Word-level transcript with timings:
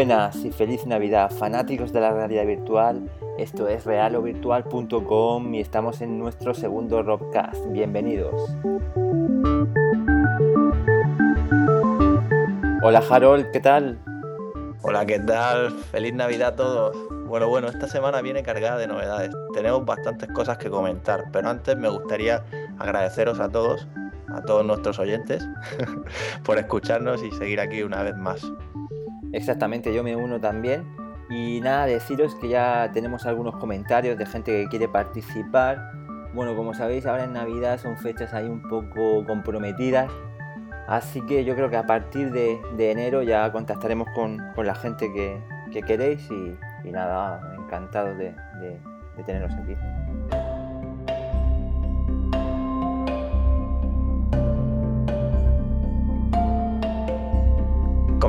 buenas 0.00 0.46
y 0.46 0.50
feliz 0.50 0.86
Navidad, 0.86 1.30
fanáticos 1.30 1.92
de 1.92 2.00
la 2.00 2.10
realidad 2.10 2.46
virtual. 2.46 3.10
Esto 3.36 3.68
es 3.68 3.84
realovirtual.com 3.84 5.54
y 5.54 5.60
estamos 5.60 6.00
en 6.00 6.18
nuestro 6.18 6.54
segundo 6.54 7.02
Robcast. 7.02 7.70
Bienvenidos. 7.70 8.50
Hola 12.82 13.02
Harold, 13.10 13.50
¿qué 13.50 13.60
tal? 13.60 13.98
Hola, 14.80 15.04
¿qué 15.04 15.18
tal? 15.18 15.70
Feliz 15.70 16.14
Navidad 16.14 16.54
a 16.54 16.56
todos. 16.56 16.96
Bueno, 17.26 17.50
bueno, 17.50 17.68
esta 17.68 17.86
semana 17.86 18.22
viene 18.22 18.42
cargada 18.42 18.78
de 18.78 18.86
novedades. 18.86 19.32
Tenemos 19.52 19.84
bastantes 19.84 20.30
cosas 20.32 20.56
que 20.56 20.70
comentar, 20.70 21.24
pero 21.30 21.50
antes 21.50 21.76
me 21.76 21.90
gustaría 21.90 22.42
agradeceros 22.78 23.38
a 23.38 23.50
todos, 23.50 23.86
a 24.28 24.40
todos 24.40 24.64
nuestros 24.64 24.98
oyentes, 24.98 25.46
por 26.42 26.56
escucharnos 26.56 27.22
y 27.22 27.30
seguir 27.32 27.60
aquí 27.60 27.82
una 27.82 28.02
vez 28.02 28.16
más. 28.16 28.50
Exactamente, 29.32 29.94
yo 29.94 30.02
me 30.02 30.16
uno 30.16 30.40
también. 30.40 30.84
Y 31.28 31.60
nada, 31.60 31.86
deciros 31.86 32.34
que 32.34 32.48
ya 32.48 32.90
tenemos 32.92 33.24
algunos 33.24 33.56
comentarios 33.56 34.18
de 34.18 34.26
gente 34.26 34.62
que 34.62 34.68
quiere 34.68 34.88
participar. 34.88 35.92
Bueno, 36.34 36.56
como 36.56 36.74
sabéis, 36.74 37.06
ahora 37.06 37.24
en 37.24 37.32
Navidad 37.32 37.78
son 37.78 37.96
fechas 37.96 38.34
ahí 38.34 38.46
un 38.46 38.62
poco 38.62 39.24
comprometidas. 39.26 40.10
Así 40.88 41.20
que 41.20 41.44
yo 41.44 41.54
creo 41.54 41.70
que 41.70 41.76
a 41.76 41.86
partir 41.86 42.32
de, 42.32 42.60
enero 42.90 43.22
ya 43.22 43.52
contactaremos 43.52 44.08
con, 44.12 44.38
la 44.56 44.74
gente 44.74 45.12
que, 45.12 45.82
queréis 45.82 46.28
y, 46.30 46.90
nada, 46.90 47.54
encantado 47.56 48.16
de, 48.16 48.34
de 49.16 49.22
teneros 49.24 49.52
aquí. 49.54 49.76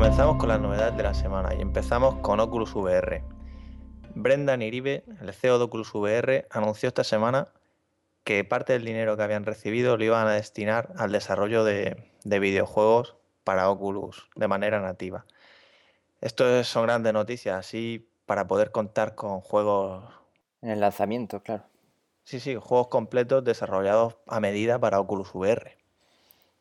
Comenzamos 0.01 0.37
con 0.37 0.49
las 0.49 0.59
novedades 0.59 0.97
de 0.97 1.03
la 1.03 1.13
semana 1.13 1.53
y 1.53 1.61
empezamos 1.61 2.15
con 2.21 2.39
Oculus 2.39 2.73
VR. 2.73 3.23
Brendan 4.15 4.63
Iribe, 4.63 5.03
el 5.21 5.31
CEO 5.31 5.59
de 5.59 5.65
Oculus 5.65 5.93
VR, 5.93 6.47
anunció 6.49 6.87
esta 6.87 7.03
semana 7.03 7.49
que 8.23 8.43
parte 8.43 8.73
del 8.73 8.83
dinero 8.83 9.15
que 9.15 9.21
habían 9.21 9.45
recibido 9.45 9.97
lo 9.97 10.03
iban 10.03 10.27
a 10.27 10.31
destinar 10.31 10.91
al 10.97 11.11
desarrollo 11.11 11.63
de, 11.63 12.03
videojuegos 12.23 13.15
para 13.43 13.69
Oculus 13.69 14.27
de 14.35 14.47
manera 14.47 14.81
nativa. 14.81 15.27
Esto 16.19 16.63
son 16.63 16.87
grandes 16.87 17.13
noticias, 17.13 17.59
así 17.59 18.09
para 18.25 18.47
poder 18.47 18.71
contar 18.71 19.13
con 19.13 19.39
juegos... 19.41 20.03
En 20.63 20.71
el 20.71 20.79
lanzamiento, 20.79 21.43
claro. 21.43 21.65
Sí, 22.23 22.39
sí, 22.39 22.55
juegos 22.55 22.87
completos 22.87 23.43
desarrollados 23.43 24.17
a 24.25 24.39
medida 24.39 24.79
para 24.79 24.99
Oculus 24.99 25.35
VR. 25.35 25.77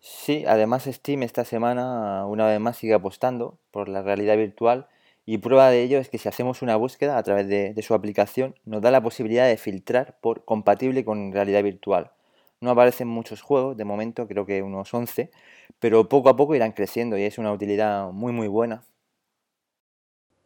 Sí, 0.00 0.44
además 0.46 0.84
Steam 0.84 1.22
esta 1.22 1.44
semana 1.44 2.24
una 2.26 2.46
vez 2.46 2.58
más 2.58 2.78
sigue 2.78 2.94
apostando 2.94 3.58
por 3.70 3.88
la 3.88 4.02
realidad 4.02 4.36
virtual 4.36 4.88
y 5.26 5.38
prueba 5.38 5.70
de 5.70 5.82
ello 5.82 5.98
es 5.98 6.08
que 6.08 6.16
si 6.18 6.28
hacemos 6.28 6.62
una 6.62 6.76
búsqueda 6.76 7.18
a 7.18 7.22
través 7.22 7.48
de, 7.48 7.74
su 7.82 7.94
aplicación 7.94 8.54
nos 8.64 8.80
da 8.80 8.90
la 8.90 9.02
posibilidad 9.02 9.46
de 9.46 9.58
filtrar 9.58 10.18
por 10.20 10.44
compatible 10.46 11.04
con 11.04 11.32
realidad 11.32 11.62
virtual. 11.62 12.12
No 12.60 12.70
aparecen 12.70 13.08
muchos 13.08 13.42
juegos, 13.42 13.76
de 13.76 13.84
momento 13.84 14.26
creo 14.26 14.46
que 14.46 14.62
unos 14.62 14.92
11, 14.92 15.30
pero 15.78 16.08
poco 16.08 16.30
a 16.30 16.36
poco 16.36 16.54
irán 16.54 16.72
creciendo 16.72 17.18
y 17.18 17.24
es 17.24 17.38
una 17.38 17.52
utilidad 17.52 18.10
muy 18.10 18.32
muy 18.32 18.48
buena. 18.48 18.84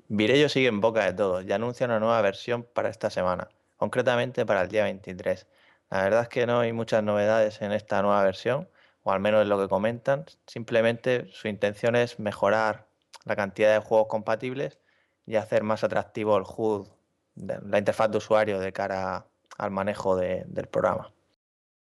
Virello 0.09 0.49
sigue 0.49 0.69
en 0.69 0.81
boca 0.81 1.05
de 1.05 1.13
todos 1.13 1.45
y 1.45 1.53
anuncia 1.53 1.87
una 1.87 2.01
nueva 2.01 2.21
versión 2.23 2.65
para 2.75 2.89
esta 2.89 3.11
semana, 3.11 3.49
concretamente 3.77 4.45
para 4.47 4.63
el 4.63 4.69
día 4.69 4.85
23. 4.85 5.47
La 5.91 6.03
verdad 6.03 6.23
es 6.23 6.29
que 6.29 6.47
no 6.47 6.61
hay 6.61 6.73
muchas 6.73 7.03
novedades 7.03 7.63
en 7.63 7.73
esta 7.73 8.03
nueva 8.03 8.23
versión, 8.23 8.69
o 9.05 9.13
al 9.13 9.21
menos 9.21 9.43
es 9.43 9.49
lo 9.49 9.61
que 9.61 9.69
comentan. 9.69 10.25
Simplemente 10.47 11.29
su 11.31 11.47
intención 11.47 11.95
es 11.95 12.19
mejorar 12.19 12.89
la 13.25 13.37
cantidad 13.37 13.73
de 13.73 13.79
juegos 13.79 14.09
compatibles 14.09 14.81
y 15.27 15.37
hacer 15.37 15.63
más 15.63 15.85
atractivo 15.85 16.37
el 16.37 16.45
HUD, 16.45 16.89
la 17.37 17.79
interfaz 17.79 18.11
de 18.11 18.19
usuario 18.19 18.59
de 18.59 18.73
cara 18.73 19.27
al 19.57 19.71
manejo 19.71 20.17
del 20.17 20.67
programa. 20.71 21.13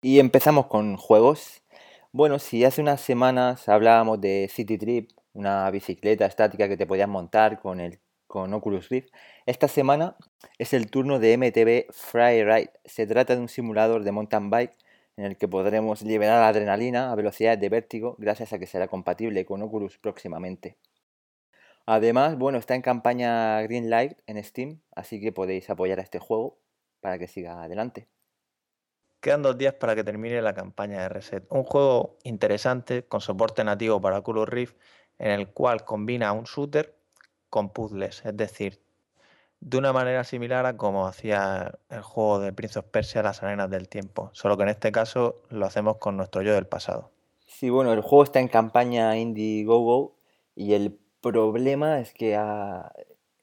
Y 0.01 0.19
empezamos 0.19 0.67
con 0.67 0.97
juegos. 0.97 1.61
Bueno, 2.11 2.39
si 2.39 2.63
hace 2.65 2.81
unas 2.81 3.01
semanas 3.01 3.67
hablábamos 3.69 4.21
de 4.21 4.49
City 4.51 4.77
Trip, 4.77 5.11
una 5.33 5.69
bicicleta 5.71 6.25
estática 6.25 6.67
que 6.67 6.77
te 6.77 6.85
podías 6.85 7.07
montar 7.07 7.59
con, 7.59 7.79
el, 7.79 7.99
con 8.27 8.53
Oculus 8.53 8.89
Rift, 8.89 9.09
esta 9.45 9.67
semana 9.67 10.15
es 10.57 10.73
el 10.73 10.91
turno 10.91 11.19
de 11.19 11.37
MTB 11.37 11.91
Ride. 12.13 12.71
Se 12.85 13.07
trata 13.07 13.35
de 13.35 13.41
un 13.41 13.49
simulador 13.49 14.03
de 14.03 14.11
mountain 14.11 14.49
bike 14.49 14.75
en 15.17 15.25
el 15.25 15.37
que 15.37 15.47
podremos 15.47 16.01
liberar 16.01 16.43
adrenalina 16.43 17.11
a 17.11 17.15
velocidades 17.15 17.59
de 17.59 17.69
vértigo 17.69 18.15
gracias 18.17 18.53
a 18.53 18.59
que 18.59 18.67
será 18.67 18.87
compatible 18.87 19.45
con 19.45 19.61
Oculus 19.61 19.97
próximamente. 19.97 20.77
Además, 21.85 22.37
bueno, 22.37 22.57
está 22.57 22.75
en 22.75 22.81
campaña 22.81 23.61
Greenlight 23.61 24.19
en 24.25 24.41
Steam, 24.43 24.81
así 24.95 25.19
que 25.19 25.31
podéis 25.31 25.69
apoyar 25.69 25.99
a 25.99 26.03
este 26.03 26.19
juego 26.19 26.57
para 27.01 27.19
que 27.19 27.27
siga 27.27 27.61
adelante. 27.63 28.07
Quedan 29.19 29.41
dos 29.41 29.57
días 29.57 29.73
para 29.73 29.95
que 29.95 30.03
termine 30.03 30.41
la 30.41 30.53
campaña 30.53 31.01
de 31.01 31.09
Reset. 31.09 31.45
Un 31.49 31.63
juego 31.63 32.17
interesante 32.23 33.05
con 33.05 33.21
soporte 33.21 33.63
nativo 33.63 34.01
para 34.01 34.19
Oculus 34.19 34.49
Rift 34.49 34.75
en 35.19 35.31
el 35.31 35.49
cual 35.49 35.85
combina 35.85 36.31
un 36.33 36.43
shooter 36.43 36.95
con 37.49 37.69
puzzles, 37.71 38.25
es 38.25 38.35
decir, 38.35 38.81
de 39.65 39.77
una 39.77 39.93
manera 39.93 40.25
similar 40.25 40.65
a 40.65 40.75
como 40.75 41.07
hacía 41.07 41.79
el 41.89 42.01
juego 42.01 42.39
de 42.39 42.51
Prince 42.51 42.79
of 42.79 42.85
Persia 42.85 43.23
Las 43.23 43.43
Arenas 43.43 43.69
del 43.69 43.87
Tiempo, 43.87 44.29
solo 44.33 44.57
que 44.57 44.63
en 44.63 44.69
este 44.69 44.91
caso 44.91 45.41
lo 45.49 45.65
hacemos 45.65 45.97
con 45.97 46.17
nuestro 46.17 46.41
yo 46.41 46.53
del 46.53 46.67
pasado. 46.67 47.11
Sí, 47.45 47.69
bueno, 47.69 47.93
el 47.93 48.01
juego 48.01 48.25
está 48.25 48.41
en 48.41 48.49
campaña 48.49 49.17
Indiegogo 49.17 50.15
y 50.53 50.73
el 50.73 50.99
problema 51.21 52.01
es 52.01 52.13
que 52.13 52.37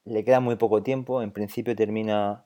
le 0.04 0.24
queda 0.24 0.40
muy 0.40 0.56
poco 0.56 0.82
tiempo, 0.82 1.22
en 1.22 1.32
principio 1.32 1.74
termina 1.74 2.44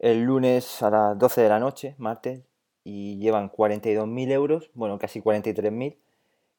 el 0.00 0.22
lunes 0.22 0.82
a 0.82 0.90
las 0.90 1.18
12 1.18 1.42
de 1.42 1.48
la 1.48 1.60
noche, 1.60 1.94
martes, 1.96 2.42
y 2.82 3.18
llevan 3.18 3.52
42.000 3.52 4.32
euros, 4.32 4.70
bueno, 4.74 4.98
casi 4.98 5.20
43.000, 5.20 5.96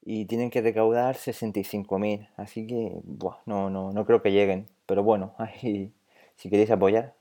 y 0.04 0.26
tienen 0.28 0.50
que 0.50 0.62
recaudar 0.62 1.16
65.000, 1.18 2.30
así 2.38 2.66
que 2.68 3.02
no, 3.46 3.70
no, 3.70 3.92
no 3.92 4.06
creo 4.06 4.22
que 4.22 4.32
lleguen, 4.32 4.68
pero 4.86 5.04
bueno, 5.04 5.34
ahí 5.38 5.92
si 6.42 6.50
queréis 6.50 6.72
apoyar. 6.72 7.14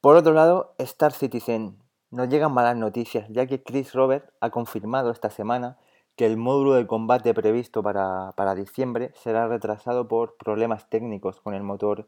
Por 0.00 0.14
otro 0.14 0.34
lado, 0.34 0.76
Star 0.78 1.12
Citizen. 1.12 1.82
Nos 2.10 2.28
llegan 2.28 2.52
malas 2.52 2.76
noticias, 2.76 3.26
ya 3.28 3.46
que 3.46 3.64
Chris 3.64 3.92
Robert 3.92 4.30
ha 4.40 4.50
confirmado 4.50 5.10
esta 5.10 5.30
semana 5.30 5.78
que 6.14 6.26
el 6.26 6.36
módulo 6.36 6.74
de 6.74 6.86
combate 6.86 7.34
previsto 7.34 7.82
para, 7.82 8.54
diciembre 8.54 9.10
será 9.20 9.48
retrasado 9.48 10.06
por 10.06 10.36
problemas 10.36 10.88
técnicos 10.88 11.40
con 11.40 11.54
el 11.54 11.64
motor 11.64 12.06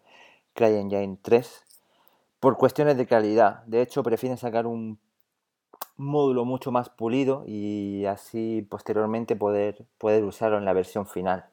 CryEngine 0.54 1.18
3 1.22 1.64
por 2.38 2.56
cuestiones 2.56 2.96
de 2.96 3.06
calidad. 3.06 3.64
De 3.64 3.82
hecho, 3.82 4.04
prefieren 4.04 4.38
sacar 4.38 4.68
un 4.68 5.00
módulo 5.96 6.44
mucho 6.44 6.70
más 6.70 6.88
pulido 6.88 7.42
y 7.48 8.04
así 8.04 8.64
posteriormente 8.70 9.34
poder, 9.34 9.86
poder 9.98 10.22
usarlo 10.22 10.56
en 10.58 10.66
la 10.66 10.72
versión 10.72 11.04
final. 11.04 11.46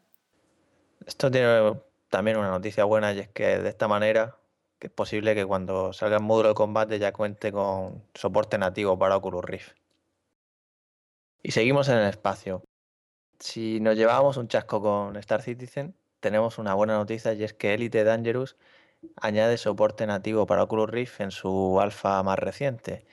Esto 1.08 1.32
tiene 1.32 1.82
también 2.10 2.38
una 2.38 2.52
noticia 2.52 2.84
buena 2.84 3.14
y 3.14 3.20
es 3.20 3.30
que 3.30 3.58
de 3.58 3.70
esta 3.70 3.88
manera 3.88 4.38
es 4.88 4.92
posible 4.92 5.36
que 5.36 5.46
cuando 5.46 5.94
salga 5.94 6.18
el 6.18 6.24
módulo 6.24 6.50
de 6.50 6.56
combate 6.56 7.00
ya 7.00 7.14
cuente 7.14 7.52
con 7.52 8.04
soporte 8.14 8.58
nativo 8.58 8.98
para 8.98 9.18
Oculus 9.18 9.44
Rift. 9.44 9.74
Y 11.42 11.52
seguimos 11.52 11.90
en 11.90 11.98
el 11.98 12.10
espacio. 12.10 12.64
Si 13.40 13.80
nos 13.80 13.98
llevábamos 13.98 14.38
un 14.38 14.48
chasco 14.48 14.82
con 14.82 15.16
Star 15.18 15.42
Citizen, 15.42 15.96
tenemos 16.20 16.58
una 16.58 16.74
buena 16.74 16.96
noticia 16.96 17.34
y 17.34 17.44
es 17.44 17.54
que 17.54 17.74
Elite 17.74 18.04
Dangerous 18.04 18.56
añade 19.18 19.58
soporte 19.58 20.08
nativo 20.08 20.46
para 20.46 20.64
Oculus 20.64 20.90
Rift 20.90 21.20
en 21.22 21.32
su 21.32 21.80
alfa 21.82 22.24
más 22.24 22.40
reciente. 22.40 23.06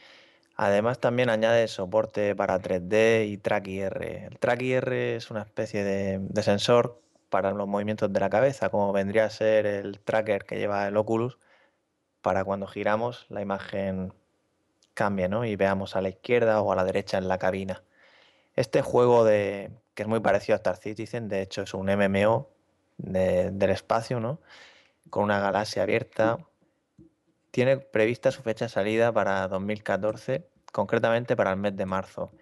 Además 0.56 1.00
también 1.00 1.31
añade 1.31 1.66
soporte 1.69 2.37
para 2.37 2.61
3D 2.61 3.26
y 3.28 3.38
Track 3.38 3.66
IR. 3.66 4.02
El 4.02 4.38
Track 4.38 4.62
IR 4.62 4.93
es 4.93 5.31
una 5.31 5.43
especie 5.43 5.82
de, 5.84 6.19
de 6.20 6.43
sensor 6.43 7.00
para 7.31 7.52
los 7.52 7.66
movimientos 7.66 8.12
de 8.12 8.20
la 8.20 8.28
cabeza, 8.28 8.69
como 8.69 8.93
vendría 8.93 9.25
a 9.25 9.31
ser 9.31 9.66
el 9.66 10.00
tracker 10.00 10.44
que 10.44 10.58
lleva 10.58 10.87
el 10.88 10.96
Oculus, 10.96 11.38
para 12.22 12.44
cuando 12.44 12.67
giramos 12.67 13.26
la 13.28 13.40
imagen 13.40 14.12
cambie 14.94 15.28
¿no? 15.28 15.44
y 15.44 15.56
veamos 15.56 15.96
a 15.96 16.00
la 16.00 16.11
izquierda 16.11 16.61
o 16.61 16.72
a 16.72 16.76
la 16.76 16.84
derecha 16.84 17.19
en 17.19 17.28
la 17.28 17.38
cabina. 17.38 17.82
Este 18.55 18.82
juego 18.82 19.25
de, 19.25 19.70
que 19.94 20.02
es 20.02 20.08
muy 20.08 20.20
parecido 20.20 20.55
a 20.55 20.56
Star 20.56 20.76
Citizen, 20.76 21.28
de 21.28 21.43
hecho 21.43 21.62
es 21.62 21.75
un 21.75 21.87
MMO 21.87 22.50
del 22.99 23.70
espacio, 23.70 24.20
¿no? 24.20 24.40
con 25.08 25.25
una 25.25 25.40
galaxia 25.40 25.82
abierta, 25.82 26.38
tiene 27.50 27.78
prevista 27.78 28.31
su 28.31 28.43
fecha 28.43 28.66
de 28.66 28.69
salida 28.69 29.12
para 29.12 29.49
2014, 29.49 30.46
concretamente 30.73 31.34
para 31.37 31.50
el 31.50 31.56
mes 31.56 31.76
de 31.76 31.87
marzo. 31.87 32.32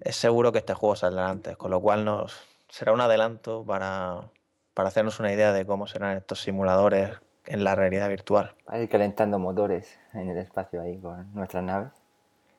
Es 0.00 0.16
seguro 0.16 0.52
que 0.52 0.58
este 0.58 0.74
juego 0.74 0.96
saldrá 0.96 1.28
antes, 1.28 1.56
con 1.56 1.70
lo 1.70 1.80
cual 1.80 2.04
nos 2.04 2.46
será 2.68 2.92
un 2.92 3.00
adelanto 3.00 3.64
para, 3.64 4.30
para 4.74 4.88
hacernos 4.88 5.20
una 5.20 5.32
idea 5.32 5.52
de 5.52 5.66
cómo 5.66 5.86
serán 5.86 6.16
estos 6.16 6.40
simuladores 6.42 7.18
en 7.48 7.64
la 7.64 7.74
realidad 7.74 8.08
virtual. 8.08 8.54
A 8.66 8.78
ir 8.78 8.88
calentando 8.88 9.38
motores 9.38 9.98
en 10.12 10.28
el 10.28 10.38
espacio 10.38 10.80
ahí 10.80 10.98
con 10.98 11.32
nuestras 11.34 11.64
naves. 11.64 11.92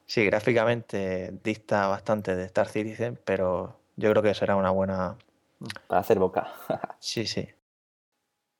Sí, 0.05 0.25
gráficamente 0.25 1.31
dista 1.43 1.87
bastante 1.87 2.35
de 2.35 2.45
Star 2.45 2.67
Citizen, 2.67 3.19
pero 3.23 3.75
yo 3.95 4.09
creo 4.11 4.23
que 4.23 4.33
será 4.33 4.55
una 4.55 4.71
buena... 4.71 5.17
Para 5.87 6.01
hacer 6.01 6.19
boca. 6.19 6.47
sí, 6.99 7.25
sí. 7.25 7.49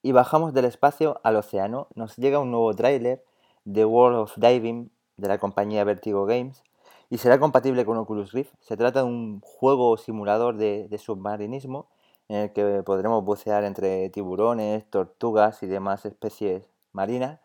y 0.02 0.12
bajamos 0.12 0.54
del 0.54 0.66
espacio 0.66 1.20
al 1.24 1.38
océano. 1.38 1.88
Nos 1.96 2.18
llega 2.18 2.40
un 2.40 2.52
nuevo 2.52 2.74
tráiler 2.74 3.24
de 3.66 3.86
World 3.86 4.18
of 4.18 4.38
Diving 4.38 4.92
de 5.18 5.28
la 5.28 5.38
compañía 5.38 5.84
Vertigo 5.84 6.26
Games 6.26 6.64
y 7.10 7.18
será 7.18 7.40
compatible 7.40 7.86
con 7.86 7.98
Oculus 7.98 8.31
Rift. 8.31 8.54
Se 8.60 8.78
trata 8.78 9.00
de 9.00 9.06
un 9.06 9.42
juego 9.42 9.98
simulador 9.98 10.58
de, 10.58 10.98
submarinismo 10.98 11.88
en 12.30 12.38
el 12.38 12.54
que 12.54 12.84
podremos 12.84 13.24
bucear 13.26 13.64
entre 13.64 14.10
tiburones, 14.10 14.90
tortugas 14.90 15.62
y 15.64 15.68
demás 15.68 16.06
especies 16.06 16.70
marinas. 16.94 17.40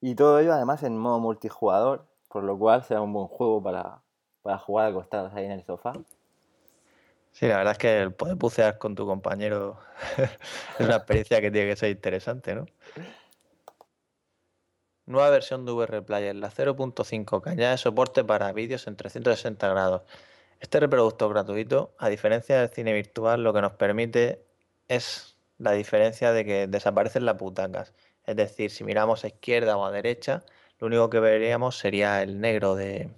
Y 0.00 0.14
todo 0.14 0.40
ello 0.40 0.52
además 0.52 0.82
en 0.82 0.98
modo 0.98 1.20
multijugador, 1.20 2.06
por 2.28 2.42
lo 2.42 2.58
cual 2.58 2.82
será 2.82 3.02
un 3.02 3.12
buen 3.12 3.28
juego 3.28 3.62
para, 3.62 4.02
para 4.42 4.58
jugar 4.58 4.90
acostados 4.90 5.32
ahí 5.34 5.44
en 5.44 5.52
el 5.52 5.64
sofá. 5.64 5.92
Sí, 7.32 7.46
la 7.46 7.58
verdad 7.58 7.72
es 7.72 7.78
que 7.78 8.00
el 8.00 8.14
poder 8.14 8.36
bucear 8.36 8.78
con 8.78 8.94
tu 8.94 9.06
compañero 9.06 9.78
es 10.78 10.86
una 10.86 10.96
experiencia 10.96 11.40
que 11.42 11.50
tiene 11.50 11.68
que 11.68 11.76
ser 11.76 11.90
interesante, 11.90 12.54
¿no? 12.54 12.66
Nueva 15.04 15.30
versión 15.30 15.66
de 15.66 15.72
VR 15.72 16.02
Player, 16.02 16.34
la 16.34 16.50
0.5, 16.50 17.42
que 17.42 17.50
añade 17.50 17.76
soporte 17.76 18.24
para 18.24 18.52
vídeos 18.52 18.86
en 18.86 18.96
360 18.96 19.68
grados. 19.68 20.02
Este 20.60 20.80
reproductor 20.80 21.30
gratuito, 21.30 21.94
a 21.98 22.08
diferencia 22.08 22.60
del 22.60 22.70
cine 22.70 22.92
virtual, 22.92 23.42
lo 23.42 23.52
que 23.52 23.60
nos 23.60 23.72
permite 23.72 24.42
es 24.88 25.36
la 25.58 25.72
diferencia 25.72 26.32
de 26.32 26.44
que 26.44 26.66
desaparecen 26.66 27.24
las 27.24 27.38
butacas. 27.38 27.92
Es 28.24 28.36
decir, 28.36 28.70
si 28.70 28.84
miramos 28.84 29.24
a 29.24 29.28
izquierda 29.28 29.76
o 29.76 29.84
a 29.84 29.90
derecha, 29.90 30.42
lo 30.78 30.88
único 30.88 31.10
que 31.10 31.20
veríamos 31.20 31.78
sería 31.78 32.22
el 32.22 32.40
negro 32.40 32.74
de, 32.74 33.10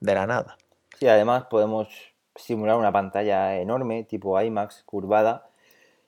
de 0.00 0.14
la 0.14 0.26
nada. 0.26 0.56
Sí, 0.98 1.08
además 1.08 1.44
podemos 1.50 1.88
simular 2.34 2.76
una 2.76 2.92
pantalla 2.92 3.58
enorme, 3.58 4.04
tipo 4.04 4.40
IMAX, 4.40 4.82
curvada, 4.84 5.50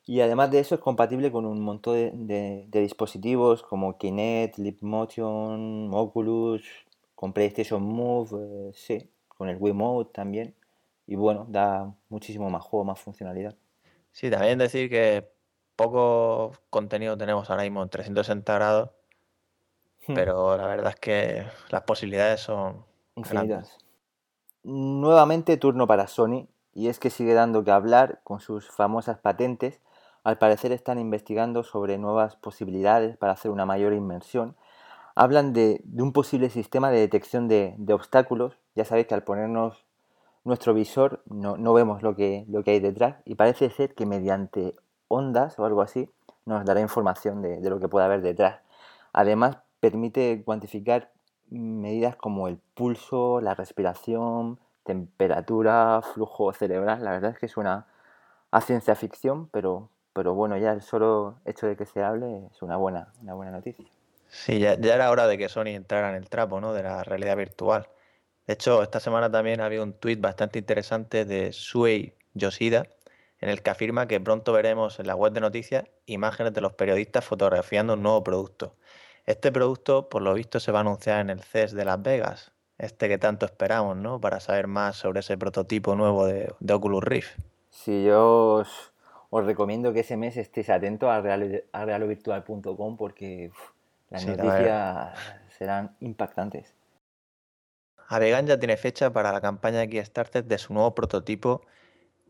y 0.09 0.23
además 0.23 0.51
de 0.51 0.61
eso 0.61 0.75
es 0.75 0.81
compatible 0.81 1.31
con 1.31 1.45
un 1.45 1.61
montón 1.61 2.27
de, 2.27 2.67
dispositivos 2.73 3.63
como 3.63 3.99
Kinect, 3.99 4.59
Motion, 4.81 5.91
Oculus, 5.93 6.63
con 7.15 7.35
PlayStation 7.35 7.83
Move, 7.83 8.31
eh, 8.41 8.71
sí, 8.75 9.11
con 9.29 9.51
el 9.51 9.59
Wiimote 9.59 10.11
también. 10.15 10.55
Y 11.09 11.17
bueno, 11.17 11.47
da 11.49 11.93
muchísimo 12.09 12.49
más 12.51 12.63
juego, 12.63 12.85
más 12.85 13.01
funcionalidad. 13.01 13.57
Sí, 14.13 14.31
también 14.31 14.59
decir 14.59 14.89
que 14.89 15.29
poco 15.75 16.53
contenido 16.71 17.19
tenemos 17.19 17.51
ahora 17.51 17.65
mismo 17.65 17.83
en 17.83 17.89
360 17.89 18.55
grados, 18.55 18.91
hmm. 20.07 20.15
pero 20.15 20.57
la 20.57 20.67
verdad 20.69 20.91
es 20.91 21.01
que 21.01 21.47
las 21.71 21.83
posibilidades 21.83 22.43
son 22.43 22.85
infinitas. 23.17 23.79
Nuevamente 24.63 25.57
turno 25.57 25.87
para 25.89 26.07
Sony, 26.07 26.47
y 26.75 26.89
es 26.89 27.01
que 27.01 27.11
sigue 27.11 27.35
dando 27.35 27.65
que 27.65 27.73
hablar 27.73 28.21
con 28.23 28.39
sus 28.39 28.71
famosas 28.71 29.19
patentes 29.19 29.81
al 30.29 30.37
parecer 30.37 30.73
están 30.73 30.99
investigando 30.99 31.63
sobre 31.63 31.97
nuevas 31.97 32.37
posibilidades 32.37 33.17
para 33.17 33.33
hacer 33.33 33.51
una 33.51 33.65
mayor 33.65 33.95
inmersión. 33.95 34.57
Hablan 35.15 35.55
de, 35.55 35.83
un 35.97 36.13
posible 36.13 36.51
sistema 36.51 36.91
de 36.91 36.99
detección 36.99 37.49
de, 37.49 37.75
obstáculos. 37.93 38.59
Ya 38.75 38.85
sabéis 38.85 39.07
que 39.07 39.15
al 39.15 39.25
ponernos 39.25 39.87
nuestro 40.49 40.75
visor 40.75 41.23
no, 41.27 41.73
vemos 41.73 42.03
lo 42.03 42.17
que, 42.17 42.45
lo 42.49 42.65
que 42.65 42.73
hay 42.73 42.81
detrás 42.81 43.17
y 43.25 43.37
parece 43.37 43.71
ser 43.71 43.95
que 43.95 44.07
mediante 44.07 44.75
ondas 45.07 45.59
o 45.59 45.65
algo 45.65 45.83
así 45.83 46.11
nos 46.45 46.65
dará 46.65 46.81
información 46.81 47.43
de, 47.43 47.61
de 47.61 47.71
lo 47.71 47.79
que 47.79 47.89
puede 47.89 48.07
haber 48.07 48.23
detrás. 48.23 48.61
Además, 49.13 49.59
permite 49.81 50.43
cuantificar 50.45 51.11
medidas 51.51 52.17
como 52.17 52.49
el 52.49 52.59
pulso, 52.75 53.41
la 53.41 53.55
respiración, 53.55 54.59
temperatura, 54.85 56.01
flujo 56.15 56.53
cerebral. 56.53 57.05
La 57.05 57.11
verdad 57.13 57.33
es 57.33 57.39
que 57.39 57.47
es 57.47 57.57
una 57.57 57.87
a 58.51 58.61
ciencia 58.61 58.95
ficción, 58.95 59.49
pero, 59.49 59.91
pero 60.13 60.35
bueno, 60.35 60.57
ya 60.57 60.73
el 60.73 60.83
solo 60.83 61.39
hecho 61.45 61.67
de 61.67 61.77
que 61.77 61.85
se 61.85 62.03
hable 62.03 62.47
es 62.51 62.63
una 62.63 62.77
buena, 62.77 63.13
una 63.23 63.35
buena 63.35 63.53
noticia. 63.53 63.87
Sí, 64.29 64.59
ya, 64.59 64.73
era 64.73 65.11
hora 65.11 65.27
de 65.27 65.39
que 65.39 65.49
Sony 65.49 65.69
entrara 65.69 66.11
en 66.11 66.17
el 66.17 66.29
trapo 66.29 66.61
¿no? 66.61 66.73
de 66.73 66.83
la 66.83 67.03
realidad 67.05 67.37
virtual. 67.37 67.89
De 68.49 68.55
hecho, 68.55 68.83
esta 68.83 68.99
semana 68.99 69.31
también 69.31 69.61
había 69.61 69.83
un 69.83 69.93
tuit 69.93 70.19
bastante 70.23 70.59
interesante 70.59 71.27
de 71.27 71.53
Suei 71.53 72.15
Yoshida, 72.33 72.87
en 73.41 73.51
el 73.51 73.63
que 73.63 73.69
afirma 73.69 74.09
que 74.09 74.21
pronto 74.21 74.55
veremos 74.55 74.99
en 74.99 75.07
la 75.07 75.15
web 75.15 75.35
de 75.35 75.41
noticias 75.43 75.85
imágenes 76.07 76.55
de 76.55 76.63
los 76.63 76.73
periodistas 76.73 77.27
fotografiando 77.27 77.93
un 77.93 78.03
nuevo 78.03 78.25
producto. 78.25 78.75
Este 79.27 79.53
producto, 79.53 80.09
por 80.09 80.23
lo 80.23 80.33
visto, 80.33 80.61
se 80.61 80.73
va 80.73 80.79
a 80.79 80.81
anunciar 80.81 81.21
en 81.21 81.29
el 81.29 81.43
CES 81.43 81.73
de 81.73 81.85
Las 81.85 82.03
Vegas, 82.03 82.53
este 82.79 83.07
que 83.09 83.19
tanto 83.19 83.45
esperamos, 83.45 83.99
¿no? 83.99 84.19
Para 84.19 84.41
saber 84.41 84.67
más 84.67 84.97
sobre 84.97 85.21
ese 85.21 85.37
prototipo 85.37 85.95
nuevo 85.95 86.25
de, 86.25 86.51
de 86.59 86.73
Oculus 86.73 87.05
Rift. 87.05 87.39
Sí, 87.69 88.05
yo 88.05 88.65
os 89.29 89.45
recomiendo 89.45 89.93
que 89.93 90.01
ese 90.01 90.17
mes 90.17 90.39
estéis 90.39 90.71
atentos 90.71 91.11
a, 91.11 91.21
realovirtual.com 91.21 92.97
porque 92.97 93.53
las 94.09 94.25
noticias 94.25 95.19
serán 95.51 95.95
impactantes. 96.01 96.78
Avegan 98.09 98.47
ya 98.47 98.59
tiene 98.59 98.77
fecha 98.77 99.13
para 99.13 99.33
la 99.33 99.41
campaña 99.41 99.81
de 99.81 99.89
Kickstarter 99.89 100.45
de 100.45 100.59
su 100.59 100.73
nuevo 100.73 100.95
prototipo 100.95 101.63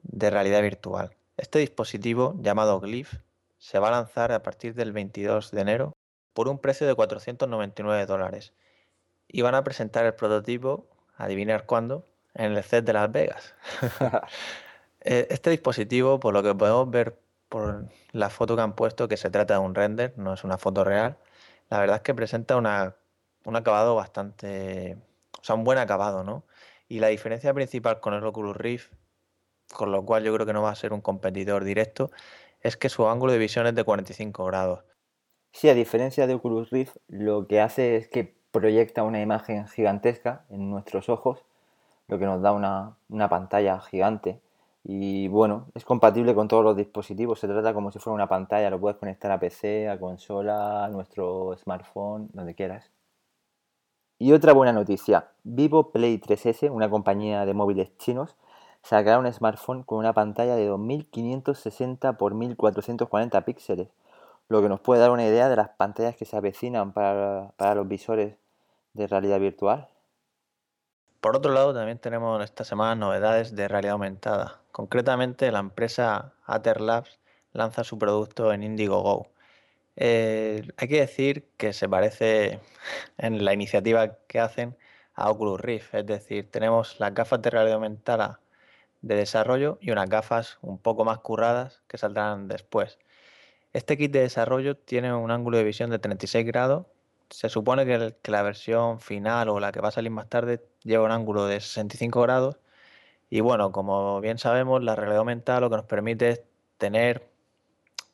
de 0.02 0.28
realidad 0.30 0.60
virtual. 0.60 1.16
Este 1.36 1.60
dispositivo, 1.60 2.34
llamado 2.40 2.80
Glyph, 2.80 3.14
se 3.58 3.78
va 3.78 3.88
a 3.88 3.92
lanzar 3.92 4.32
a 4.32 4.42
partir 4.42 4.74
del 4.74 4.92
22 4.92 5.52
de 5.52 5.60
enero 5.60 5.96
por 6.34 6.48
un 6.48 6.58
precio 6.58 6.86
de 6.86 6.94
499 6.94 8.06
dólares. 8.06 8.52
Y 9.28 9.42
van 9.42 9.54
a 9.54 9.62
presentar 9.64 10.04
el 10.04 10.14
prototipo, 10.14 10.88
adivinar 11.16 11.64
cuándo, 11.64 12.04
en 12.34 12.56
el 12.56 12.62
set 12.64 12.84
de 12.84 12.92
Las 12.92 13.10
Vegas. 13.10 13.54
Eh, 15.00 15.28
este 15.30 15.50
dispositivo, 15.50 16.18
por 16.18 16.34
lo 16.34 16.42
que 16.42 16.54
podemos 16.54 16.90
ver 16.90 17.18
por 17.48 17.88
la 18.12 18.30
foto 18.30 18.56
que 18.56 18.62
han 18.62 18.74
puesto, 18.74 19.08
que 19.08 19.16
se 19.16 19.30
trata 19.30 19.54
de 19.54 19.60
un 19.60 19.74
render, 19.74 20.12
no 20.16 20.34
es 20.34 20.44
una 20.44 20.58
foto 20.58 20.84
real, 20.84 21.16
la 21.70 21.78
verdad 21.80 21.96
es 21.96 22.02
que 22.02 22.14
presenta 22.14 22.56
una, 22.56 22.96
un 23.44 23.56
acabado 23.56 23.94
bastante, 23.94 24.98
o 25.40 25.44
sea, 25.44 25.54
un 25.54 25.64
buen 25.64 25.78
acabado, 25.78 26.24
¿no? 26.24 26.44
Y 26.88 27.00
la 27.00 27.08
diferencia 27.08 27.52
principal 27.54 28.00
con 28.00 28.14
el 28.14 28.24
Oculus 28.24 28.56
Rift, 28.56 28.92
con 29.72 29.92
lo 29.92 30.04
cual 30.04 30.24
yo 30.24 30.34
creo 30.34 30.46
que 30.46 30.52
no 30.52 30.62
va 30.62 30.70
a 30.70 30.74
ser 30.74 30.92
un 30.92 31.00
competidor 31.00 31.64
directo, 31.64 32.10
es 32.60 32.76
que 32.76 32.88
su 32.88 33.08
ángulo 33.08 33.32
de 33.32 33.38
visión 33.38 33.66
es 33.66 33.74
de 33.74 33.84
45 33.84 34.44
grados. 34.44 34.84
Sí, 35.52 35.68
a 35.68 35.74
diferencia 35.74 36.26
de 36.26 36.34
Oculus 36.34 36.70
Rift, 36.70 36.96
lo 37.08 37.46
que 37.46 37.60
hace 37.60 37.96
es 37.96 38.08
que 38.08 38.36
proyecta 38.50 39.02
una 39.02 39.20
imagen 39.20 39.66
gigantesca 39.68 40.44
en 40.50 40.70
nuestros 40.70 41.08
ojos, 41.08 41.44
lo 42.08 42.18
que 42.18 42.24
nos 42.24 42.42
da 42.42 42.52
una, 42.52 42.96
una 43.08 43.28
pantalla 43.28 43.80
gigante 43.80 44.40
y 44.90 45.28
bueno, 45.28 45.66
es 45.74 45.84
compatible 45.84 46.34
con 46.34 46.48
todos 46.48 46.64
los 46.64 46.76
dispositivos. 46.76 47.40
Se 47.40 47.46
trata 47.46 47.74
como 47.74 47.92
si 47.92 47.98
fuera 47.98 48.14
una 48.14 48.28
pantalla. 48.28 48.70
Lo 48.70 48.80
puedes 48.80 48.96
conectar 48.98 49.30
a 49.30 49.38
PC, 49.38 49.88
a 49.88 49.98
consola, 50.00 50.84
a 50.84 50.88
nuestro 50.88 51.54
smartphone, 51.58 52.30
donde 52.32 52.54
quieras. 52.54 52.90
Y 54.20 54.32
otra 54.32 54.52
buena 54.52 54.72
noticia. 54.72 55.28
Vivo 55.44 55.92
Play 55.92 56.18
3S, 56.18 56.72
una 56.72 56.90
compañía 56.90 57.46
de 57.46 57.54
móviles 57.54 57.96
chinos, 57.98 58.34
sacará 58.82 59.20
un 59.20 59.32
smartphone 59.32 59.84
con 59.84 59.98
una 59.98 60.12
pantalla 60.12 60.56
de 60.56 60.66
2560 60.66 62.10
x 62.10 62.32
1440 62.32 63.44
píxeles, 63.44 63.88
lo 64.48 64.60
que 64.60 64.68
nos 64.68 64.80
puede 64.80 65.00
dar 65.00 65.12
una 65.12 65.24
idea 65.24 65.48
de 65.48 65.54
las 65.54 65.68
pantallas 65.68 66.16
que 66.16 66.24
se 66.24 66.36
avecinan 66.36 66.92
para, 66.92 67.52
para 67.56 67.76
los 67.76 67.86
visores 67.86 68.34
de 68.94 69.06
realidad 69.06 69.38
virtual. 69.38 69.88
Por 71.20 71.36
otro 71.36 71.52
lado, 71.52 71.72
también 71.72 71.98
tenemos 71.98 72.42
esta 72.42 72.64
semana 72.64 72.96
novedades 72.96 73.54
de 73.54 73.68
realidad 73.68 73.92
aumentada. 73.92 74.58
Concretamente, 74.72 75.52
la 75.52 75.60
empresa 75.60 76.32
Labs 76.48 77.20
lanza 77.52 77.84
su 77.84 77.98
producto 77.98 78.52
en 78.52 78.64
Indiegogo. 78.64 79.28
Eh, 79.98 80.62
hay 80.76 80.88
que 80.88 81.00
decir 81.00 81.48
que 81.56 81.72
se 81.72 81.88
parece 81.88 82.60
en 83.18 83.44
la 83.44 83.52
iniciativa 83.54 84.18
que 84.28 84.40
hacen 84.40 84.76
a 85.14 85.30
Oculus 85.30 85.60
Rift, 85.60 85.94
es 85.94 86.06
decir, 86.06 86.50
tenemos 86.50 87.00
las 87.00 87.14
gafas 87.14 87.42
de 87.42 87.50
realidad 87.50 87.74
aumentada 87.76 88.40
de 89.02 89.16
desarrollo 89.16 89.78
y 89.80 89.90
unas 89.90 90.08
gafas 90.08 90.58
un 90.62 90.78
poco 90.78 91.04
más 91.04 91.18
curradas 91.20 91.82
que 91.88 91.98
saldrán 91.98 92.48
después. 92.48 92.98
Este 93.72 93.96
kit 93.98 94.12
de 94.12 94.20
desarrollo 94.20 94.76
tiene 94.76 95.12
un 95.14 95.30
ángulo 95.30 95.58
de 95.58 95.64
visión 95.64 95.90
de 95.90 95.98
36 95.98 96.46
grados 96.46 96.86
se 97.30 97.48
supone 97.48 97.84
que, 97.86 98.30
la 98.30 98.42
versión 98.42 99.00
final 99.00 99.48
o 99.48 99.60
la 99.60 99.72
que 99.72 99.80
va 99.80 99.88
a 99.88 99.92
salir 99.92 100.10
más 100.10 100.28
tarde 100.28 100.64
lleva 100.84 101.04
un 101.04 101.12
ángulo 101.12 101.46
de 101.46 101.60
65 101.60 102.20
grados. 102.22 102.58
Y 103.30 103.40
bueno, 103.40 103.72
como 103.72 104.20
bien 104.20 104.38
sabemos, 104.38 104.82
la 104.82 104.96
realidad 104.96 105.18
aumentada 105.20 105.60
lo 105.60 105.70
que 105.70 105.76
nos 105.76 105.86
permite 105.86 106.30
es 106.30 106.42
tener 106.78 107.28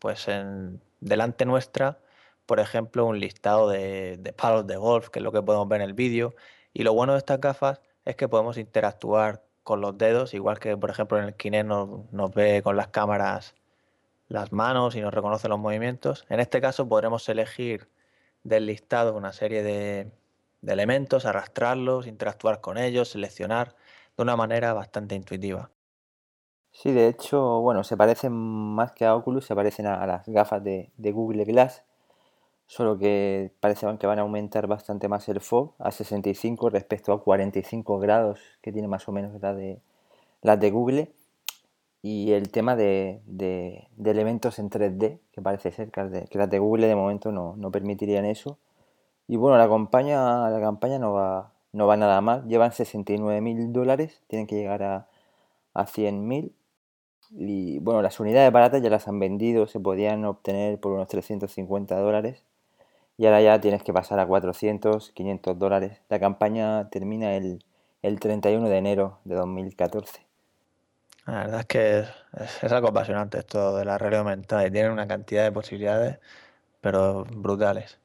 pues 0.01 0.29
en, 0.29 0.81
delante 1.05 1.45
nuestra, 1.45 1.99
por 2.47 2.61
ejemplo, 2.61 3.07
un 3.07 3.21
listado 3.21 3.69
de, 3.69 4.35
palos 4.37 4.67
de 4.67 4.77
golf, 4.77 5.09
que 5.11 5.21
es 5.21 5.23
lo 5.23 5.33
que 5.33 5.43
podemos 5.43 5.69
ver 5.69 5.81
en 5.83 5.89
el 5.89 5.95
vídeo. 5.95 6.35
Y 6.73 6.83
lo 6.83 6.95
bueno 6.95 7.13
de 7.13 7.19
estas 7.19 7.41
gafas 7.41 7.81
es 8.05 8.17
que 8.17 8.29
podemos 8.29 8.59
interactuar 8.59 9.45
con 9.63 9.81
los 9.81 9.97
dedos, 9.97 10.35
igual 10.35 10.59
que 10.59 10.77
por 10.77 10.91
ejemplo 10.91 11.19
en 11.19 11.25
el 11.25 11.35
Kinect 11.35 11.67
nos 11.67 12.35
ve 12.35 12.63
con 12.63 12.77
las 12.77 12.89
cámaras 12.89 13.55
las 14.29 14.53
manos 14.53 14.97
y 14.97 15.01
nos 15.01 15.15
reconoce 15.15 15.49
los 15.49 15.59
movimientos. 15.59 16.27
En 16.29 16.41
este 16.41 16.61
caso 16.61 16.89
podremos 16.89 17.29
elegir 17.29 17.89
del 18.43 18.67
listado 18.67 19.15
una 19.17 19.33
serie 19.33 19.63
de, 19.63 20.11
elementos, 20.67 21.27
arrastrarlos, 21.27 22.07
interactuar 22.07 22.61
con 22.61 22.79
ellos, 22.79 23.11
seleccionar 23.11 23.77
de 24.17 24.23
una 24.23 24.37
manera 24.37 24.73
bastante 24.73 25.15
intuitiva. 25.15 25.71
Sí, 26.75 26.93
de 26.93 27.09
hecho, 27.09 27.61
bueno, 27.61 27.85
se 27.85 27.97
parecen 27.97 28.33
más 28.33 28.93
que 28.93 29.07
a 29.07 29.15
Oculus, 29.17 29.47
se 29.47 29.55
parecen 29.55 29.87
a, 29.87 30.07
las 30.07 30.27
gafas 30.29 30.63
de, 30.63 30.91
Google 30.99 31.45
Glass, 31.45 31.85
solo 32.67 32.99
que 32.99 33.53
parece 33.61 33.87
que 33.99 34.07
van 34.07 34.19
a 34.19 34.23
aumentar 34.23 34.67
bastante 34.67 35.09
más 35.09 35.29
el 35.29 35.41
FOV 35.41 35.73
a 35.79 35.93
65 35.93 36.71
respecto 36.71 37.13
a 37.13 37.23
45 37.23 37.99
grados 38.01 38.41
que 38.63 38.73
tiene 38.73 38.89
más 38.89 39.09
o 39.09 39.13
menos 39.13 39.41
la 39.41 39.55
de, 39.55 39.81
las 40.43 40.61
de 40.61 40.71
Google. 40.71 41.13
Y 42.03 42.33
el 42.33 42.51
tema 42.51 42.77
de, 42.77 43.23
elementos 44.05 44.59
en 44.59 44.71
3D, 44.71 45.21
que 45.33 45.43
parece 45.43 45.73
ser 45.73 45.91
que 45.91 46.27
que 46.31 46.39
las 46.39 46.51
de 46.51 46.59
Google 46.59 46.89
de 46.89 46.97
momento 46.97 47.33
no, 47.33 47.57
no 47.57 47.71
permitirían 47.71 48.25
eso. 48.27 48.59
Y 49.29 49.37
bueno, 49.37 49.59
la 49.59 49.69
campaña, 49.69 50.51
la 50.51 50.61
campaña 50.61 50.99
no 50.99 51.13
va, 51.15 51.53
no 51.73 51.87
va 51.87 51.97
nada 51.97 52.21
mal. 52.21 52.47
Llevan 52.49 52.73
69 52.73 53.41
mil 53.41 53.73
dólares, 53.73 54.23
tienen 54.29 54.47
que 54.47 54.57
llegar 54.57 54.83
a, 54.83 55.09
a 55.75 55.87
100 55.87 56.29
mil. 56.29 56.55
Y 57.37 57.79
bueno, 57.81 58.03
las 58.03 58.21
unidades 58.21 58.53
baratas 58.53 58.83
ya 58.83 58.91
las 58.91 59.09
han 59.09 59.19
vendido, 59.19 59.67
se 59.67 59.81
podían 59.81 60.25
obtener 60.25 60.79
por 60.81 60.93
unos 60.93 61.09
350 61.09 61.99
dólares. 61.99 62.45
Y 63.19 63.27
ahora 63.27 63.43
ya 63.43 63.61
tienes 63.61 63.83
que 63.83 63.93
pasar 63.93 64.21
a 64.21 64.27
400, 64.27 65.13
500 65.13 65.59
dólares. 65.59 66.01
La 66.09 66.21
campaña 66.21 66.91
termina 66.91 67.37
el, 67.37 67.65
el 68.03 68.21
31 68.21 68.69
de 68.69 68.79
enero 68.79 69.19
de 69.25 69.35
2014. 69.37 70.27
La 71.27 71.35
verdad 71.41 71.61
es 71.61 71.67
que 71.67 71.99
es, 72.01 72.09
es- 72.41 72.65
es 72.65 72.73
algo 72.73 72.89
apasionante 72.89 73.39
esto 73.39 73.77
de 73.77 73.85
la 73.85 73.99
realidad 73.99 74.21
aumentada 74.23 74.67
y 74.67 74.71
tienen 74.71 74.93
una 74.93 75.07
cantidad 75.07 75.45
de 75.45 75.53
posibilidades, 75.53 76.19
pero 76.81 77.25
brutales. 77.25 77.99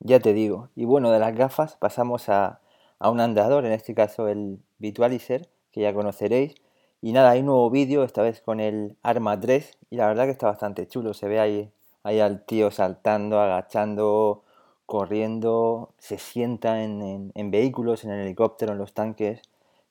Ya 0.00 0.20
te 0.20 0.32
digo. 0.32 0.70
Y 0.74 0.84
bueno, 0.84 1.10
de 1.10 1.18
las 1.18 1.34
gafas 1.34 1.76
pasamos 1.76 2.28
a, 2.28 2.60
a 2.98 3.10
un 3.10 3.20
andador, 3.20 3.64
en 3.66 3.72
este 3.72 3.94
caso 3.94 4.28
el 4.28 4.60
Visualizer, 4.78 5.48
que 5.72 5.82
ya 5.82 5.94
conoceréis. 5.94 6.54
Y 7.00 7.12
nada, 7.12 7.30
hay 7.30 7.40
un 7.40 7.46
nuevo 7.46 7.70
vídeo, 7.70 8.04
esta 8.04 8.22
vez 8.22 8.40
con 8.40 8.60
el 8.60 8.96
Arma 9.02 9.38
3, 9.38 9.78
y 9.90 9.96
la 9.96 10.06
verdad 10.08 10.24
que 10.24 10.30
está 10.32 10.46
bastante 10.46 10.86
chulo. 10.88 11.14
Se 11.14 11.28
ve 11.28 11.38
ahí, 11.40 11.70
ahí 12.02 12.20
al 12.20 12.44
tío 12.44 12.70
saltando, 12.70 13.40
agachando, 13.40 14.42
corriendo, 14.86 15.90
se 15.98 16.18
sienta 16.18 16.82
en, 16.82 17.02
en- 17.02 17.32
en 17.34 17.50
vehículos, 17.50 18.04
en 18.04 18.10
el 18.12 18.20
helicóptero, 18.26 18.72
en 18.72 18.78
los 18.78 18.92
tanques. 18.94 19.42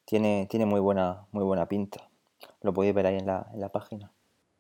Tiene, 0.05 0.47
tiene 0.49 0.65
muy 0.65 0.79
buena, 0.79 1.25
muy 1.31 1.43
buena 1.43 1.67
pinta. 1.67 2.09
Lo 2.61 2.73
podéis 2.73 2.93
ver 2.95 3.07
ahí 3.07 3.17
en 3.17 3.25
la, 3.27 3.47
en 3.53 3.61
la 3.61 3.69
página. 3.69 4.11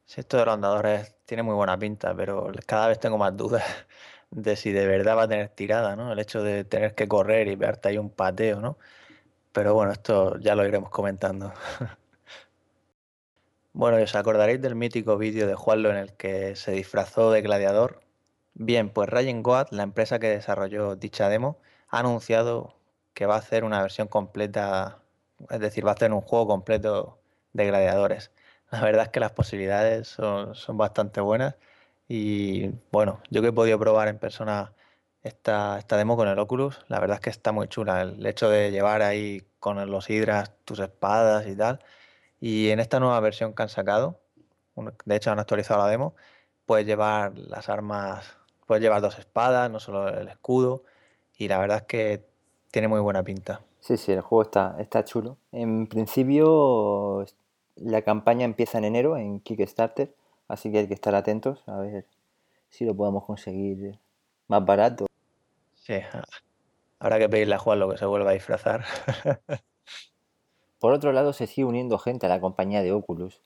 Si 0.05 0.21
esto 0.21 0.37
de 0.37 0.45
los 0.45 0.55
andadores 0.55 1.15
tiene 1.25 1.43
muy 1.43 1.55
buena 1.55 1.77
pinta, 1.79 2.15
pero 2.15 2.51
cada 2.67 2.87
vez 2.89 2.99
tengo 2.99 3.17
más 3.17 3.35
dudas 3.37 3.63
de 4.31 4.55
si 4.55 4.71
de 4.71 4.87
verdad 4.87 5.17
va 5.17 5.23
a 5.23 5.27
tener 5.27 5.49
tirada, 5.49 5.95
¿no? 5.95 6.11
El 6.13 6.19
hecho 6.19 6.43
de 6.43 6.63
tener 6.65 6.95
que 6.95 7.07
correr 7.07 7.47
y 7.47 7.55
verte 7.55 7.89
ahí 7.89 7.97
un 7.97 8.09
pateo, 8.11 8.61
¿no? 8.61 8.77
Pero 9.53 9.73
bueno, 9.75 9.91
esto 9.93 10.37
ya 10.39 10.55
lo 10.55 10.65
iremos 10.67 10.89
comentando. 10.91 11.53
Bueno, 13.75 13.99
y 13.99 14.03
os 14.03 14.15
acordaréis 14.15 14.61
del 14.61 14.73
mítico 14.73 15.17
vídeo 15.17 15.47
de 15.47 15.55
Juanlo 15.55 15.89
en 15.89 15.97
el 15.97 16.13
que 16.13 16.55
se 16.55 16.71
disfrazó 16.71 17.31
de 17.31 17.41
gladiador. 17.41 17.99
Bien, 18.53 18.89
pues 18.89 19.09
Ryan 19.09 19.43
Goat, 19.43 19.73
la 19.73 19.83
empresa 19.83 20.17
que 20.17 20.29
desarrolló 20.29 20.95
dicha 20.95 21.27
demo, 21.27 21.59
ha 21.89 21.99
anunciado 21.99 22.77
que 23.13 23.25
va 23.25 23.35
a 23.35 23.39
hacer 23.39 23.65
una 23.65 23.81
versión 23.81 24.07
completa, 24.07 24.99
es 25.49 25.59
decir, 25.59 25.85
va 25.85 25.91
a 25.91 25.93
hacer 25.95 26.13
un 26.13 26.21
juego 26.21 26.47
completo 26.47 27.19
de 27.51 27.67
gladiadores. 27.67 28.31
La 28.71 28.81
verdad 28.81 29.03
es 29.03 29.09
que 29.09 29.19
las 29.19 29.33
posibilidades 29.33 30.07
son, 30.07 30.55
son 30.55 30.77
bastante 30.77 31.19
buenas 31.19 31.55
y 32.07 32.69
bueno, 32.91 33.21
yo 33.29 33.41
que 33.41 33.49
he 33.49 33.53
podido 33.53 33.77
probar 33.77 34.07
en 34.07 34.19
persona 34.19 34.73
esta, 35.23 35.79
esta 35.79 35.97
demo 35.97 36.15
con 36.15 36.29
el 36.29 36.39
Oculus, 36.39 36.79
la 36.87 37.01
verdad 37.01 37.15
es 37.15 37.21
que 37.21 37.29
está 37.29 37.51
muy 37.51 37.67
chula. 37.67 38.03
El 38.03 38.25
hecho 38.25 38.49
de 38.49 38.71
llevar 38.71 39.01
ahí 39.01 39.45
con 39.59 39.85
los 39.91 40.09
hidras 40.09 40.53
tus 40.63 40.79
espadas 40.79 41.45
y 41.47 41.57
tal. 41.57 41.81
Y 42.39 42.69
en 42.69 42.79
esta 42.79 42.99
nueva 42.99 43.19
versión 43.19 43.53
que 43.53 43.63
han 43.63 43.69
sacado, 43.69 44.19
de 45.05 45.15
hecho 45.15 45.31
han 45.31 45.39
actualizado 45.39 45.83
la 45.83 45.89
demo, 45.89 46.15
puedes 46.65 46.85
llevar 46.85 47.37
las 47.37 47.69
armas, 47.69 48.37
puedes 48.65 48.81
llevar 48.81 49.01
dos 49.01 49.17
espadas, 49.19 49.69
no 49.71 49.79
solo 49.79 50.09
el 50.09 50.27
escudo, 50.27 50.83
y 51.37 51.47
la 51.47 51.59
verdad 51.59 51.77
es 51.77 51.83
que 51.83 52.25
tiene 52.71 52.87
muy 52.87 52.99
buena 52.99 53.23
pinta. 53.23 53.61
Sí, 53.79 53.97
sí, 53.97 54.11
el 54.11 54.21
juego 54.21 54.41
está, 54.41 54.75
está 54.79 55.03
chulo. 55.03 55.37
En 55.51 55.87
principio, 55.87 57.25
la 57.75 58.01
campaña 58.01 58.45
empieza 58.45 58.77
en 58.77 58.85
enero 58.85 59.17
en 59.17 59.39
Kickstarter, 59.39 60.13
así 60.47 60.71
que 60.71 60.79
hay 60.79 60.87
que 60.87 60.93
estar 60.93 61.15
atentos 61.15 61.63
a 61.67 61.77
ver 61.77 62.05
si 62.69 62.85
lo 62.85 62.95
podemos 62.95 63.23
conseguir 63.23 63.97
más 64.47 64.65
barato. 64.65 65.05
Sí, 65.75 65.95
habrá 66.99 67.19
que 67.19 67.29
pedirle 67.29 67.55
a 67.55 67.59
Juan 67.59 67.79
lo 67.79 67.89
que 67.89 67.97
se 67.97 68.05
vuelva 68.05 68.31
a 68.31 68.33
disfrazar. 68.33 68.83
Por 70.85 70.93
otro 70.93 71.11
lado, 71.13 71.33
se 71.33 71.47
sigue 71.47 71.65
uniendo 71.65 71.97
gente 71.97 72.27
a 72.27 72.29
la 72.29 72.39
compañía 72.39 72.83
de 72.83 72.91
Oculus. 72.91 73.41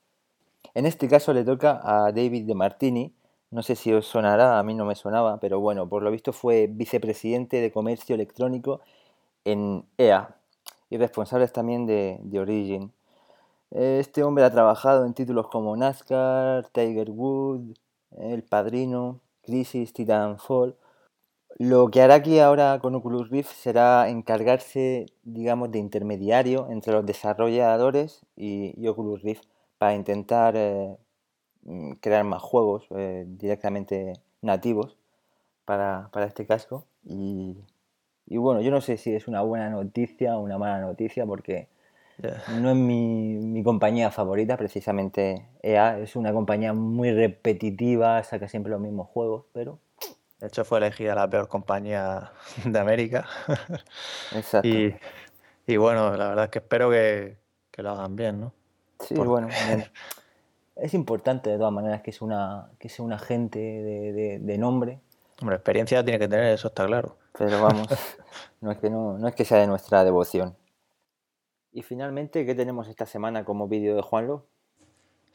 En 0.73 0.85
este 0.85 1.07
caso 1.07 1.31
le 1.31 1.45
toca 1.45 1.79
a 1.81 2.11
David 2.11 2.45
De 2.45 2.53
Martini. 2.53 3.13
No 3.49 3.63
sé 3.63 3.77
si 3.77 3.93
os 3.93 4.07
sonará, 4.07 4.59
a 4.59 4.63
mí 4.63 4.73
no 4.73 4.83
me 4.83 4.93
sonaba, 4.93 5.39
pero 5.39 5.61
bueno, 5.61 5.87
por 5.87 6.03
lo 6.03 6.11
visto 6.11 6.33
fue 6.33 6.67
vicepresidente 6.69 7.61
de 7.61 7.71
comercio 7.71 8.13
electrónico 8.13 8.81
en 9.45 9.85
EA 9.97 10.35
y 10.89 10.97
responsable 10.97 11.47
también 11.47 11.85
de, 11.85 12.19
Origin. 12.37 12.91
Este 13.71 14.21
hombre 14.21 14.43
ha 14.43 14.51
trabajado 14.51 15.05
en 15.05 15.13
títulos 15.13 15.47
como 15.47 15.77
NASCAR, 15.77 16.67
Tiger 16.73 17.09
Wood, 17.09 17.73
El 18.17 18.43
Padrino, 18.43 19.21
Crisis, 19.43 19.93
Titanfall. 19.93 20.75
Lo 21.59 21.91
que 21.91 22.01
hará 22.01 22.15
aquí 22.15 22.39
ahora 22.39 22.79
con 22.79 22.95
Oculus 22.95 23.29
Rift 23.29 23.51
será 23.51 24.07
encargarse, 24.07 25.07
digamos, 25.23 25.69
de 25.71 25.79
intermediario 25.79 26.69
entre 26.71 26.93
los 26.93 27.05
desarrolladores 27.05 28.25
y, 28.37 28.73
y 28.81 28.87
Oculus 28.87 29.21
Rift 29.23 29.43
para 29.77 29.93
intentar 29.93 30.55
eh, 30.55 30.95
mm, 31.63 31.93
crear 32.01 32.23
más 32.23 32.41
juegos 32.41 32.87
eh, 32.91 33.25
directamente 33.27 34.13
nativos 34.41 34.97
para, 35.65 36.09
para 36.13 36.27
este 36.27 36.45
casco. 36.45 36.85
Y, 37.05 37.57
y 38.27 38.37
bueno, 38.37 38.61
yo 38.61 38.71
no 38.71 38.81
sé 38.81 38.97
si 38.97 39.13
es 39.13 39.27
una 39.27 39.41
buena 39.41 39.69
noticia 39.69 40.37
o 40.37 40.41
una 40.41 40.57
mala 40.57 40.79
noticia 40.79 41.25
porque 41.25 41.67
no 42.61 42.69
es 42.69 42.75
mi, 42.77 43.37
mi 43.37 43.63
compañía 43.63 44.11
favorita, 44.11 44.55
precisamente 44.57 45.45
EA. 45.61 45.99
Es 45.99 46.15
una 46.15 46.33
compañía 46.33 46.73
muy 46.73 47.11
repetitiva, 47.11 48.23
saca 48.23 48.47
siempre 48.47 48.71
los 48.71 48.81
mismos 48.81 49.09
juegos, 49.09 49.45
pero 49.53 49.79
De 50.39 50.47
hecho 50.47 50.63
fue 50.63 50.77
elegida 50.79 51.15
la 51.15 51.29
peor 51.29 51.47
compañía 51.47 52.31
de 52.65 52.79
América. 52.79 53.27
exacto. 54.33 54.67
Y, 54.67 54.95
y 55.67 55.77
bueno, 55.77 56.15
la 56.15 56.29
verdad 56.29 56.45
es 56.45 56.51
que 56.51 56.59
espero 56.59 56.89
que, 56.89 57.37
que 57.71 57.83
lo 57.83 57.91
hagan 57.91 58.15
bien, 58.15 58.39
¿no? 58.39 58.53
Sí, 59.01 59.15
Porque- 59.15 59.29
bueno, 59.29 59.47
es 60.75 60.93
importante 60.93 61.49
de 61.49 61.57
todas 61.57 61.73
maneras 61.73 62.01
que 62.01 62.11
sea 62.11 62.25
una, 62.25 62.69
que 62.79 62.89
sea 62.89 63.03
un 63.05 63.13
agente 63.13 63.59
de, 63.59 64.13
de- 64.13 64.39
de 64.39 64.57
nombre, 64.57 64.99
Hombre, 65.41 65.55
experiencia 65.55 66.03
tiene 66.03 66.19
que 66.19 66.27
tener, 66.27 66.47
eso 66.53 66.67
está 66.67 66.85
claro. 66.85 67.15
pero 67.37 67.61
vamos, 67.61 67.87
no 68.61 68.71
es 68.71 68.77
que 68.77 68.89
no, 68.89 69.17
no 69.17 69.27
es 69.27 69.35
que 69.35 69.45
sea 69.45 69.59
de 69.59 69.67
nuestra 69.67 70.03
devoción. 70.03 70.55
Y 71.71 71.81
finalmente, 71.83 72.45
¿qué 72.45 72.55
tenemos 72.55 72.87
esta 72.89 73.05
semana 73.05 73.45
como 73.45 73.67
vídeo 73.69 73.95
de 73.95 74.01
Juanlo? 74.01 74.45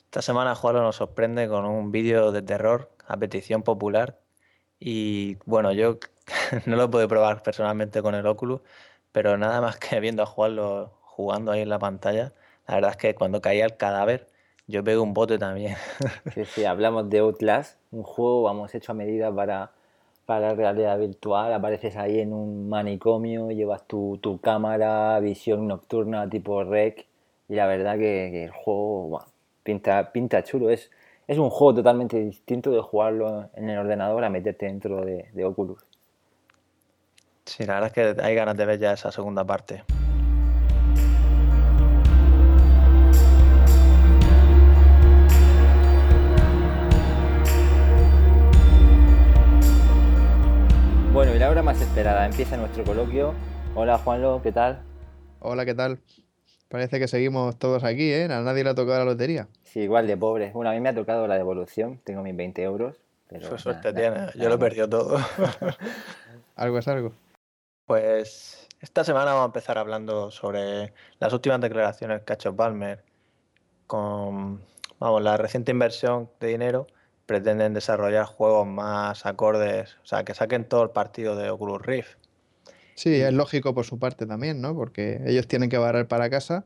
Esta 0.05 0.21
semana 0.21 0.55
Juanlo 0.55 0.83
nos 0.83 0.97
sorprende 0.97 1.49
con 1.49 1.65
un 1.65 1.91
vídeo 1.91 2.33
de 2.33 2.43
terror 2.43 2.91
a 3.07 3.17
petición 3.17 3.63
popular 3.63 4.19
y 4.81 5.37
bueno, 5.47 5.73
yo 5.73 5.99
no 6.67 6.77
lo 6.77 6.91
puedo 6.91 7.09
probar 7.09 7.43
personalmente 7.43 8.03
con 8.03 8.15
el 8.15 8.27
Oculus, 8.27 8.61
pero 9.13 9.37
nada 9.39 9.61
más 9.61 9.79
que 9.79 10.01
viendo 10.01 10.23
a 10.23 10.27
Juanlo 10.27 10.93
jugando 11.03 11.53
ahí 11.53 11.63
en 11.63 11.69
la 11.69 11.79
pantalla, 11.79 12.33
la 12.67 12.75
verdad 12.77 12.91
es 12.93 12.97
que 12.97 13.15
cuando 13.15 13.41
caía 13.41 13.65
el 13.67 13.77
cadáver 13.77 14.27
yo 14.67 14.83
pegué 14.83 14.99
un 14.99 15.15
bote 15.15 15.39
también. 15.39 15.77
Sí, 16.55 16.65
hablamos 16.65 17.11
de 17.11 17.19
Outlast, 17.19 17.79
un 17.91 18.03
juego, 18.03 18.43
vamos, 18.43 18.75
hecho 18.75 18.93
a 18.93 18.95
medida 18.95 19.35
para, 19.35 19.73
para 20.27 20.55
realidad 20.55 20.99
virtual. 20.99 21.53
Apareces 21.53 21.97
ahí 21.97 22.21
en 22.21 22.33
un 22.33 22.69
manicomio, 22.69 23.51
llevas 23.51 23.87
tu, 23.87 24.19
tu 24.23 24.41
cámara, 24.41 25.21
visión 25.21 25.69
nocturna 25.69 26.29
tipo 26.29 26.65
rec, 26.65 27.07
y 27.49 27.55
la 27.55 27.67
verdad 27.67 27.95
que, 27.95 28.31
que 28.33 28.45
el 28.45 28.51
juego 28.51 29.23
pinta, 29.63 30.13
pinta 30.13 30.43
chulo. 30.43 30.71
Es, 30.71 30.91
es 31.27 31.39
un 31.39 31.49
juego 31.49 31.77
totalmente 31.77 32.19
distinto 32.19 32.71
de 32.71 32.81
jugarlo 32.81 33.49
en 33.55 33.71
el 33.71 33.79
ordenador 33.79 34.25
a 34.25 34.31
meterte 34.31 34.67
dentro 34.67 35.05
de, 35.05 35.31
de 35.33 35.45
Oculus. 35.45 35.83
Sí, 37.47 37.65
la 37.65 37.75
verdad 37.75 37.93
es 37.97 38.15
que 38.17 38.23
hay 38.23 38.35
ganas 38.35 38.57
de 38.57 38.67
ver 38.67 38.79
ya 38.79 38.93
esa 38.93 39.11
segunda 39.11 39.45
parte. 39.45 39.85
Bueno, 51.13 51.35
y 51.35 51.39
la 51.39 51.49
hora 51.49 51.63
más 51.63 51.81
esperada, 51.81 52.27
empieza 52.27 52.57
nuestro 52.57 52.83
coloquio. 52.85 53.35
Hola 53.77 53.99
Juanlo, 53.99 54.41
¿qué 54.43 54.53
tal? 54.53 54.83
Hola, 55.41 55.65
¿qué 55.65 55.75
tal? 55.75 56.01
Parece 56.69 56.99
que 56.99 57.09
seguimos 57.09 57.59
todos 57.59 57.85
aquí, 57.85 58.13
¿eh? 58.13 58.25
A 58.25 58.41
nadie 58.41 58.65
le 58.65 58.71
ha 58.71 58.75
tocado 58.75 58.99
la 58.99 59.05
lotería. 59.05 59.49
Sí, 59.63 59.81
igual 59.81 60.07
de 60.07 60.17
pobre. 60.17 60.51
Bueno, 60.53 60.71
a 60.71 60.73
mí 60.73 60.81
me 60.81 60.89
ha 60.89 60.95
tocado 60.95 61.27
la 61.27 61.37
devolución, 61.37 62.01
tengo 62.05 62.23
mis 62.23 62.37
20 62.37 62.63
euros. 62.63 62.97
Pero 63.29 63.51
Qué 63.51 63.59
suerte 63.59 63.93
nada, 63.93 64.11
nada, 64.11 64.31
tiene, 64.33 64.43
yo 64.45 64.49
lo 64.49 64.57
he 64.57 64.59
perdido 64.59 64.89
todo. 64.89 65.19
Algo 66.57 66.79
es 66.79 66.89
algo. 66.89 67.13
Pues 67.87 68.69
esta 68.81 69.03
semana 69.05 69.33
vamos 69.33 69.43
a 69.43 69.47
empezar 69.47 69.79
hablando 69.79 70.31
sobre 70.31 70.93
las 71.19 71.33
últimas 71.33 71.61
declaraciones 71.61 72.23
que 72.23 72.33
ha 72.33 72.37
hecho 72.37 72.55
Palmer 72.55 73.03
con, 73.87 74.63
vamos, 74.99 75.23
la 75.23 75.37
reciente 75.37 75.73
inversión 75.73 76.31
de 76.41 76.49
dinero 76.49 76.87
pretenden 77.27 77.75
desarrollar 77.75 78.27
juegos 78.27 78.67
más 78.67 79.27
acordes, 79.27 79.97
o 80.03 80.07
sea, 80.07 80.25
que 80.25 80.35
saquen 80.35 80.69
todo 80.69 80.83
el 80.83 80.91
partido 80.91 81.37
de 81.37 81.51
Oculus 81.51 81.83
Rift. 81.83 82.19
Sí, 82.95 83.15
es 83.15 83.33
lógico 83.33 83.75
por 83.75 83.85
su 83.85 83.99
parte 83.99 84.27
también, 84.27 84.61
¿no? 84.61 84.75
Porque 84.75 85.21
ellos 85.27 85.49
tienen 85.49 85.69
que 85.69 85.79
barrer 85.79 86.07
para 86.07 86.31
casa, 86.31 86.65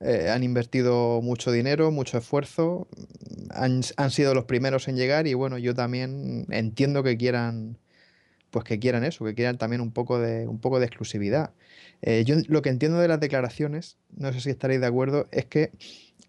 eh, 0.00 0.30
han 0.30 0.44
invertido 0.44 1.20
mucho 1.22 1.50
dinero, 1.50 1.90
mucho 1.90 2.18
esfuerzo, 2.18 2.88
han, 3.50 3.82
sido 4.10 4.34
los 4.34 4.44
primeros 4.44 4.88
en 4.88 4.96
llegar 4.96 5.26
y 5.26 5.34
bueno, 5.34 5.58
yo 5.58 5.74
también 5.74 6.46
entiendo 6.50 7.02
que 7.02 7.16
quieran, 7.16 7.78
pues 8.50 8.64
que 8.64 8.78
quieran 8.78 9.04
eso, 9.04 9.24
que 9.24 9.34
quieran 9.34 9.58
también 9.58 9.80
un 9.80 9.92
poco 9.92 10.20
de, 10.20 10.46
un 10.46 10.60
poco 10.60 10.78
de 10.80 10.86
exclusividad. 10.86 11.52
Eh, 12.02 12.24
yo 12.24 12.36
lo 12.48 12.62
que 12.62 12.70
entiendo 12.70 12.98
de 12.98 13.08
las 13.08 13.20
declaraciones, 13.20 13.98
no 14.16 14.32
sé 14.32 14.40
si 14.40 14.50
estaréis 14.50 14.80
de 14.80 14.86
acuerdo, 14.86 15.28
es 15.32 15.46
que 15.46 15.72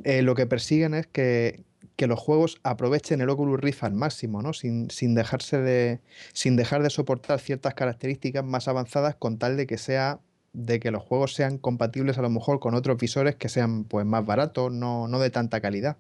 eh, 0.04 0.22
lo 0.24 0.36
que 0.36 0.48
persiguen 0.48 0.94
es 0.94 1.08
que, 1.08 1.64
que 2.00 2.08
los 2.08 2.18
juegos 2.18 2.62
aprovechen 2.64 3.20
el 3.20 3.30
Oculus 3.30 3.60
Rift 3.60 3.84
al 3.84 3.92
máximo, 3.92 4.42
¿no? 4.42 4.54
Sin, 4.54 4.90
sin, 4.90 5.16
dejarse 5.16 5.58
de, 5.58 6.00
sin 6.32 6.56
dejar 6.56 6.82
de 6.82 6.90
soportar 6.90 7.42
ciertas 7.42 7.74
características 7.74 8.42
más 8.42 8.70
avanzadas 8.70 9.16
con 9.16 9.38
tal 9.38 9.58
de 9.58 9.68
que 9.68 9.78
sea 9.78 10.22
de 10.54 10.80
que 10.80 10.92
los 10.92 11.04
juegos 11.04 11.34
sean 11.34 11.58
compatibles 11.58 12.18
a 12.18 12.22
lo 12.22 12.30
mejor 12.30 12.62
con 12.62 12.74
otros 12.74 12.96
visores 12.96 13.36
que 13.36 13.50
sean 13.50 13.84
pues 13.84 14.06
más 14.06 14.26
baratos, 14.26 14.72
no, 14.72 15.10
no 15.10 15.20
de 15.20 15.30
tanta 15.30 15.60
calidad. 15.60 15.98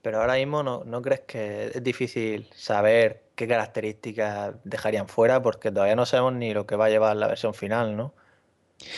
Pero 0.00 0.22
ahora 0.22 0.36
mismo 0.36 0.62
no, 0.62 0.84
no 0.84 1.02
crees 1.02 1.20
que 1.26 1.66
es 1.74 1.84
difícil 1.84 2.48
saber 2.54 3.24
qué 3.34 3.46
características 3.46 4.54
dejarían 4.64 5.06
fuera 5.06 5.42
porque 5.42 5.70
todavía 5.70 5.96
no 5.96 6.06
sabemos 6.06 6.32
ni 6.32 6.54
lo 6.54 6.66
que 6.66 6.76
va 6.76 6.86
a 6.86 6.88
llevar 6.88 7.14
la 7.16 7.26
versión 7.26 7.52
final, 7.52 7.94
¿no? 7.94 8.14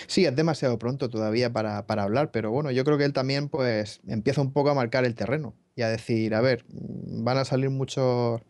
Sí, 0.06 0.24
es 0.24 0.34
demasiado 0.34 0.78
pronto 0.78 1.08
todavía 1.08 1.52
para, 1.52 1.86
para, 1.86 2.02
hablar, 2.02 2.30
pero 2.30 2.50
bueno, 2.50 2.70
yo 2.70 2.84
creo 2.84 2.98
que 2.98 3.04
él 3.04 3.12
también 3.12 3.48
pues 3.48 4.00
empieza 4.06 4.40
un 4.40 4.52
poco 4.52 4.70
a 4.70 4.74
marcar 4.74 5.04
el 5.04 5.14
terreno 5.14 5.54
y 5.74 5.82
a 5.82 5.88
decir, 5.88 6.34
a 6.34 6.40
ver, 6.40 6.64
van 6.70 7.36
a 7.36 7.44
salir 7.44 7.68
muchos, 7.70 8.40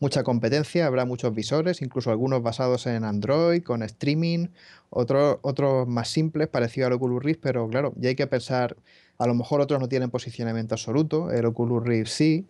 mucha 0.00 0.24
competencia, 0.24 0.86
habrá 0.86 1.04
muchos 1.04 1.32
visores, 1.34 1.80
incluso 1.80 2.10
algunos 2.10 2.42
basados 2.42 2.86
en 2.86 3.04
Android, 3.04 3.62
con 3.62 3.82
streaming, 3.82 4.48
otros, 4.90 5.38
otros 5.42 5.86
más 5.86 6.08
simples, 6.08 6.48
parecido 6.48 6.88
al 6.88 6.94
Oculus 6.94 7.22
Rift, 7.22 7.40
pero 7.40 7.68
claro, 7.68 7.92
ya 7.96 8.08
hay 8.08 8.16
que 8.16 8.26
pensar, 8.26 8.76
a 9.18 9.26
lo 9.28 9.34
mejor 9.34 9.60
otros 9.60 9.80
no 9.80 9.88
tienen 9.88 10.10
posicionamiento 10.10 10.74
absoluto, 10.74 11.30
el 11.30 11.46
Oculus 11.46 11.84
Rift 11.84 12.10
sí, 12.10 12.46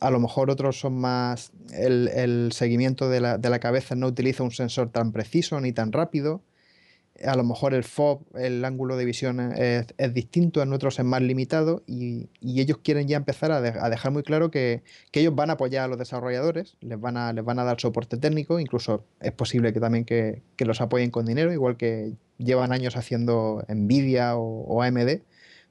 a 0.00 0.10
lo 0.10 0.20
mejor 0.20 0.50
otros 0.50 0.78
son 0.78 0.94
más, 0.94 1.52
el, 1.72 2.08
el 2.08 2.52
seguimiento 2.52 3.08
de 3.08 3.20
la, 3.20 3.38
de 3.38 3.50
la 3.50 3.58
cabeza 3.58 3.96
no 3.96 4.06
utiliza 4.06 4.44
un 4.44 4.52
sensor 4.52 4.90
tan 4.90 5.10
preciso 5.12 5.60
ni 5.60 5.72
tan 5.72 5.90
rápido 5.90 6.42
a 7.22 7.36
lo 7.36 7.44
mejor 7.44 7.74
el 7.74 7.84
FOB, 7.84 8.22
el 8.36 8.64
ángulo 8.64 8.96
de 8.96 9.04
visión 9.04 9.40
es, 9.52 9.86
es 9.96 10.14
distinto, 10.14 10.62
en 10.62 10.72
otros 10.72 10.98
es 10.98 11.04
más 11.04 11.22
limitado 11.22 11.82
y, 11.86 12.28
y 12.40 12.60
ellos 12.60 12.78
quieren 12.78 13.06
ya 13.06 13.16
empezar 13.16 13.52
a, 13.52 13.58
a 13.58 13.90
dejar 13.90 14.12
muy 14.12 14.22
claro 14.22 14.50
que, 14.50 14.82
que, 15.12 15.20
ellos 15.20 15.34
van 15.34 15.50
a 15.50 15.54
apoyar 15.54 15.84
a 15.84 15.88
los 15.88 15.98
desarrolladores, 15.98 16.76
les 16.80 17.00
van 17.00 17.16
a, 17.16 17.32
les 17.32 17.44
van 17.44 17.58
a 17.58 17.64
dar 17.64 17.80
soporte 17.80 18.16
técnico, 18.16 18.58
incluso 18.58 19.04
es 19.20 19.32
posible 19.32 19.72
que 19.72 19.80
también 19.80 20.04
que, 20.04 20.42
que 20.56 20.64
los 20.64 20.80
apoyen 20.80 21.10
con 21.10 21.26
dinero, 21.26 21.52
igual 21.52 21.76
que 21.76 22.14
llevan 22.38 22.72
años 22.72 22.96
haciendo 22.96 23.64
Nvidia 23.68 24.36
o, 24.36 24.64
o 24.64 24.82
AMD 24.82 25.20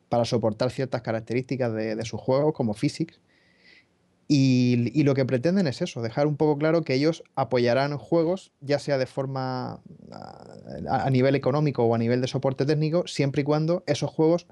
para 0.07 0.25
soportar 0.25 0.71
ciertas 0.71 1.01
características 1.01 1.73
de, 1.73 1.95
de 1.95 2.05
sus 2.05 2.21
juegos 2.21 2.53
como 2.53 2.73
Physics 2.73 3.19
y, 4.35 5.03
lo 5.03 5.13
que 5.13 5.25
pretenden 5.25 5.67
es 5.67 5.83
eso, 5.83 6.01
dejar 6.01 6.25
un 6.25 6.37
poco 6.37 6.57
claro 6.57 6.81
que 6.81 6.95
ellos 6.95 7.23
apoyarán 7.35 7.99
juegos, 7.99 8.51
ya 8.61 8.79
sea 8.79 8.97
de 8.97 9.05
forma 9.05 9.79
a, 10.89 11.09
nivel 11.11 11.35
económico 11.35 11.83
o 11.83 11.93
a 11.93 11.99
nivel 11.99 12.19
de 12.19 12.27
soporte 12.27 12.65
técnico, 12.65 13.05
siempre 13.05 13.41
y 13.41 13.43
cuando 13.43 13.83
esos 13.85 14.09
juegos 14.09 14.47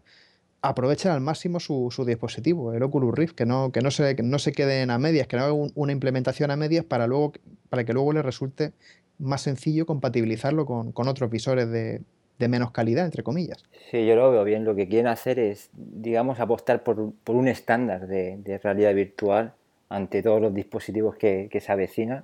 aprovechen 0.62 1.12
al 1.12 1.22
máximo 1.22 1.60
su, 1.60 1.92
dispositivo, 2.06 2.74
el 2.74 2.84
Oculus 2.84 3.16
Rift, 3.16 3.34
que 3.34 3.48
no, 3.48 3.72
que 3.72 3.82
no, 3.82 3.90
se, 3.90 4.16
que 4.16 4.22
no 4.22 4.38
se 4.38 4.52
queden 4.52 4.92
a 4.92 5.00
medias, 5.00 5.26
que 5.26 5.38
no 5.38 5.44
hagan 5.46 5.72
una 5.74 5.92
implementación 5.92 6.52
a 6.52 6.56
medias 6.56 6.86
para, 6.86 7.08
luego, 7.08 7.34
para 7.70 7.84
que 7.84 7.94
luego 7.94 8.14
les 8.14 8.24
resulte 8.24 8.74
más 9.18 9.42
sencillo 9.42 9.88
compatibilizarlo 9.88 10.68
con, 10.68 10.92
con 10.92 11.08
otros 11.08 11.32
visores 11.32 11.72
de, 11.72 12.02
de 12.38 12.48
menos 12.48 12.70
calidad, 12.70 13.06
entre 13.06 13.24
comillas. 13.24 13.64
Sí, 13.90 14.06
yo 14.06 14.16
lo 14.16 14.30
veo 14.30 14.44
bien. 14.44 14.64
Lo 14.64 14.76
que 14.76 14.88
quieren 14.88 15.08
hacer 15.08 15.40
es, 15.40 15.72
digamos, 15.74 16.40
apostar 16.40 16.84
por, 16.84 17.14
por 17.24 17.36
un 17.36 17.48
estándar 17.48 18.06
de 18.06 18.60
realidad 18.64 18.94
virtual 18.94 19.56
ante 19.92 20.24
todos 20.24 20.42
los 20.42 20.54
dispositivos 20.54 21.16
que, 21.16 21.50
que 21.52 21.60
se 21.60 21.72
avecinan 21.72 22.24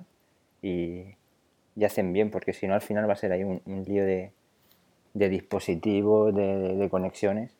y, 0.62 1.04
y, 1.76 1.84
hacen 1.84 2.12
bien, 2.12 2.30
porque 2.30 2.52
si 2.52 2.66
no 2.66 2.74
al 2.74 2.80
final 2.80 3.08
va 3.08 3.12
a 3.12 3.16
ser 3.16 3.30
ahí 3.30 3.44
un, 3.44 3.60
un 3.66 3.84
lío 3.84 4.04
de, 4.04 4.32
de 5.12 5.28
dispositivos, 5.28 6.34
de, 6.34 6.76
de, 6.76 6.88
conexiones. 6.88 7.52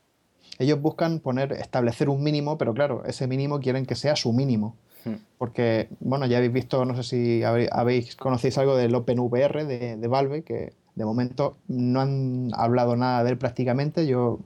Ellos 0.59 0.81
buscan 0.81 1.21
poner, 1.21 1.53
establecer 1.53 2.09
un 2.09 2.23
mínimo, 2.23 2.57
pero 2.57 2.73
claro, 2.73 3.05
ese 3.05 3.27
mínimo 3.27 3.61
quieren 3.61 3.85
que 3.85 3.95
sea 3.95 4.17
su 4.17 4.33
mínimo. 4.33 4.77
Hmm. 5.05 5.17
Porque, 5.37 5.89
bueno, 6.01 6.27
ya 6.27 6.39
habéis 6.39 6.55
visto, 6.55 6.85
no 6.87 6.97
sé 6.97 7.03
si 7.03 7.43
habéis 7.45 8.17
conocéis 8.17 8.57
algo 8.57 8.77
del 8.77 8.95
OpenVR 8.95 9.67
de, 9.67 9.97
de 9.97 10.09
Valve, 10.09 10.43
que 10.43 10.73
de 10.95 11.05
momento 11.05 11.59
no 11.69 12.01
han 12.01 12.49
hablado 12.55 12.97
nada 12.97 13.23
de 13.25 13.31
él 13.31 13.39
prácticamente. 13.39 14.07
Yo 14.07 14.41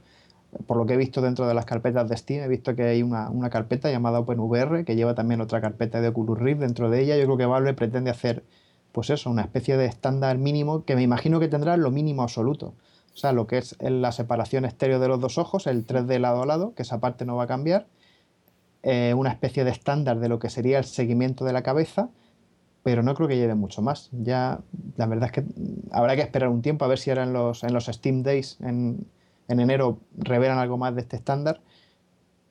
por 0.67 0.77
lo 0.77 0.87
que 0.87 0.95
he 0.95 0.97
visto 0.97 1.21
dentro 1.21 1.47
de 1.47 1.55
las 1.55 1.65
carpetas 1.65 2.09
de 2.09 2.17
Steam, 2.17 2.43
he 2.43 2.49
visto 2.49 2.75
que 2.77 2.85
hay 2.85 3.03
una, 3.03 3.31
una, 3.31 3.51
carpeta 3.51 3.91
llamada 3.91 4.21
OpenVR 4.21 4.85
que 4.85 4.97
lleva 4.97 5.15
también 5.15 5.41
otra 5.41 5.61
carpeta 5.61 6.01
de 6.01 6.09
Oculus 6.09 6.39
Rift 6.39 6.61
dentro 6.61 6.91
de 6.91 7.01
ella. 7.01 7.17
Yo 7.17 7.25
creo 7.25 7.37
que 7.37 7.47
Valve 7.47 7.75
pretende 7.75 8.11
hacer, 8.11 8.45
pues 8.93 9.11
eso, 9.11 9.31
una 9.31 9.43
especie 9.43 9.77
de 9.77 9.87
estándar 9.87 10.39
mínimo 10.39 10.85
que 10.85 10.95
me 10.95 11.03
imagino 11.03 11.41
que 11.41 11.49
tendrá 11.49 11.77
lo 11.77 11.91
mínimo 11.91 12.23
absoluto. 12.23 12.75
O 13.15 13.17
sea, 13.17 13.33
lo 13.33 13.47
que 13.47 13.59
es 13.59 13.77
la 13.81 14.13
separación 14.13 14.65
estéreo 14.65 14.99
de 14.99 15.09
los 15.09 15.21
dos 15.21 15.39
ojos, 15.39 15.67
el 15.67 15.87
3D 15.87 16.19
lado 16.19 16.43
a 16.43 16.47
lado, 16.47 16.75
que 16.75 16.83
esa 16.83 17.01
parte 17.01 17.25
no 17.25 17.37
va 17.37 17.45
a 17.45 17.47
cambiar. 17.47 17.87
Eh, 18.83 19.15
una 19.15 19.31
especie 19.31 19.65
de 19.65 19.71
estándar 19.71 20.19
de 20.19 20.29
lo 20.29 20.39
que 20.39 20.51
sería 20.51 20.79
el 20.79 20.85
seguimiento 20.85 21.45
de 21.45 21.53
la 21.53 21.63
cabeza, 21.63 22.11
pero 22.83 23.03
no 23.03 23.15
creo 23.15 23.29
que 23.29 23.37
lleve 23.37 23.55
mucho 23.55 23.81
más. 23.81 24.09
Ya, 24.13 24.61
la 24.97 25.07
verdad 25.07 25.27
es 25.27 25.33
que 25.33 25.45
habrá 25.93 26.17
que 26.17 26.23
esperar 26.23 26.49
un 26.49 26.63
tiempo 26.63 26.85
a 26.85 26.89
ver 26.89 26.99
si 26.99 27.11
ahora 27.11 27.23
en 27.23 27.33
los, 27.33 27.63
en 27.65 27.75
los 27.75 27.87
Steam 27.87 28.23
Days, 28.23 28.59
en 29.53 29.61
enero 29.61 29.99
revelan 30.17 30.59
algo 30.59 30.79
más 30.79 30.95
de 30.95 31.03
este 31.03 31.17
estándar, 31.17 31.61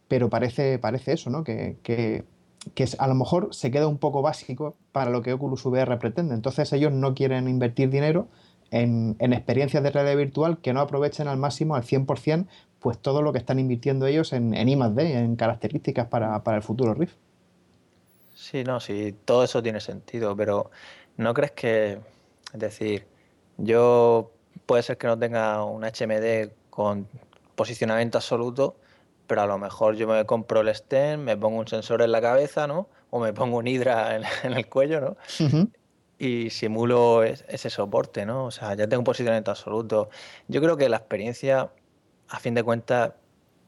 pero 0.08 0.30
parece, 0.30 0.80
parece 0.80 1.14
eso, 1.14 1.30
¿no? 1.30 1.44
Que, 1.44 1.78
que, 1.84 2.24
que, 2.76 2.86
a 2.98 3.08
lo 3.08 3.16
mejor 3.16 3.54
se 3.54 3.72
queda 3.72 3.88
un 3.88 3.98
poco 3.98 4.22
básico 4.22 4.76
para 4.92 5.10
lo 5.10 5.22
que 5.22 5.34
Oculus 5.34 5.66
VR 5.66 5.98
pretende. 5.98 6.36
Entonces 6.36 6.72
ellos 6.74 6.92
no 6.92 7.14
quieren 7.14 7.48
invertir 7.48 7.90
dinero 7.90 8.28
en, 8.72 9.16
en 9.20 9.34
experiencias 9.34 9.84
de 9.84 9.92
realidad 9.92 10.18
virtual 10.18 10.58
que 10.60 10.74
no 10.74 10.82
aprovechen 10.82 11.28
al 11.28 11.38
máximo, 11.38 11.76
al 11.76 11.84
100%, 11.84 12.48
pues 12.80 12.98
todo 12.98 13.22
lo 13.22 13.32
que 13.32 13.40
están 13.40 13.60
invirtiendo 13.60 14.06
ellos 14.08 14.34
en, 14.34 14.54
en 14.54 14.70
I+.D., 14.70 15.18
en 15.18 15.36
características 15.36 16.08
para, 16.08 16.44
para 16.44 16.58
el 16.58 16.64
futuro 16.64 16.94
Rift. 16.94 17.16
Sí, 18.34 18.64
no, 18.64 18.80
sí, 18.80 19.16
todo 19.26 19.44
eso 19.44 19.62
tiene 19.62 19.80
sentido, 19.80 20.36
pero 20.36 20.72
¿no 21.18 21.34
crees 21.34 21.52
que, 21.52 22.00
es 22.54 22.60
decir, 22.60 23.06
yo 23.58 24.32
puede 24.66 24.84
ser 24.84 24.98
que 24.98 25.08
no 25.08 25.18
tenga 25.18 25.64
un 25.64 25.84
HMD 25.84 26.52
con 26.72 27.08
posicionamiento 27.56 28.18
absoluto, 28.18 28.78
pero 29.28 29.44
a 29.44 29.46
lo 29.46 29.60
mejor 29.60 29.96
yo 29.96 30.08
me 30.08 30.26
compro 30.26 30.62
el 30.62 30.70
stem, 30.70 31.22
me 31.22 31.38
pongo 31.38 31.60
un 31.60 31.68
sensor 31.68 32.02
en 32.02 32.12
la 32.12 32.22
cabeza, 32.22 32.66
¿no? 32.66 32.90
O 33.12 33.20
me 33.20 33.34
pongo 33.34 33.58
un 33.58 33.68
hidra 33.68 34.16
en, 34.16 34.24
en 34.44 34.54
el 34.54 34.68
cuello, 34.68 35.00
¿no? 35.00 35.10
Uh 35.40 35.50
-huh. 35.50 35.72
Y 36.18 36.50
simulo 36.50 37.24
es, 37.24 37.46
ese 37.48 37.70
soporte, 37.70 38.26
¿no? 38.26 38.46
O 38.46 38.52
sea, 38.52 38.74
ya 38.76 38.88
tengo 38.88 39.02
un 39.02 39.06
posicionamiento 39.06 39.52
absoluto. 39.52 40.10
Yo 40.48 40.62
creo 40.62 40.78
que 40.78 40.88
la 40.90 40.98
experiencia, 40.98 41.72
a 42.30 42.40
fin 42.40 42.54
de 42.54 42.64
cuentas, 42.64 43.14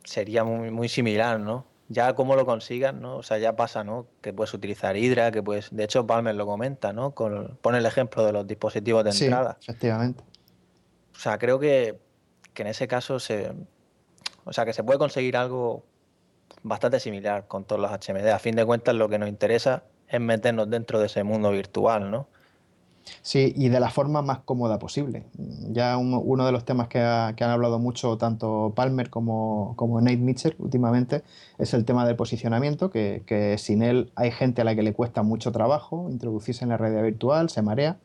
sería 0.04 0.44
muy, 0.44 0.70
muy 0.72 0.88
similar, 0.90 1.40
¿no? 1.40 1.66
Ya 1.90 2.14
cómo 2.14 2.36
lo 2.36 2.46
consigan, 2.46 3.02
¿no? 3.02 3.18
O 3.18 3.24
sea, 3.24 3.38
ya 3.38 3.56
pasa, 3.56 3.84
¿no? 3.84 4.08
Que 4.22 4.34
puedes 4.34 4.54
utilizar 4.54 4.96
Hydra, 4.96 5.32
que 5.32 5.42
puedes... 5.44 5.76
De 5.76 5.84
hecho, 5.84 6.06
Palmer 6.06 6.36
lo 6.36 6.46
comenta, 6.46 6.94
¿no? 6.94 7.12
Con, 7.12 7.58
pone 7.62 7.78
el 7.80 7.86
ejemplo 7.86 8.26
de 8.26 8.32
los 8.34 8.46
dispositivos 8.48 9.04
de 9.04 9.12
sí, 9.12 9.26
entrada. 9.26 9.58
efectivamente. 9.62 10.24
O 11.16 11.20
sea, 11.20 11.38
creo 11.38 11.60
que 11.60 12.00
que 12.54 12.64
en 12.64 12.70
ese 12.70 12.88
caso 12.88 13.20
se, 13.20 13.52
o 14.46 14.54
sea, 14.54 14.66
que 14.66 14.74
se 14.74 14.84
puede 14.84 15.00
conseguir 15.00 15.38
algo 15.38 15.84
bastante 16.64 17.00
similar 17.00 17.48
con 17.48 17.66
todos 17.66 17.82
los 17.82 17.92
HMD. 17.92 18.28
A 18.28 18.40
fin 18.40 18.56
de 18.56 18.66
cuentas, 18.66 18.96
lo 18.96 19.10
que 19.10 19.20
nos 19.20 19.30
interesa 19.30 19.84
es 20.08 20.20
meternos 20.20 20.70
dentro 20.70 21.00
de 21.00 21.08
ese 21.08 21.24
mundo 21.24 21.52
virtual, 21.52 22.12
¿no? 22.12 22.28
Sí, 23.22 23.54
y 23.56 23.70
de 23.70 23.80
la 23.80 23.90
forma 23.90 24.22
más 24.22 24.40
cómoda 24.40 24.80
posible. 24.80 25.26
Ya 25.34 25.98
un, 25.98 26.14
uno 26.14 26.46
de 26.46 26.52
los 26.52 26.66
temas 26.66 26.88
que, 26.88 27.00
ha, 27.00 27.34
que, 27.36 27.44
han 27.44 27.50
hablado 27.50 27.80
mucho 27.80 28.18
tanto 28.18 28.72
Palmer 28.76 29.10
como, 29.10 29.74
como 29.76 30.00
Nate 30.00 30.18
Mitchell 30.18 30.56
últimamente 30.58 31.24
es 31.58 31.74
el 31.74 31.86
tema 31.86 32.06
del 32.06 32.16
posicionamiento, 32.16 32.90
que, 32.92 33.56
sin 33.58 33.84
él 33.84 34.12
hay 34.16 34.32
gente 34.32 34.62
a 34.62 34.66
la 34.66 34.76
que 34.76 34.84
le 34.84 34.94
cuesta 34.94 35.24
mucho 35.24 35.52
trabajo 35.52 36.10
introducirse 36.10 36.64
en 36.64 36.70
la 36.70 36.78
realidad 36.78 37.04
virtual, 37.04 37.50
se 37.50 37.62
marea. 37.62 37.98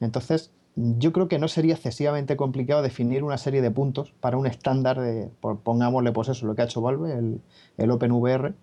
Entonces, 0.00 0.52
yo 0.76 1.12
creo 1.12 1.26
que 1.26 1.38
no 1.38 1.48
sería 1.48 1.74
excesivamente 1.74 2.36
complicado 2.36 2.82
definir 2.82 3.24
una 3.24 3.38
serie 3.38 3.62
de 3.62 3.70
puntos 3.70 4.12
para 4.20 4.36
un 4.36 4.46
estándar 4.46 5.00
de, 5.00 5.30
pongámosle 5.40 6.12
pues 6.12 6.28
eso, 6.28 6.46
lo 6.46 6.54
que 6.54 6.62
ha 6.62 6.66
hecho 6.66 6.82
Valve, 6.82 7.12
el, 7.12 7.40
el 7.78 7.90
OpenVR, 7.90 8.54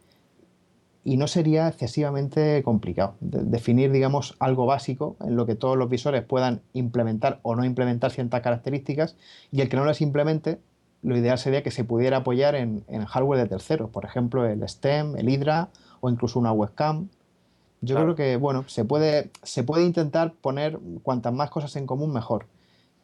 y 1.04 1.18
no 1.18 1.28
sería 1.28 1.68
excesivamente 1.68 2.62
complicado 2.64 3.16
de, 3.20 3.44
definir, 3.44 3.92
digamos, 3.92 4.36
algo 4.40 4.66
básico 4.66 5.18
en 5.22 5.36
lo 5.36 5.46
que 5.46 5.56
todos 5.56 5.78
los 5.78 5.90
visores 5.90 6.24
puedan 6.24 6.62
implementar 6.74 7.40
o 7.42 7.56
no 7.56 7.66
implementar 7.66 8.12
ciertas 8.12 8.42
características 8.42 9.18
y 9.52 9.62
el 9.62 9.70
que 9.70 9.76
no 9.76 9.86
las 9.86 10.02
implemente, 10.02 10.60
lo 11.02 11.18
ideal 11.18 11.38
sería 11.38 11.64
que 11.64 11.72
se 11.72 11.84
pudiera 11.84 12.18
apoyar 12.18 12.56
en, 12.56 12.86
hardware 13.06 13.42
de 13.42 13.50
terceros, 13.50 13.90
por 13.90 14.06
ejemplo 14.06 14.46
el 14.46 14.68
STEM, 14.68 15.18
el 15.18 15.30
Hydra 15.30 15.70
o 16.00 16.10
incluso 16.10 16.40
una 16.40 16.52
webcam. 16.52 17.10
Yo 17.86 17.96
creo 17.98 18.16
que, 18.16 18.38
bueno, 18.38 18.64
se 18.68 18.86
puede, 18.86 19.30
se 19.42 19.64
puede 19.64 19.84
intentar 19.84 20.34
poner 20.34 20.80
cuantas 21.04 21.34
más 21.34 21.50
cosas 21.50 21.76
en 21.76 21.86
común 21.86 22.14
mejor, 22.14 22.46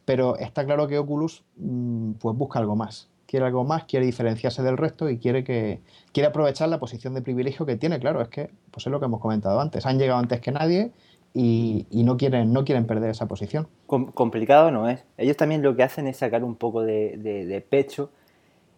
pero 0.06 0.38
está 0.38 0.66
claro 0.66 0.88
que 0.88 0.98
Oculus 0.98 1.44
mm, 1.58 2.14
pues 2.14 2.38
busca 2.38 2.60
algo 2.60 2.78
más, 2.78 3.10
quiere 3.28 3.46
algo 3.46 3.66
más, 3.66 3.84
quiere 3.84 4.06
diferenciarse 4.06 4.64
del 4.64 4.78
resto 4.78 5.10
y 5.10 5.18
quiere, 5.18 5.44
que, 5.44 5.82
quiere 6.14 6.28
aprovechar 6.28 6.70
la 6.70 6.80
posición 6.80 7.14
de 7.14 7.22
privilegio 7.22 7.66
que 7.66 7.76
tiene, 7.76 8.00
claro, 8.00 8.22
es 8.22 8.30
que 8.30 8.52
pues 8.72 8.86
es 8.88 8.92
lo 8.92 9.00
que 9.00 9.06
hemos 9.08 9.20
comentado 9.20 9.60
antes, 9.60 9.86
han 9.86 10.00
llegado 10.00 10.20
antes 10.20 10.40
que 10.40 10.54
nadie 10.54 10.94
y, 11.34 11.86
no, 11.92 12.18
quieren, 12.18 12.54
no 12.54 12.66
quieren 12.66 12.88
perder 12.88 13.12
esa 13.12 13.28
posición. 13.28 13.68
complicado 13.86 14.72
no 14.72 14.90
es. 14.90 15.06
Ellos 15.18 15.38
también 15.38 15.62
lo 15.62 15.76
que 15.76 15.84
hacen 15.84 16.08
es 16.08 16.18
sacar 16.18 16.44
un 16.44 16.56
poco 16.56 16.82
de, 16.84 17.66
pecho 17.70 18.12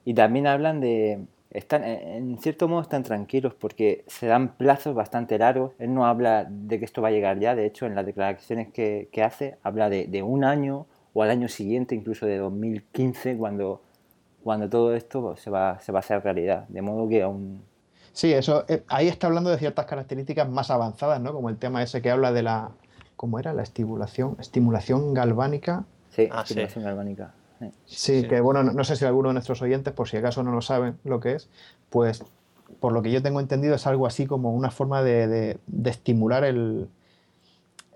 y 0.04 0.14
también 0.14 0.48
hablan 0.48 0.80
de... 0.82 1.20
Están, 1.52 1.84
en 1.84 2.38
cierto 2.40 2.68
modo 2.68 2.82
están 2.82 3.04
tranquilos 3.04 3.54
porque 3.54 4.06
se 4.08 4.28
dan 4.28 4.56
plazos 4.56 4.96
bastante 4.96 5.38
largos. 5.38 5.74
Él 5.80 5.94
no 5.94 6.06
habla 6.06 6.46
de 6.50 6.80
que 6.80 6.86
esto 6.86 7.02
va 7.02 7.10
a 7.10 7.12
llegar 7.12 7.40
ya, 7.40 7.56
de 7.56 7.66
hecho 7.66 7.86
en 7.86 7.96
las 7.96 8.06
declaraciones 8.06 8.70
que, 8.70 9.10
hace 9.24 9.58
habla 9.62 9.90
de, 9.90 10.24
un 10.24 10.44
año 10.44 10.86
o 11.14 11.24
al 11.24 11.30
año 11.30 11.50
siguiente, 11.50 11.94
incluso 11.94 12.26
de 12.26 12.38
2015, 12.38 13.38
cuando, 13.38 13.82
cuando 14.44 14.70
todo 14.70 14.96
esto 14.96 15.36
se 15.36 15.50
va, 15.50 15.80
se 15.80 15.92
va 15.92 16.00
a 16.00 16.02
hacer 16.02 16.24
realidad. 16.24 16.68
De 16.70 16.82
modo 16.82 17.10
que 17.10 17.22
aún, 17.22 17.62
Sí, 18.14 18.34
eso, 18.34 18.66
eh, 18.68 18.84
ahí 18.88 19.08
está 19.08 19.28
hablando 19.28 19.50
de 19.50 19.58
ciertas 19.58 19.86
características 19.86 20.50
más 20.50 20.70
avanzadas, 20.70 21.22
¿no? 21.22 21.34
Como 21.34 21.50
el 21.50 21.58
tema 21.58 21.82
ese 21.82 22.02
que 22.02 22.12
habla 22.12 22.32
de 22.32 22.44
la, 22.44 22.72
¿cómo 23.16 23.40
era? 23.40 23.54
La 23.54 23.64
estimulación, 23.64 24.36
estimulación 24.40 25.14
galvánica. 25.14 25.86
Sí, 26.10 26.28
ah, 26.32 26.42
estimulación 26.42 26.84
galvánica. 26.84 27.34
Sí, 27.86 28.28
que 28.28 28.42
bueno, 28.42 28.64
no, 28.64 28.84
sé 28.84 28.96
si 28.96 29.06
alguno 29.06 29.30
de 29.30 29.34
nuestros 29.34 29.62
oyentes, 29.62 29.94
por 29.94 30.08
si 30.08 30.18
acaso 30.18 30.44
no 30.44 30.52
lo 30.52 30.62
saben 30.62 30.98
lo 31.04 31.20
que 31.20 31.34
es, 31.34 31.50
pues 31.90 32.24
por 32.80 32.94
lo 32.94 33.02
que 33.02 33.12
yo 33.12 33.22
tengo 33.22 33.40
entendido 33.40 33.76
es 33.76 33.86
algo 33.88 34.08
así 34.08 34.26
como 34.26 34.54
una 34.54 34.72
forma 34.72 35.04
de, 35.04 35.60
estimular 35.86 36.44
el, 36.44 36.88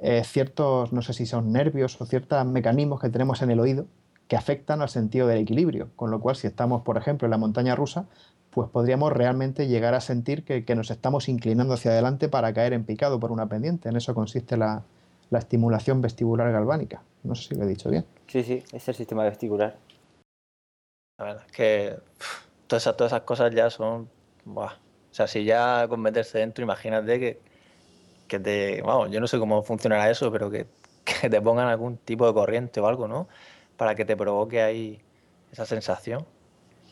eh, 0.01 0.23
ciertos, 0.23 0.93
no 0.93 1.01
sé 1.01 1.13
si 1.13 1.25
son 1.25 1.51
nervios 1.51 1.99
o 2.01 2.05
ciertos 2.05 2.45
mecanismos 2.45 2.99
que 2.99 3.09
tenemos 3.09 3.41
en 3.41 3.51
el 3.51 3.59
oído 3.59 3.85
que 4.27 4.35
afectan 4.35 4.81
al 4.81 4.89
sentido 4.89 5.27
del 5.27 5.39
equilibrio. 5.39 5.89
Con 5.95 6.11
lo 6.11 6.19
cual, 6.19 6.35
si 6.35 6.47
estamos, 6.47 6.81
por 6.81 6.97
ejemplo, 6.97 7.25
en 7.25 7.31
la 7.31 7.37
montaña 7.37 7.75
rusa, 7.75 8.05
pues 8.49 8.69
podríamos 8.69 9.11
realmente 9.11 9.67
llegar 9.67 9.93
a 9.93 10.01
sentir 10.01 10.43
que, 10.43 10.75
nos 10.75 10.89
estamos 10.89 11.29
inclinando 11.29 11.73
hacia 11.73 11.91
adelante 11.91 12.29
para 12.29 12.53
caer 12.53 12.73
en 12.73 12.85
picado 12.85 13.19
por 13.19 13.31
una 13.31 13.47
pendiente. 13.47 13.89
En 13.89 13.97
eso 13.97 14.15
consiste 14.15 14.57
la, 14.57 14.83
estimulación 15.31 16.01
vestibular 16.01 16.51
galvánica. 16.51 17.03
No 17.23 17.35
sé 17.35 17.49
si 17.49 17.55
lo 17.55 17.63
he 17.63 17.67
dicho 17.67 17.89
bien. 17.89 18.05
Sí, 18.27 18.43
sí, 18.43 18.63
es 18.71 18.87
el 18.87 18.95
sistema 18.95 19.23
vestibular. 19.23 19.77
La 21.17 21.25
verdad 21.25 21.43
es 21.45 21.51
que 21.51 21.97
todas, 22.67 22.83
esas, 22.83 22.97
todas 22.97 23.13
esas 23.13 23.23
cosas 23.23 23.53
ya 23.53 23.69
son... 23.69 24.09
Buah. 24.43 24.73
O 24.73 25.13
sea, 25.15 25.27
si 25.27 25.45
ya 25.45 25.87
con 25.87 26.01
meterse 26.01 26.39
dentro, 26.39 26.63
imagínate 26.63 27.19
que, 27.19 27.39
que 28.27 28.39
te... 28.39 28.81
Vamos, 28.81 29.11
yo 29.11 29.19
no 29.19 29.27
sé 29.27 29.39
cómo 29.39 29.63
funcionará 29.63 30.09
eso, 30.09 30.31
pero 30.31 30.51
que, 30.51 30.67
que 31.21 31.29
te 31.29 31.41
pongan 31.41 31.67
algún 31.67 31.97
tipo 31.97 32.27
de 32.27 32.33
corriente 32.33 32.79
o 32.79 32.87
algo, 32.87 33.07
¿no? 33.07 33.27
Para 33.77 33.95
que 33.95 34.05
te 34.05 34.15
provoque 34.15 34.61
ahí 34.61 35.01
esa 35.51 35.65
sensación. 35.65 36.25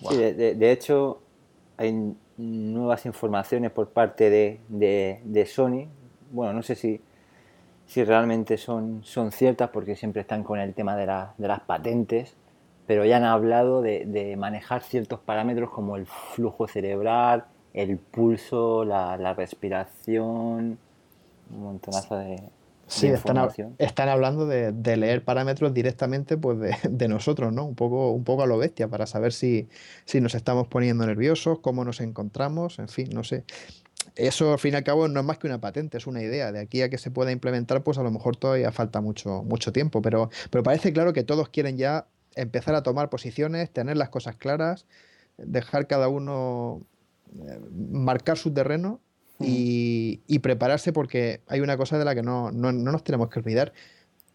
Sí, 0.10 0.18
de, 0.18 0.72
hecho, 0.72 1.22
hay 1.78 2.16
nuevas 2.38 3.06
informaciones 3.06 3.72
por 3.72 3.90
parte 3.90 4.30
de, 4.30 5.46
Sony. 5.46 5.88
Bueno, 6.32 6.54
no 6.54 6.64
sé 6.64 6.76
si, 6.76 7.00
si 7.86 8.04
realmente 8.04 8.58
son, 8.58 9.02
son 9.04 9.32
ciertas 9.32 9.70
porque 9.70 9.96
siempre 9.96 10.22
están 10.22 10.44
con 10.44 10.60
el 10.60 10.74
tema 10.74 10.96
de, 10.96 11.06
las 11.06 11.62
patentes, 11.62 12.36
pero 12.88 13.06
ya 13.06 13.18
han 13.18 13.24
hablado 13.24 13.82
de, 13.82 14.36
manejar 14.38 14.84
ciertos 14.84 15.20
parámetros 15.20 15.70
como 15.70 15.96
el 15.96 16.06
flujo 16.06 16.68
cerebral, 16.68 17.46
el 17.74 17.98
pulso, 17.98 18.86
la, 18.86 19.18
la 19.18 19.34
respiración, 19.34 20.78
un 21.52 21.64
montonazo 21.64 22.18
de, 22.18 22.42
Sí, 22.88 23.08
están, 23.08 23.50
están, 23.78 24.10
hablando 24.10 24.46
de, 24.46 24.98
leer 24.98 25.24
parámetros 25.24 25.74
directamente 25.74 26.38
pues 26.38 26.58
de, 26.84 27.08
nosotros, 27.08 27.54
¿no? 27.54 27.66
Un 27.66 27.76
poco, 27.76 28.12
un 28.12 28.24
poco 28.24 28.44
a 28.44 28.46
lo 28.46 28.58
bestia 28.58 28.88
para 28.88 29.08
saber 29.08 29.32
si, 29.32 29.68
si 30.06 30.20
nos 30.22 30.36
estamos 30.36 30.68
poniendo 30.68 31.06
nerviosos, 31.06 31.60
cómo 31.60 31.86
nos 31.86 32.02
encontramos, 32.02 32.80
en 32.80 32.90
fin, 32.90 33.10
no 33.14 33.24
sé. 33.24 33.46
Eso 34.16 34.54
al 34.54 34.60
fin 34.60 34.74
y 34.74 34.78
al 34.78 34.84
cabo 34.84 35.08
no 35.08 35.20
es 35.20 35.26
más 35.26 35.38
que 35.38 35.48
una 35.48 35.60
patente, 35.60 35.98
es 35.98 36.08
una 36.08 36.22
idea. 36.22 36.52
De 36.52 36.60
aquí 36.60 36.82
a 36.82 36.90
que 36.90 36.98
se 36.98 37.12
pueda 37.12 37.32
implementar, 37.32 37.84
pues 37.84 37.98
a 37.98 38.04
lo 38.04 38.12
mejor 38.12 38.36
todavía 38.36 38.72
falta 38.72 39.02
mucho, 39.02 39.44
mucho 39.44 39.72
tiempo. 39.74 40.02
Pero, 40.02 40.30
pero 40.52 40.64
parece 40.64 40.94
claro 40.94 41.14
que 41.14 41.24
todos 41.24 41.50
quieren 41.50 41.78
ya 41.78 42.08
empezar 42.36 42.76
a 42.76 42.84
tomar 42.84 43.10
posiciones, 43.10 43.72
tener 43.72 43.98
las 43.98 44.10
cosas 44.10 44.36
claras, 44.36 44.86
dejar 45.38 45.88
cada 45.88 46.08
uno 46.08 46.82
eh, 47.40 47.60
marcar 47.72 48.38
su 48.38 48.54
terreno 48.54 49.00
y, 49.40 50.40
prepararse 50.40 50.94
porque 50.94 51.42
hay 51.48 51.60
una 51.60 51.78
cosa 51.78 51.98
de 51.98 52.06
la 52.06 52.16
que 52.16 52.22
no, 52.22 52.52
nos 52.52 53.04
tenemos 53.04 53.30
que 53.30 53.40
olvidar. 53.40 53.74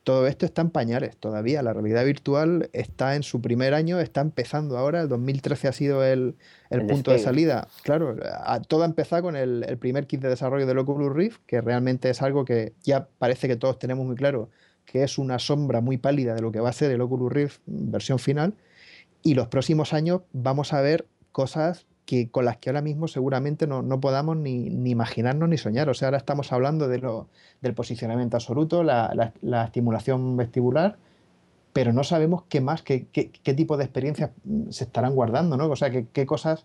Todo 0.04 0.26
esto 0.26 0.46
está 0.46 0.62
en 0.62 0.70
pañales 0.70 1.16
todavía. 1.16 1.62
La 1.62 1.72
realidad 1.72 2.04
virtual 2.04 2.70
está 2.72 3.16
en 3.16 3.22
su 3.22 3.42
primer 3.42 3.74
año, 3.74 4.00
está 4.00 4.20
empezando 4.20 4.78
ahora. 4.78 5.02
El 5.02 5.08
2013 5.08 5.68
ha 5.68 5.72
sido 5.72 6.04
el, 6.04 6.36
punto 6.88 7.12
de 7.12 7.18
salida. 7.18 7.68
Claro, 7.82 8.16
todo 8.68 8.82
ha 8.82 8.86
empezado 8.86 9.22
con 9.22 9.36
el, 9.36 9.76
primer 9.78 10.06
kit 10.06 10.20
de 10.20 10.28
desarrollo 10.28 10.66
del 10.66 10.78
Oculus 10.78 11.14
Rift, 11.14 11.40
que 11.46 11.60
realmente 11.60 12.10
es 12.10 12.22
algo 12.22 12.44
que 12.44 12.72
ya 12.82 13.08
parece 13.18 13.48
que 13.48 13.56
todos 13.56 13.78
tenemos 13.78 14.06
muy 14.06 14.16
claro 14.16 14.48
que 14.88 15.02
es 15.02 15.18
una 15.18 15.38
sombra 15.38 15.82
muy 15.82 15.98
pálida 15.98 16.34
de 16.34 16.40
lo 16.40 16.50
que 16.50 16.60
va 16.60 16.70
a 16.70 16.72
ser 16.72 16.90
el 16.90 17.02
Oculus 17.02 17.30
Rift 17.30 17.60
versión 17.66 18.18
final. 18.18 18.54
Y 19.22 19.34
los 19.34 19.48
próximos 19.48 19.92
años 19.92 20.22
vamos 20.32 20.72
a 20.72 20.80
ver 20.80 21.06
cosas 21.30 21.86
que 22.08 22.30
con 22.30 22.46
las 22.46 22.56
que 22.56 22.70
ahora 22.70 22.80
mismo 22.80 23.06
seguramente 23.06 23.66
no, 23.66 24.00
podamos 24.00 24.34
ni, 24.34 24.68
imaginarnos 24.88 25.46
ni 25.46 25.58
soñar. 25.58 25.90
O 25.90 25.94
sea, 25.94 26.08
ahora 26.08 26.16
estamos 26.16 26.54
hablando 26.54 26.88
de 26.88 27.00
lo, 27.00 27.28
del 27.60 27.74
posicionamiento 27.74 28.38
absoluto, 28.38 28.82
la, 28.82 29.34
estimulación 29.66 30.34
vestibular, 30.34 30.96
pero 31.74 31.92
no 31.92 32.04
sabemos 32.04 32.44
qué 32.48 32.62
más, 32.62 32.80
qué, 32.80 33.04
tipo 33.44 33.76
de 33.76 33.84
experiencias 33.84 34.30
se 34.70 34.84
estarán 34.84 35.14
guardando, 35.14 35.58
¿no? 35.58 35.68
O 35.68 35.76
sea, 35.76 35.90
qué, 35.90 36.24
cosas 36.26 36.64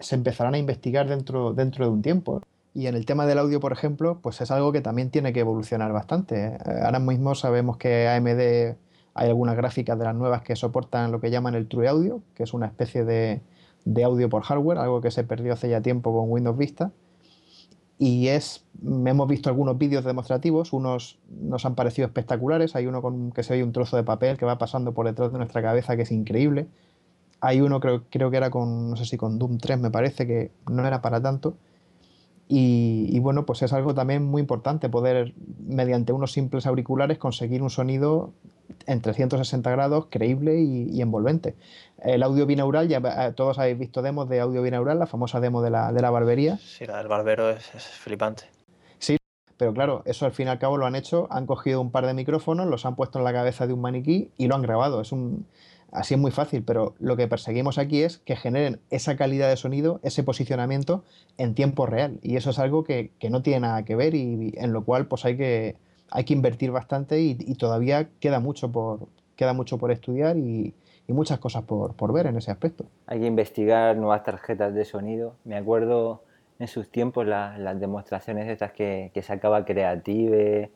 se 0.00 0.14
empezarán 0.16 0.52
a 0.52 0.58
investigar 0.58 1.08
dentro, 1.08 1.54
dentro 1.54 1.86
de 1.86 1.90
un 1.90 2.02
tiempo. 2.02 2.42
Y 2.74 2.88
en 2.88 2.94
el 2.94 3.06
tema 3.06 3.24
del 3.24 3.38
audio, 3.38 3.58
por 3.58 3.72
ejemplo, 3.72 4.18
pues 4.20 4.42
es 4.42 4.50
algo 4.50 4.70
que 4.70 4.82
también 4.82 5.08
tiene 5.08 5.32
que 5.32 5.40
evolucionar 5.40 5.94
bastante. 5.94 6.44
¿eh? 6.44 6.58
Ahora 6.84 6.98
mismo 6.98 7.34
sabemos 7.34 7.78
que 7.78 8.06
AMD 8.06 8.76
hay 9.14 9.28
algunas 9.30 9.56
gráficas 9.56 9.98
de 9.98 10.04
las 10.04 10.14
nuevas 10.14 10.42
que 10.42 10.56
soportan 10.56 11.10
lo 11.10 11.20
que 11.20 11.30
llaman 11.30 11.54
el 11.54 11.68
True 11.68 11.88
Audio, 11.88 12.20
que 12.34 12.42
es 12.42 12.52
una 12.52 12.66
especie 12.66 13.06
de, 13.06 13.40
de 13.84 14.04
audio 14.04 14.28
por 14.28 14.42
hardware, 14.42 14.78
algo 14.78 15.00
que 15.00 15.10
se 15.10 15.24
perdió 15.24 15.52
hace 15.52 15.68
ya 15.68 15.80
tiempo 15.80 16.12
con 16.12 16.30
Windows 16.30 16.56
Vista. 16.56 16.92
Y 17.98 18.28
es, 18.28 18.64
hemos 18.84 19.28
visto 19.28 19.48
algunos 19.48 19.76
vídeos 19.76 20.04
demostrativos, 20.04 20.72
unos 20.72 21.18
nos 21.28 21.66
han 21.66 21.74
parecido 21.74 22.06
espectaculares, 22.06 22.76
hay 22.76 22.86
uno 22.86 23.02
con 23.02 23.32
que 23.32 23.42
se 23.42 23.54
oye 23.54 23.64
un 23.64 23.72
trozo 23.72 23.96
de 23.96 24.04
papel 24.04 24.36
que 24.36 24.44
va 24.44 24.56
pasando 24.56 24.94
por 24.94 25.06
detrás 25.06 25.32
de 25.32 25.38
nuestra 25.38 25.62
cabeza 25.62 25.96
que 25.96 26.02
es 26.02 26.12
increíble. 26.12 26.68
Hay 27.40 27.60
uno 27.60 27.80
creo, 27.80 28.04
creo 28.08 28.30
que 28.30 28.36
era 28.36 28.50
con, 28.50 28.90
no 28.90 28.96
sé 28.96 29.04
si 29.04 29.16
con 29.16 29.38
Doom 29.38 29.58
3 29.58 29.80
me 29.80 29.90
parece, 29.90 30.26
que 30.26 30.52
no 30.70 30.86
era 30.86 31.02
para 31.02 31.20
tanto. 31.20 31.56
Y, 32.50 33.18
bueno, 33.18 33.44
pues 33.44 33.60
es 33.60 33.74
algo 33.74 33.94
también 33.94 34.24
muy 34.24 34.40
importante 34.40 34.88
poder, 34.88 35.34
mediante 35.60 36.12
unos 36.14 36.32
simples 36.32 36.66
auriculares, 36.66 37.18
conseguir 37.18 37.62
un 37.62 37.68
sonido 37.68 38.32
en 38.86 39.02
360 39.02 39.70
grados 39.70 40.06
creíble 40.08 40.58
y, 40.58 41.02
envolvente. 41.02 41.56
El 42.02 42.22
audio 42.22 42.46
binaural, 42.46 42.88
ya 42.88 42.98
eh, 42.98 43.32
todos 43.34 43.58
habéis 43.58 43.78
visto 43.78 44.00
demos 44.00 44.30
de 44.30 44.40
audio 44.40 44.62
binaural, 44.62 44.98
la 44.98 45.06
famosa 45.06 45.40
demo 45.40 45.60
de 45.60 45.70
la, 45.70 45.92
de 45.92 46.00
la 46.00 46.10
barbería. 46.10 46.56
Sí, 46.56 46.86
la 46.86 46.96
del 46.98 47.08
barbero 47.08 47.50
es, 47.50 47.74
es 47.74 47.84
flipante. 47.84 48.44
Sí, 48.98 49.18
pero 49.58 49.74
claro, 49.74 50.02
eso 50.06 50.24
al 50.24 50.32
fin 50.32 50.46
y 50.46 50.50
al 50.50 50.58
cabo 50.58 50.78
lo 50.78 50.86
han 50.86 50.94
hecho, 50.94 51.26
han 51.30 51.44
cogido 51.44 51.82
un 51.82 51.90
par 51.90 52.06
de 52.06 52.14
micrófonos, 52.14 52.66
los 52.66 52.86
han 52.86 52.96
puesto 52.96 53.18
en 53.18 53.24
la 53.24 53.32
cabeza 53.34 53.66
de 53.66 53.74
un 53.74 53.82
maniquí 53.82 54.30
y 54.38 54.46
lo 54.46 54.54
han 54.54 54.62
grabado. 54.62 55.02
Es 55.02 55.12
un, 55.12 55.46
Así 55.90 56.14
es 56.14 56.20
muy 56.20 56.30
fácil, 56.30 56.62
pero 56.62 56.94
lo 56.98 57.16
que 57.16 57.28
perseguimos 57.28 57.78
aquí 57.78 58.02
es 58.02 58.18
que 58.18 58.36
generen 58.36 58.80
esa 58.90 59.16
calidad 59.16 59.48
de 59.48 59.56
sonido, 59.56 60.00
ese 60.02 60.22
posicionamiento 60.22 61.02
en 61.38 61.54
tiempo 61.54 61.86
real. 61.86 62.18
Y 62.22 62.36
eso 62.36 62.50
es 62.50 62.58
algo 62.58 62.84
que, 62.84 63.10
no 63.30 63.42
tiene 63.42 63.60
nada 63.60 63.84
que 63.84 63.96
ver 63.96 64.14
y, 64.14 64.52
en 64.56 64.72
lo 64.72 64.84
cual 64.84 65.06
pues 65.06 65.24
hay 65.24 65.36
que, 65.36 65.76
hay 66.10 66.24
que 66.24 66.34
invertir 66.34 66.72
bastante 66.72 67.20
y, 67.20 67.34
todavía 67.54 68.08
queda 68.20 68.38
mucho 68.38 68.70
por, 68.70 69.08
queda 69.34 69.54
mucho 69.54 69.78
por 69.78 69.90
estudiar 69.90 70.36
y, 70.36 70.74
muchas 71.08 71.38
cosas 71.38 71.62
por, 71.64 72.12
ver 72.12 72.26
en 72.26 72.36
ese 72.36 72.50
aspecto. 72.50 72.84
Hay 73.06 73.20
que 73.20 73.26
investigar 73.26 73.96
nuevas 73.96 74.24
tarjetas 74.24 74.74
de 74.74 74.84
sonido. 74.84 75.36
Me 75.44 75.56
acuerdo 75.56 76.22
en 76.58 76.68
sus 76.68 76.90
tiempos 76.90 77.26
las 77.26 77.80
demostraciones 77.80 78.46
estas 78.46 78.72
que, 78.72 79.10
que 79.14 79.22
sacaba 79.22 79.64
Creative. 79.64 80.70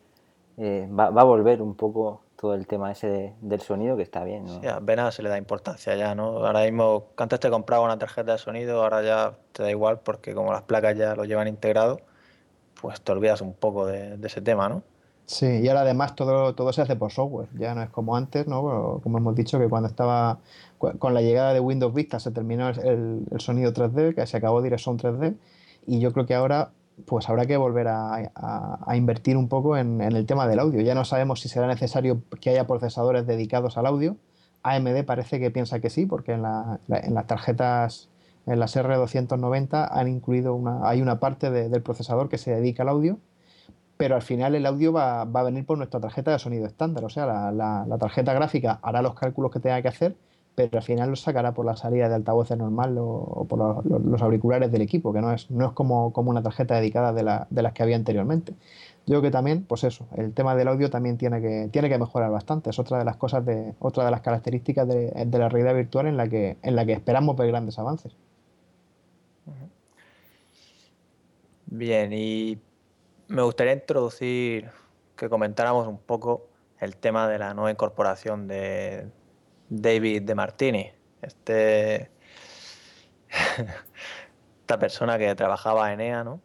Eh, 0.56 0.88
va, 0.88 1.10
va, 1.10 1.20
a 1.20 1.24
volver 1.24 1.60
un 1.60 1.74
poco 1.74 2.22
todo 2.42 2.54
el 2.54 2.66
tema 2.66 2.90
ese 2.90 3.34
del 3.40 3.60
sonido 3.60 3.96
que 3.96 4.02
está 4.02 4.24
bien. 4.24 4.46
¿no? 4.46 4.60
Sí, 4.60 4.66
se 5.12 5.22
le 5.22 5.28
da 5.28 5.38
importancia 5.38 5.94
ya, 5.94 6.16
¿no? 6.16 6.44
Ahora 6.44 6.64
mismo, 6.64 7.06
antes 7.16 7.38
te 7.38 7.48
compraba 7.48 7.84
una 7.84 8.00
tarjeta 8.00 8.32
de 8.32 8.38
sonido, 8.38 8.82
ahora 8.82 9.00
ya 9.00 9.38
te 9.52 9.62
da 9.62 9.70
igual 9.70 10.00
porque 10.00 10.34
como 10.34 10.52
las 10.52 10.62
placas 10.62 10.98
ya 10.98 11.14
lo 11.14 11.24
llevan 11.24 11.46
integrado, 11.46 12.00
pues 12.80 13.00
te 13.00 13.12
olvidas 13.12 13.42
un 13.42 13.54
poco 13.54 13.86
de, 13.86 14.18
ese 14.24 14.40
tema, 14.40 14.68
¿no? 14.68 14.82
Sí, 15.24 15.46
y 15.46 15.68
ahora 15.68 15.82
además 15.82 16.16
todo, 16.16 16.52
todo 16.56 16.72
se 16.72 16.82
hace 16.82 16.96
por 16.96 17.12
software, 17.12 17.48
ya 17.56 17.76
no 17.76 17.82
es 17.84 17.90
como 17.90 18.16
antes, 18.16 18.48
¿no? 18.48 18.98
Como 19.04 19.18
hemos 19.18 19.36
dicho, 19.36 19.60
que 19.60 19.68
cuando 19.68 19.88
estaba 19.88 20.40
con 20.98 21.14
la 21.14 21.22
llegada 21.22 21.54
de 21.54 21.60
Windows 21.60 21.94
Vista 21.94 22.18
se 22.18 22.32
terminó 22.32 22.70
el, 22.70 23.24
sonido 23.38 23.72
3D, 23.72 24.16
que 24.16 24.26
se 24.26 24.36
acabó 24.36 24.60
DirectSound 24.62 25.00
3D, 25.00 25.36
y 25.86 26.00
yo 26.00 26.12
creo 26.12 26.26
que 26.26 26.34
ahora 26.34 26.72
pues 27.06 27.28
habrá 27.28 27.46
que 27.46 27.56
volver 27.56 27.88
a, 27.88 28.84
invertir 28.94 29.36
un 29.36 29.48
poco 29.48 29.76
en, 29.76 30.00
el 30.00 30.26
tema 30.26 30.46
del 30.46 30.58
audio. 30.58 30.80
Ya 30.80 30.94
no 30.94 31.04
sabemos 31.04 31.40
si 31.40 31.48
será 31.48 31.66
necesario 31.66 32.22
que 32.40 32.50
haya 32.50 32.66
procesadores 32.66 33.26
dedicados 33.26 33.76
al 33.78 33.86
audio. 33.86 34.16
AMD 34.62 35.04
parece 35.04 35.40
que 35.40 35.50
piensa 35.50 35.80
que 35.80 35.90
sí, 35.90 36.06
porque 36.06 36.32
en, 36.32 36.42
las 36.42 37.26
tarjetas, 37.26 38.08
en 38.46 38.60
las 38.60 38.76
R290 38.76 39.88
han 39.90 40.08
incluido 40.08 40.54
una, 40.54 40.88
hay 40.88 41.02
una 41.02 41.18
parte 41.18 41.50
del 41.50 41.82
procesador 41.82 42.28
que 42.28 42.38
se 42.38 42.54
dedica 42.54 42.82
al 42.82 42.90
audio 42.90 43.18
pero 44.02 44.16
al 44.16 44.22
final 44.22 44.56
el 44.56 44.66
audio 44.66 44.92
va, 44.92 45.20
a 45.20 45.42
venir 45.44 45.64
por 45.64 45.78
nuestra 45.78 46.00
tarjeta 46.00 46.32
de 46.32 46.38
sonido 46.40 46.66
estándar. 46.66 47.04
O 47.04 47.08
sea, 47.08 47.52
la, 47.52 47.96
tarjeta 48.00 48.32
gráfica 48.32 48.80
hará 48.82 49.00
los 49.00 49.14
cálculos 49.14 49.52
que 49.52 49.60
tenga 49.60 49.80
que 49.80 49.86
hacer, 49.86 50.16
pero 50.54 50.78
al 50.78 50.82
final 50.82 51.10
lo 51.10 51.16
sacará 51.16 51.54
por 51.54 51.64
la 51.64 51.76
salida 51.76 52.08
de 52.08 52.14
altavoces 52.14 52.58
normal 52.58 52.96
o, 52.98 53.46
por 53.48 53.84
los, 53.86 54.22
auriculares 54.22 54.70
del 54.70 54.82
equipo, 54.82 55.12
que 55.12 55.20
no 55.20 55.32
es, 55.32 55.50
no 55.50 55.66
es 55.66 55.72
como, 55.72 56.12
como 56.12 56.30
una 56.30 56.42
tarjeta 56.42 56.74
dedicada 56.76 57.12
de, 57.12 57.62
las 57.62 57.72
que 57.72 57.82
había 57.82 57.96
anteriormente. 57.96 58.52
Yo 59.06 59.14
creo 59.14 59.22
que 59.22 59.30
también, 59.30 59.64
pues 59.64 59.84
eso, 59.84 60.06
el 60.16 60.32
tema 60.32 60.54
del 60.54 60.68
audio 60.68 60.90
también 60.90 61.16
tiene 61.16 61.40
que, 61.40 61.68
tiene 61.72 61.88
que 61.88 61.98
mejorar 61.98 62.30
bastante. 62.30 62.70
Es 62.70 62.78
otra 62.78 62.98
de 62.98 63.04
las 63.04 63.16
cosas 63.16 63.44
de, 63.44 63.74
otra 63.80 64.04
de 64.04 64.10
las 64.10 64.20
características 64.20 64.86
de, 64.86 65.10
de 65.26 65.38
la 65.38 65.48
realidad 65.48 65.74
virtual 65.74 66.06
en 66.06 66.16
la 66.16 66.28
que, 66.28 66.56
en 66.62 66.76
la 66.76 66.84
que 66.84 66.92
esperamos 66.92 67.36
ver 67.36 67.48
grandes 67.48 67.78
avances. 67.78 68.14
Bien, 71.66 72.12
y 72.12 72.60
me 73.28 73.42
gustaría 73.42 73.72
introducir, 73.72 74.68
que 75.16 75.30
comentáramos 75.30 75.88
un 75.88 75.98
poco 75.98 76.48
el 76.78 76.96
tema 76.96 77.28
de 77.28 77.38
la 77.38 77.54
nueva 77.54 77.70
incorporación 77.70 78.46
de 78.46 79.06
David 79.74 80.22
de 80.22 80.34
Martini, 80.34 80.90
este, 81.22 82.10
esta 84.60 84.78
persona 84.78 85.18
que 85.18 85.34
trabajaba 85.34 85.92
en 85.92 86.00
EA, 86.02 86.24
¿no? 86.24 86.40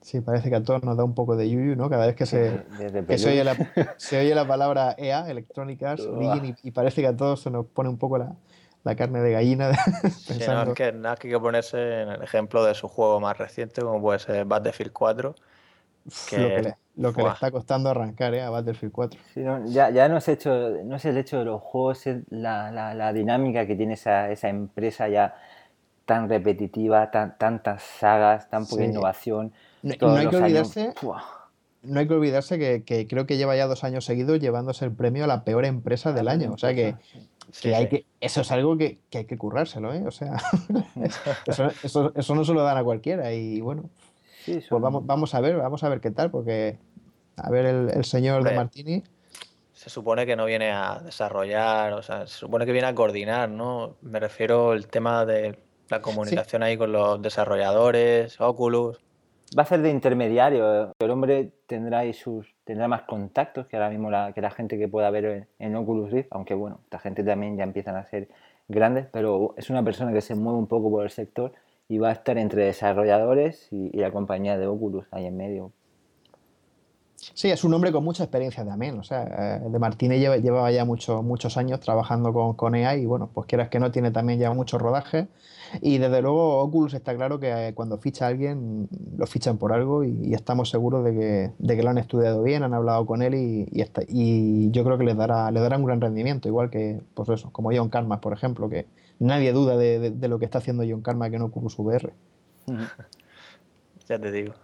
Sí, 0.00 0.20
parece 0.20 0.48
que 0.48 0.56
a 0.56 0.62
todos 0.62 0.84
nos 0.84 0.96
da 0.96 1.02
un 1.02 1.14
poco 1.14 1.34
de 1.34 1.50
yuyu, 1.50 1.74
¿no? 1.74 1.90
Cada 1.90 2.06
vez 2.06 2.14
que 2.14 2.26
se, 2.26 2.62
se, 3.96 4.18
oye, 4.20 4.34
la, 4.34 4.46
palabra 4.46 4.94
EA, 4.96 5.28
Electronic 5.28 5.82
Arts, 5.82 6.08
y, 6.62 6.70
parece 6.70 7.00
que 7.00 7.08
a 7.08 7.16
todos 7.16 7.42
se 7.42 7.50
nos 7.50 7.66
pone 7.66 7.88
un 7.88 7.98
poco 7.98 8.18
la, 8.18 8.36
carne 8.96 9.20
de 9.20 9.32
gallina. 9.32 9.70
no, 9.70 10.08
es 10.08 10.74
que 10.74 10.92
nada 10.92 11.16
que 11.16 11.26
hay 11.26 11.32
que 11.32 11.40
ponerse 11.40 12.02
en 12.02 12.10
el 12.10 12.22
ejemplo 12.22 12.62
de 12.64 12.74
su 12.74 12.86
juego 12.86 13.18
más 13.18 13.36
reciente, 13.38 13.80
como 13.80 14.00
puede 14.00 14.20
ser 14.20 14.44
Battlefield 14.44 14.92
4, 14.92 15.34
lo 16.96 17.12
que, 17.12 17.22
le, 17.22 17.28
está 17.28 17.50
costando 17.50 17.90
arrancar 17.90 18.34
¿eh? 18.34 18.42
a 18.42 18.50
Battlefield 18.50 18.92
4. 18.92 19.20
ya, 19.66 19.90
ya 19.90 20.08
no, 20.08 20.18
es 20.18 20.28
hecho, 20.28 20.70
no 20.84 20.96
es 20.96 21.04
el 21.04 21.16
hecho 21.16 21.38
de 21.38 21.46
los 21.46 21.60
juegos, 21.60 22.06
es 22.06 22.22
la, 22.30 22.70
la, 22.70 23.12
dinámica 23.12 23.66
que 23.66 23.74
tiene 23.74 23.94
esa, 23.94 24.30
esa, 24.30 24.48
empresa 24.48 25.08
ya 25.08 25.34
tan 26.04 26.28
repetitiva, 26.28 27.10
tan, 27.10 27.36
tantas 27.38 27.82
sagas, 27.82 28.48
tan 28.50 28.66
poca 28.66 28.84
innovación. 28.84 29.52
No, 29.82 29.92
hay 30.14 30.28
que 30.28 30.36
olvidarse, 30.36 30.94
no 31.82 32.00
hay 32.00 32.06
que 32.06 32.14
olvidarse 32.14 32.58
que, 32.58 33.06
creo 33.08 33.26
que 33.26 33.36
lleva 33.36 33.56
ya 33.56 33.66
dos 33.66 33.84
años 33.84 34.04
seguidos 34.04 34.38
llevándose 34.40 34.84
el 34.84 34.92
premio 34.92 35.24
a 35.24 35.26
la 35.26 35.44
peor 35.44 35.64
empresa 35.64 36.12
del 36.12 36.28
año. 36.28 36.52
O 36.52 36.58
sea 36.58 36.74
que, 36.74 36.94
hay 37.64 37.88
que 37.88 38.06
eso 38.20 38.42
es 38.42 38.50
algo 38.52 38.76
que, 38.76 38.98
hay 39.12 39.24
que 39.24 39.36
currárselo, 39.38 39.92
¿eh? 39.92 40.04
O 40.06 40.10
sea, 40.10 40.36
eso, 41.46 41.70
eso, 41.82 42.12
eso, 42.14 42.34
no 42.34 42.44
se 42.44 42.52
lo 42.52 42.62
dan 42.62 42.76
a 42.76 42.84
cualquiera. 42.84 43.32
Y 43.32 43.60
bueno, 43.60 43.90
pues 44.44 44.68
vamos, 44.70 45.06
vamos 45.06 45.34
a 45.34 45.40
ver, 45.40 45.56
vamos 45.56 45.82
a 45.84 45.88
ver 45.88 46.00
qué 46.00 46.10
tal, 46.10 46.30
porque 46.30 46.78
a 47.36 47.50
ver 47.50 47.66
el, 47.66 48.04
señor 48.04 48.44
de 48.44 48.54
Martini. 48.54 49.02
Se 49.72 49.90
supone 49.90 50.24
que 50.24 50.36
no 50.36 50.44
viene 50.44 50.70
a 50.70 51.00
desarrollar, 51.04 51.92
o 51.94 52.02
sea, 52.02 52.26
se 52.26 52.38
supone 52.38 52.64
que 52.64 52.72
viene 52.72 52.86
a 52.86 52.94
coordinar, 52.94 53.48
¿no? 53.48 53.96
Me 54.02 54.20
refiero 54.20 54.70
al 54.70 54.86
tema 54.86 55.26
de 55.26 55.58
la 55.88 56.00
comunicación 56.00 56.62
ahí 56.62 56.76
con 56.76 56.92
los 56.92 57.20
desarrolladores, 57.20 58.40
Oculus. 58.40 59.00
Va 59.56 59.62
a 59.62 59.66
ser 59.66 59.82
de 59.82 59.90
intermediario. 59.90 60.92
El 60.98 61.10
hombre 61.10 61.52
tendrá 61.66 62.00
ahí 62.00 62.14
sus 62.14 62.54
tendrá 62.64 62.88
más 62.88 63.02
contactos 63.02 63.66
que 63.66 63.76
ahora 63.76 63.90
mismo 63.90 64.10
la, 64.10 64.32
que 64.32 64.40
la 64.40 64.50
gente 64.50 64.78
que 64.78 64.88
pueda 64.88 65.10
ver 65.10 65.48
en, 65.58 65.76
Oculus 65.76 66.10
Rift, 66.10 66.28
aunque 66.30 66.54
bueno, 66.54 66.80
esta 66.84 66.98
gente 66.98 67.22
también 67.22 67.56
ya 67.56 67.64
empiezan 67.64 67.96
a 67.96 68.04
ser 68.04 68.28
grandes, 68.68 69.06
pero 69.12 69.54
es 69.56 69.68
una 69.70 69.82
persona 69.84 70.12
que 70.12 70.22
se 70.22 70.34
mueve 70.34 70.58
un 70.58 70.66
poco 70.66 70.90
por 70.90 71.04
el 71.04 71.10
sector 71.10 71.52
y 71.88 71.98
va 71.98 72.08
a 72.10 72.12
estar 72.12 72.38
entre 72.38 72.64
desarrolladores 72.64 73.68
y, 73.70 73.96
la 73.98 74.10
compañía 74.10 74.56
de 74.56 74.66
Oculus 74.66 75.06
ahí 75.10 75.26
en 75.26 75.36
medio. 75.36 75.72
Sí, 77.16 77.50
es 77.50 77.64
un 77.64 77.72
hombre 77.72 77.90
con 77.90 78.04
mucha 78.04 78.24
experiencia 78.24 78.64
también. 78.66 78.98
O 78.98 79.02
sea, 79.02 79.22
eh, 79.64 79.68
de 79.68 79.78
Martínez 79.78 80.20
lleva, 80.20 80.36
llevaba 80.36 80.70
ya 80.70 80.84
muchos 80.84 81.56
años 81.56 81.80
trabajando 81.80 82.32
con, 82.32 82.54
con 82.54 82.74
EA 82.74 82.96
y 82.96 83.06
bueno, 83.06 83.30
pues 83.32 83.46
quieras 83.46 83.70
que 83.70 83.80
no, 83.80 83.90
tiene 83.90 84.10
también 84.10 84.38
ya 84.38 84.52
mucho 84.52 84.78
rodaje. 84.78 85.28
Y 85.80 85.98
desde 85.98 86.20
luego 86.22 86.58
Oculus 86.58 86.94
está 86.94 87.14
claro 87.16 87.40
que 87.40 87.68
eh, 87.68 87.74
cuando 87.74 87.98
ficha 87.98 88.26
a 88.26 88.28
alguien, 88.28 88.88
lo 89.16 89.26
fichan 89.26 89.56
por 89.56 89.72
algo 89.72 90.04
y, 90.04 90.34
estamos 90.34 90.70
seguros 90.70 91.04
de 91.04 91.14
que, 91.14 91.52
de 91.58 91.76
que, 91.76 91.82
lo 91.82 91.90
han 91.90 91.98
estudiado 91.98 92.42
bien, 92.42 92.62
han 92.62 92.74
hablado 92.74 93.06
con 93.06 93.22
él 93.22 93.34
y, 93.34 93.66
y, 93.72 93.84
y 94.08 94.70
yo 94.70 94.84
creo 94.84 94.98
que 94.98 95.04
les 95.04 95.16
dará, 95.16 95.50
le 95.50 95.60
dará 95.60 95.78
un 95.78 95.84
gran 95.84 96.00
rendimiento, 96.00 96.48
igual 96.48 96.70
que, 96.70 97.00
pues 97.14 97.28
eso, 97.30 97.50
como 97.52 97.70
John 97.74 97.88
Karma, 97.88 98.20
por 98.20 98.32
ejemplo, 98.32 98.68
que, 98.68 98.86
nadie 99.18 99.52
duda 99.52 99.76
de, 99.76 100.28
lo 100.28 100.38
que 100.38 100.44
está 100.44 100.58
haciendo 100.58 100.84
John 100.88 101.02
Karma 101.02 101.30
que 101.30 101.38
no 101.38 101.50
su 101.68 101.82
VR. 101.82 102.12
ya 104.08 104.18
te 104.18 104.32
digo. 104.32 104.54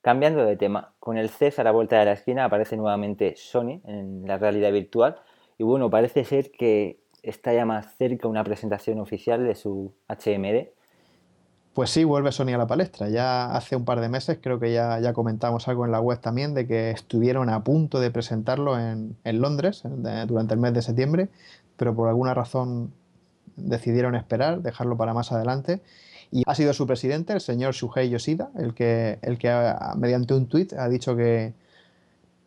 Cambiando 0.00 0.44
de 0.44 0.56
tema, 0.56 0.94
con 0.98 1.16
el 1.16 1.30
CES 1.30 1.58
a 1.60 1.64
la 1.64 1.70
vuelta 1.70 1.98
de 1.98 2.04
la 2.04 2.12
esquina 2.12 2.44
aparece 2.44 2.76
nuevamente 2.76 3.36
Sony 3.36 3.80
en 3.86 4.26
la 4.26 4.36
realidad 4.36 4.70
virtual 4.70 5.16
y 5.56 5.64
bueno, 5.64 5.88
parece 5.88 6.24
ser 6.24 6.50
que 6.50 7.00
está 7.22 7.54
ya 7.54 7.64
más 7.64 7.96
cerca 7.96 8.28
una 8.28 8.44
presentación 8.44 9.00
oficial 9.00 9.44
de 9.46 9.54
su 9.54 9.94
HMD 10.08 10.68
pues 11.74 11.90
sí, 11.90 12.04
vuelve 12.04 12.30
Sony 12.30 12.54
a 12.54 12.58
la 12.58 12.68
palestra. 12.68 13.08
Ya 13.08 13.54
hace 13.54 13.74
un 13.74 13.84
par 13.84 14.00
de 14.00 14.08
meses, 14.08 14.38
creo 14.40 14.60
que 14.60 14.72
ya, 14.72 15.00
ya 15.00 15.12
comentamos 15.12 15.66
algo 15.66 15.84
en 15.84 15.90
la 15.90 16.00
web 16.00 16.20
también, 16.20 16.54
de 16.54 16.68
que 16.68 16.92
estuvieron 16.92 17.50
a 17.50 17.64
punto 17.64 17.98
de 17.98 18.12
presentarlo 18.12 18.78
en, 18.78 19.16
Londres 19.24 19.82
durante 20.26 20.54
el 20.54 20.60
mes 20.60 20.72
de 20.72 20.82
septiembre, 20.82 21.28
pero 21.76 21.94
por 21.94 22.08
alguna 22.08 22.32
razón 22.32 22.92
decidieron 23.56 24.14
esperar, 24.14 24.62
dejarlo 24.62 24.96
para 24.96 25.14
más 25.14 25.32
adelante. 25.32 25.82
Y 26.30 26.44
ha 26.46 26.54
sido 26.54 26.72
su 26.74 26.86
presidente, 26.86 27.32
el 27.32 27.40
señor 27.40 27.74
Shuhei 27.74 28.08
Yoshida, 28.08 28.50
el 28.56 28.74
que, 28.74 29.18
el 29.22 29.38
que 29.38 29.74
mediante 29.96 30.34
un 30.34 30.46
tuit 30.46 30.72
ha 30.74 30.88
dicho 30.88 31.16
que, 31.16 31.54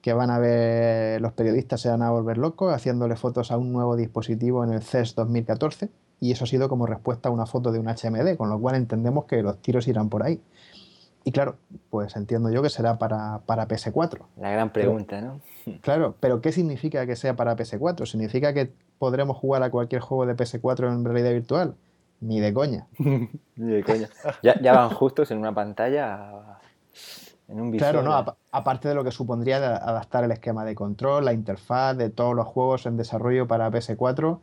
que 0.02 0.13
van 0.13 0.30
a 0.30 0.40
ver, 0.40 1.22
los 1.22 1.34
periodistas 1.34 1.82
se 1.82 1.90
van 1.90 2.02
a 2.02 2.12
volver 2.12 2.38
locos 2.38 2.74
haciéndole 2.74 3.18
fotos 3.18 3.52
a 3.52 3.58
un 3.58 3.74
nuevo 3.74 3.98
dispositivo 3.98 4.63
en 4.63 4.72
el 4.72 4.82
CES 4.84 5.16
2014 5.16 5.90
y 6.20 6.32
eso 6.32 6.46
ha 6.46 6.48
sido 6.48 6.70
como 6.70 6.86
respuesta 6.86 7.30
a 7.30 7.32
una 7.32 7.46
foto 7.46 7.72
de 7.72 7.80
un 7.80 7.88
HMD, 7.88 8.36
con 8.38 8.50
lo 8.50 8.60
cual 8.60 8.76
entendemos 8.76 9.26
que 9.26 9.42
los 9.44 9.58
tiros 9.62 9.88
irán 9.88 10.10
por 10.10 10.24
ahí. 10.24 10.42
Y 11.24 11.32
claro, 11.32 11.58
pues 11.90 12.16
entiendo 12.16 12.50
yo 12.50 12.62
que 12.62 12.70
será 12.70 12.98
para, 12.98 13.40
para 13.46 13.68
PS4. 13.68 14.22
La 14.38 14.50
gran 14.52 14.72
pregunta, 14.72 15.20
¿no? 15.22 15.42
Claro, 15.82 16.16
pero 16.22 16.40
¿qué 16.40 16.54
significa 16.54 17.06
que 17.06 17.18
sea 17.18 17.36
para 17.36 17.58
PS4? 17.58 18.06
¿Significa 18.06 18.54
que 18.54 18.72
podremos 18.98 19.36
jugar 19.36 19.62
a 19.64 19.70
cualquier 19.70 20.02
juego 20.02 20.26
de 20.26 20.38
PS4 20.38 20.88
en 20.94 21.04
realidad 21.04 21.32
virtual? 21.32 21.76
Ni 22.22 22.40
de 22.40 22.54
coña. 22.54 22.88
Ni 22.98 23.74
de 23.74 23.84
coña. 23.84 24.10
Ya, 24.42 24.60
ya 24.62 24.74
van 24.74 24.90
justos 24.92 25.30
en 25.32 25.40
una 25.40 25.54
pantalla 25.54 26.60
Claro, 27.78 28.04
no, 28.04 28.14
aparte 28.52 28.90
de 28.90 28.96
lo 28.96 29.06
que 29.06 29.12
supondría 29.12 29.58
adaptar 29.58 30.26
el 30.26 30.32
esquema 30.32 30.66
de 30.66 30.76
control, 30.76 31.24
la 31.24 31.32
interfaz 31.32 31.96
de 31.96 32.10
todos 32.10 32.36
los 32.36 32.46
juegos 32.46 32.86
en 32.86 32.98
desarrollo 32.98 33.48
para 33.48 33.72
PS4. 33.72 34.40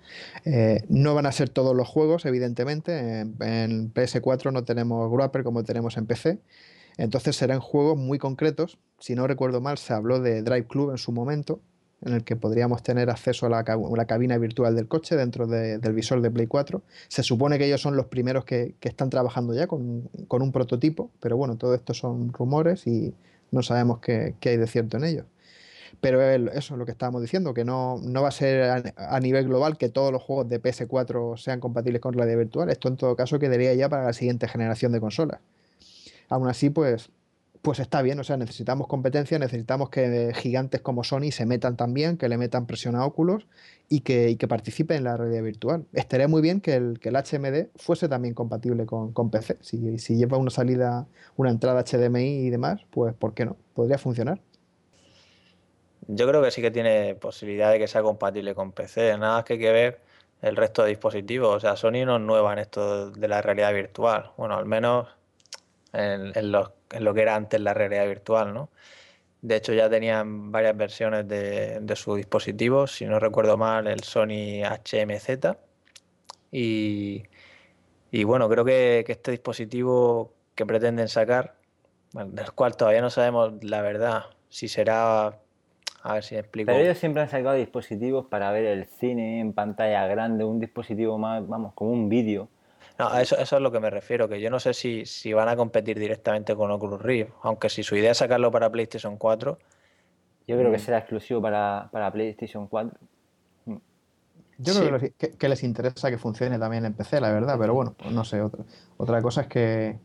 Eh, 0.47 0.85
no 0.89 1.15
van 1.15 1.27
a 1.27 1.33
ser 1.33 1.51
todos 1.51 1.77
los 1.77 1.87
juegos, 1.87 2.25
evidentemente. 2.25 3.21
En, 3.21 3.93
PS4 3.93 4.53
no 4.53 4.65
tenemos 4.65 5.13
Grapper 5.13 5.45
como 5.45 5.65
tenemos 5.65 5.99
en 5.99 6.07
PC. 6.07 6.41
Entonces 6.97 7.37
serán 7.37 7.61
juegos 7.61 7.99
muy 7.99 8.19
concretos. 8.19 8.79
Si 8.99 9.15
no 9.15 9.27
recuerdo 9.27 9.61
mal, 9.61 9.77
se 9.77 9.93
habló 9.93 10.21
de 10.21 10.43
Drive 10.43 10.67
Club 10.67 10.93
en 10.93 10.99
su 10.99 11.13
momento, 11.13 11.61
en 12.05 12.13
el 12.13 12.25
que 12.25 12.37
podríamos 12.37 12.83
tener 12.83 13.11
acceso 13.11 13.47
a 13.47 13.49
la, 13.49 14.05
cabina 14.07 14.37
virtual 14.39 14.77
del 14.77 14.89
coche 14.89 15.17
dentro 15.17 15.47
del 15.47 15.93
visor 15.93 16.21
de 16.21 16.31
Play 16.31 16.47
4. 16.47 16.83
Se 17.09 17.23
supone 17.23 17.59
que 17.59 17.67
ellos 17.67 17.81
son 17.81 17.97
los 17.97 18.07
primeros 18.07 18.45
que, 18.45 18.75
están 18.83 19.11
trabajando 19.11 19.55
ya 19.55 19.67
con, 19.67 20.09
un 20.29 20.53
prototipo, 20.53 21.11
pero 21.21 21.37
bueno, 21.37 21.57
todo 21.57 21.75
esto 21.75 21.95
son 21.95 22.33
rumores 22.33 22.87
y 22.87 23.15
no 23.51 23.63
sabemos 23.63 24.01
qué, 24.01 24.35
hay 24.43 24.57
de 24.57 24.67
cierto 24.67 24.99
en 24.99 25.05
ellos. 25.05 25.27
Pero 26.01 26.21
eso 26.23 26.75
es 26.75 26.79
lo 26.79 26.85
que 26.85 26.93
estábamos 26.93 27.23
diciendo, 27.23 27.55
que 27.55 27.65
no, 27.65 28.01
va 28.15 28.29
a 28.29 28.33
ser 28.33 28.93
a, 28.97 29.21
nivel 29.21 29.47
global 29.47 29.79
que 29.79 29.89
todos 29.89 30.13
los 30.13 30.23
juegos 30.23 30.49
de 30.49 30.61
PS4 30.61 31.39
sean 31.39 31.61
compatibles 31.61 32.03
con 32.03 32.13
realidad 32.13 32.39
virtual. 32.39 32.69
Esto 32.69 32.89
en 32.89 32.97
todo 32.97 33.17
caso 33.17 33.39
quedaría 33.39 33.73
ya 33.75 33.89
para 33.89 34.05
la 34.05 34.13
siguiente 34.13 34.47
generación 34.49 34.93
de 34.93 35.01
consolas. 35.01 35.41
Aún 36.29 36.49
así, 36.49 36.69
pues 36.69 37.11
pues 37.65 37.81
está 37.81 38.03
bien, 38.03 38.21
o 38.21 38.25
sea, 38.25 38.37
necesitamos 38.37 38.87
competencia, 38.89 39.39
necesitamos 39.39 39.89
que 39.89 40.33
gigantes 40.35 40.83
como 40.83 41.03
Sony 41.03 41.31
se 41.31 41.47
metan 41.47 41.79
también, 41.79 42.19
que 42.19 42.29
le 42.29 42.37
metan 42.37 42.67
presión 42.67 42.95
a 42.95 43.07
Oculus 43.07 43.47
y 43.89 44.01
que, 44.01 44.37
participen 44.47 44.99
en 44.99 45.05
la 45.05 45.17
realidad 45.17 45.43
virtual. 45.43 45.87
Estaría 45.95 46.29
muy 46.29 46.43
bien 46.43 46.61
que 46.61 46.75
el, 46.75 46.99
HMD 47.03 47.69
fuese 47.77 48.07
también 48.07 48.35
compatible 48.35 48.85
con, 48.85 49.31
PC. 49.31 49.57
Si, 49.63 49.99
si 49.99 50.17
lleva 50.17 50.37
una 50.37 50.51
salida, 50.51 51.07
una 51.37 51.49
entrada 51.49 51.83
HDMI 51.83 52.45
y 52.47 52.51
demás, 52.51 52.83
pues 52.91 53.15
¿por 53.15 53.33
qué 53.33 53.47
no? 53.47 53.57
Podría 53.73 53.97
funcionar. 53.97 54.43
Yo 56.07 56.29
creo 56.29 56.43
que 56.43 56.51
sí 56.51 56.61
que 56.61 56.71
tiene 56.71 57.15
posibilidad 57.15 57.73
de 57.73 57.79
que 57.79 57.89
sea 57.89 58.03
compatible 58.03 58.55
con 58.55 58.73
PC. 58.73 59.17
Nada 59.17 59.37
más 59.37 59.45
que 59.45 59.55
hay 59.55 59.59
que 59.59 59.73
ver 59.73 60.01
el 60.43 60.55
resto 60.57 60.83
de 60.83 60.91
dispositivos. 60.91 61.57
O 61.57 61.61
sea, 61.61 61.77
Sony 61.77 62.05
no 62.05 62.17
es 62.17 62.23
nueva 62.23 62.53
en 62.53 62.59
esto 62.59 63.11
de 63.11 63.27
la 63.27 63.41
realidad 63.41 63.73
virtual. 63.73 64.33
Bueno, 64.37 64.55
al 64.55 64.67
menos 64.67 65.09
en, 65.95 66.53
lo, 66.53 66.75
que 67.15 67.23
era 67.23 67.37
antes 67.37 67.61
la 67.61 67.75
realidad 67.75 68.07
virtual, 68.07 68.53
¿no? 68.53 68.71
De 69.43 69.57
hecho, 69.57 69.75
ya 69.75 69.91
tenían 69.91 70.51
varias 70.51 70.77
versiones 70.77 71.29
de, 71.29 71.81
de 71.81 71.97
sus 71.97 72.17
dispositivos, 72.17 72.93
si 72.97 73.05
no 73.05 73.19
recuerdo 73.19 73.57
mal, 73.57 73.87
el 73.87 74.03
Sony 74.03 74.63
HMZ. 74.65 75.57
Y, 76.51 77.25
y 78.15 78.23
bueno, 78.23 78.49
creo 78.49 78.65
que, 78.65 79.05
este 79.09 79.33
dispositivo 79.33 80.33
que 80.55 80.65
pretenden 80.65 81.09
sacar, 81.09 81.57
del 82.13 82.53
cual 82.53 82.77
todavía 82.77 83.01
no 83.01 83.11
sabemos 83.11 83.55
la 83.65 83.83
verdad, 83.83 84.27
si 84.49 84.69
será 84.69 85.41
a 86.05 86.15
ver 86.15 86.23
si 86.23 86.37
explico. 86.37 86.67
Pero 86.67 86.79
ellos 86.79 86.97
siempre 86.97 87.23
han 87.23 87.29
sacado 87.29 87.57
dispositivos 87.57 88.27
para 88.27 88.53
ver 88.53 88.67
el 88.67 88.85
cine 88.87 89.41
en 89.41 89.53
pantalla 89.53 90.07
grande, 90.07 90.45
un 90.45 90.61
dispositivo 90.61 91.19
más, 91.19 91.45
vamos, 91.49 91.73
como 91.75 91.91
un 91.91 92.09
vídeo. 92.09 92.49
No, 92.99 93.09
a 93.09 93.23
eso, 93.23 93.37
eso 93.37 93.57
es 93.57 93.63
lo 93.63 93.73
que 93.73 93.81
me 93.81 93.91
refiero, 93.91 94.29
que 94.29 94.41
yo 94.41 94.51
no 94.51 94.61
sé 94.61 94.73
si, 94.73 95.05
si 95.05 95.33
van 95.33 95.49
a 95.49 95.57
competir 95.57 95.99
directamente 95.99 96.55
con 96.55 96.71
Oculus 96.71 97.03
Rift, 97.03 97.33
aunque 97.43 97.69
si 97.69 97.83
su 97.83 97.97
idea 97.97 98.13
es 98.13 98.19
sacarlo 98.19 98.53
para 98.53 98.71
PlayStation 98.71 99.17
4. 99.17 99.59
Yo 100.47 100.59
creo 100.59 100.71
que 100.71 100.77
mm. 100.77 100.81
será 100.81 100.99
exclusivo 100.99 101.43
para, 101.43 101.91
PlayStation 102.13 102.69
4. 102.69 102.97
Mm. 103.67 103.77
Yo 104.59 104.75
creo 104.75 105.13
que, 105.37 105.49
les 105.49 105.65
interesa 105.65 106.09
que 106.09 106.19
funcione 106.19 106.57
también 106.59 106.85
en 106.85 106.95
PC, 106.95 107.21
la 107.21 107.33
verdad, 107.33 107.57
pero 107.59 107.75
bueno, 107.75 107.95
pues 107.99 108.13
no 108.13 108.25
sé, 108.25 108.41
otra, 108.41 108.63
otra 108.97 109.21
cosa 109.23 109.43
es 109.43 109.47
que 109.49 109.99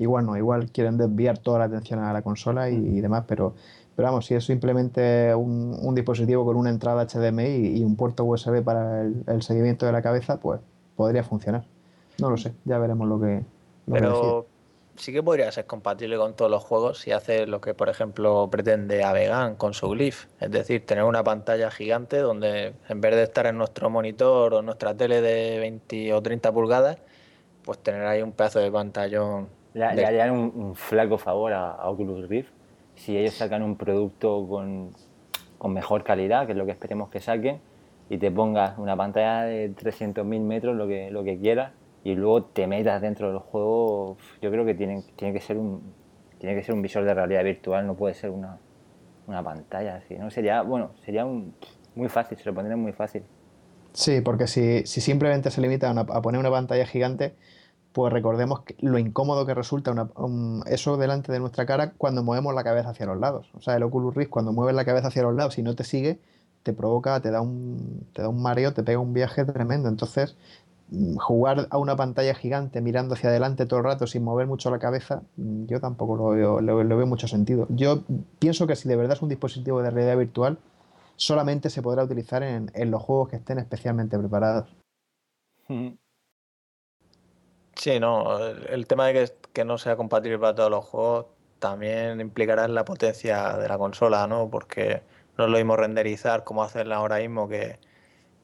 igual 0.00 0.26
no, 0.26 0.36
igual 0.36 0.72
quieren 0.72 0.98
desviar 0.98 1.38
toda 1.38 1.60
la 1.60 1.66
atención 1.66 2.00
a 2.00 2.12
la 2.12 2.22
consola 2.22 2.68
y, 2.68 2.74
y 2.74 3.00
demás, 3.00 3.26
pero, 3.28 3.54
pero 3.94 4.08
vamos, 4.08 4.26
si 4.26 4.34
es 4.34 4.44
simplemente 4.44 5.32
un, 5.36 5.78
un 5.80 5.94
dispositivo 5.94 6.44
con 6.44 6.56
una 6.56 6.70
entrada 6.70 7.06
HDMI 7.06 7.78
y 7.78 7.84
un 7.84 7.94
puerto 7.94 8.24
USB 8.24 8.64
para 8.64 9.02
el 9.02 9.42
seguimiento 9.42 9.86
de 9.86 9.92
la 9.92 10.02
cabeza, 10.02 10.40
pues 10.40 10.60
podría 10.96 11.22
funcionar. 11.22 11.64
No 12.20 12.30
lo 12.30 12.36
sé, 12.36 12.54
ya 12.64 12.78
veremos 12.78 13.08
lo 13.08 13.20
que. 13.20 13.44
Pero 13.90 14.46
sí 14.96 15.12
que 15.12 15.22
podría 15.22 15.50
ser 15.52 15.66
compatible 15.66 16.16
con 16.16 16.34
todos 16.34 16.50
los 16.50 16.62
juegos 16.62 16.98
si 16.98 17.12
hace 17.12 17.46
lo 17.46 17.60
que, 17.60 17.74
por 17.74 17.88
ejemplo, 17.88 18.48
pretende 18.50 19.04
Avegan 19.04 19.56
con 19.56 19.74
su 19.74 19.88
Glyph. 19.90 20.26
Es 20.40 20.50
decir, 20.50 20.86
tener 20.86 21.04
una 21.04 21.24
pantalla 21.24 21.70
gigante 21.70 22.18
donde 22.18 22.74
en 22.88 23.00
vez 23.00 23.14
de 23.14 23.22
estar 23.24 23.46
en 23.46 23.58
nuestro 23.58 23.90
monitor 23.90 24.54
o 24.54 24.62
nuestra 24.62 24.96
tele 24.96 25.20
de 25.20 25.58
20 25.58 26.14
o 26.14 26.22
30 26.22 26.52
pulgadas, 26.52 26.98
pues 27.64 27.78
tener 27.78 28.06
ahí 28.06 28.22
un 28.22 28.32
pedazo 28.32 28.60
de 28.60 28.70
pantallón. 28.70 29.48
Le, 29.74 29.84
harían 29.84 30.30
un, 30.30 30.74
flaco 30.76 31.18
favor 31.18 31.52
a, 31.52 31.88
Oculus 31.88 32.28
Rift 32.28 32.50
si 32.94 33.16
ellos 33.16 33.34
sacan 33.34 33.62
un 33.64 33.76
producto 33.76 34.46
con, 34.48 34.92
con 35.58 35.72
mejor 35.72 36.04
calidad, 36.04 36.46
que 36.46 36.52
es 36.52 36.58
lo 36.58 36.64
que 36.64 36.70
esperemos 36.70 37.08
que 37.08 37.20
saquen, 37.20 37.60
y 38.08 38.18
te 38.18 38.30
pongas 38.30 38.78
una 38.78 38.96
pantalla 38.96 39.42
de 39.42 39.74
300.000 39.74 40.40
metros, 40.40 40.76
lo 40.76 40.86
que, 40.86 41.10
lo 41.10 41.24
que 41.24 41.36
quieras, 41.40 41.72
y 42.04 42.14
luego 42.14 42.44
te 42.44 42.66
metas 42.66 43.00
dentro 43.02 43.28
del 43.30 43.38
juego, 43.38 44.18
yo 44.40 44.50
creo 44.50 44.64
que 44.64 44.74
tiene, 44.74 45.02
tiene 45.16 45.34
que 45.34 45.40
ser 45.40 45.56
un 45.56 45.82
tiene 46.44 46.60
que 46.60 46.62
ser 46.62 46.74
un 46.74 46.82
visor 46.82 47.04
de 47.04 47.14
realidad 47.14 47.42
virtual, 47.42 47.86
no 47.86 47.94
puede 47.94 48.12
ser 48.12 48.28
una, 48.28 48.58
pantalla 49.42 49.96
así, 49.96 50.16
¿no? 50.16 50.30
Sería, 50.30 50.60
bueno, 50.60 50.90
sería 51.02 51.24
muy 51.24 52.08
fácil, 52.10 52.36
se 52.36 52.44
lo 52.44 52.54
pondría 52.54 52.76
muy 52.76 52.92
fácil. 52.92 53.22
Sí, 53.94 54.20
porque 54.20 54.46
si, 54.46 54.84
simplemente 54.84 55.50
se 55.50 55.62
limita 55.62 55.88
a, 55.90 56.22
poner 56.22 56.38
una 56.38 56.50
pantalla 56.50 56.84
gigante, 56.84 57.34
pues 57.92 58.12
recordemos 58.12 58.60
lo 58.80 58.98
incómodo 58.98 59.46
que 59.46 59.54
resulta 59.54 59.94
eso 60.66 60.98
delante 60.98 61.32
de 61.32 61.40
nuestra 61.40 61.64
cara 61.64 61.92
cuando 61.96 62.22
movemos 62.22 62.54
la 62.54 62.62
cabeza 62.62 62.90
hacia 62.90 63.06
los 63.06 63.18
lados. 63.18 63.48
O 63.54 63.62
sea, 63.62 63.76
el 63.76 63.82
Oculus 63.82 64.14
Rift 64.14 64.30
cuando 64.30 64.52
mueves 64.52 64.74
la 64.74 64.84
cabeza 64.84 65.08
hacia 65.08 65.22
los 65.22 65.34
lados 65.34 65.56
y 65.58 65.62
no 65.62 65.74
te 65.74 65.84
sigue, 65.84 66.18
te 66.62 66.74
provoca, 66.74 67.20
te 67.20 67.30
da 67.30 67.40
un, 67.40 68.06
te 68.12 68.20
da 68.20 68.28
un 68.28 68.42
mareo, 68.42 68.74
te 68.74 68.82
pega 68.82 68.98
un 68.98 69.14
viaje 69.14 69.44
tremendo. 69.44 69.88
Entonces, 69.88 70.36
jugar 71.18 71.66
a 71.70 71.78
una 71.78 71.96
pantalla 71.96 72.34
gigante 72.34 72.80
mirando 72.80 73.14
hacia 73.14 73.30
adelante 73.30 73.66
todo 73.66 73.80
el 73.80 73.84
rato 73.84 74.06
sin 74.06 74.22
mover 74.22 74.46
mucho 74.46 74.70
la 74.70 74.78
cabeza, 74.78 75.22
mm, 75.36 75.66
yo 75.66 75.80
tampoco 75.80 76.16
lo 76.16 76.28
veo, 76.30 76.60
lo, 76.60 76.76
veo 76.96 77.06
mucho 77.06 77.26
sentido. 77.26 77.66
Yo 77.70 78.02
pienso 78.38 78.66
que 78.66 78.76
si 78.76 78.88
de 78.88 78.96
verdad 78.96 79.16
es 79.16 79.22
un 79.22 79.28
dispositivo 79.28 79.82
de 79.82 79.90
realidad 79.90 80.16
virtual, 80.16 80.58
solamente 81.16 81.70
se 81.70 81.82
podrá 81.82 82.04
utilizar 82.04 82.42
en, 82.42 82.70
los 82.90 83.02
juegos 83.02 83.30
que 83.30 83.36
estén 83.36 83.58
especialmente 83.58 84.18
preparados. 84.18 84.68
Sí, 87.76 87.98
no, 87.98 88.38
el 88.38 88.86
tema 88.86 89.06
de 89.08 89.32
que, 89.52 89.64
no 89.64 89.78
sea 89.78 89.96
compatible 89.96 90.38
para 90.38 90.54
todos 90.54 90.70
los 90.70 90.84
juegos 90.84 91.26
también 91.58 92.20
implicará 92.20 92.66
en 92.66 92.74
la 92.74 92.84
potencia 92.84 93.56
de 93.56 93.68
la 93.68 93.78
consola, 93.78 94.26
¿no? 94.26 94.50
Porque 94.50 95.02
no 95.38 95.46
lo 95.46 95.56
mismo 95.56 95.76
renderizar 95.76 96.44
como 96.44 96.62
hacerla 96.62 96.96
ahora 96.96 97.18
mismo 97.18 97.48
que 97.48 97.78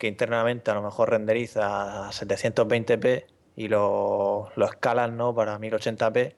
que 0.01 0.09
internamente 0.09 0.71
a 0.71 0.75
lo 0.75 0.83
mejor 0.83 1.11
renderiza 1.11 2.09
a 2.09 2.11
720p 2.11 3.27
y 3.55 3.69
lo, 3.69 4.49
lo 4.57 4.65
escalan 4.65 5.19
¿no? 5.19 5.35
para 5.35 5.61
1080p, 5.61 6.35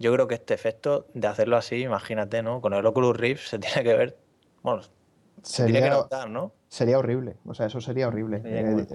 yo 0.00 0.12
creo 0.12 0.26
que 0.26 0.34
este 0.34 0.54
efecto 0.54 1.06
de 1.14 1.28
hacerlo 1.28 1.56
así, 1.56 1.76
imagínate, 1.82 2.42
¿no? 2.42 2.60
Con 2.60 2.74
el 2.74 2.84
Oculus 2.84 3.16
Rift 3.16 3.46
se 3.46 3.58
tiene 3.60 3.84
que 3.84 3.94
ver, 3.94 4.18
bueno, 4.62 4.82
sería, 5.42 5.80
que 5.80 5.88
notar, 5.88 6.28
¿no? 6.28 6.52
Sería 6.68 6.98
horrible, 6.98 7.36
o 7.46 7.54
sea, 7.54 7.66
eso 7.66 7.80
sería 7.80 8.08
horrible. 8.08 8.42
Eh, 8.44 8.86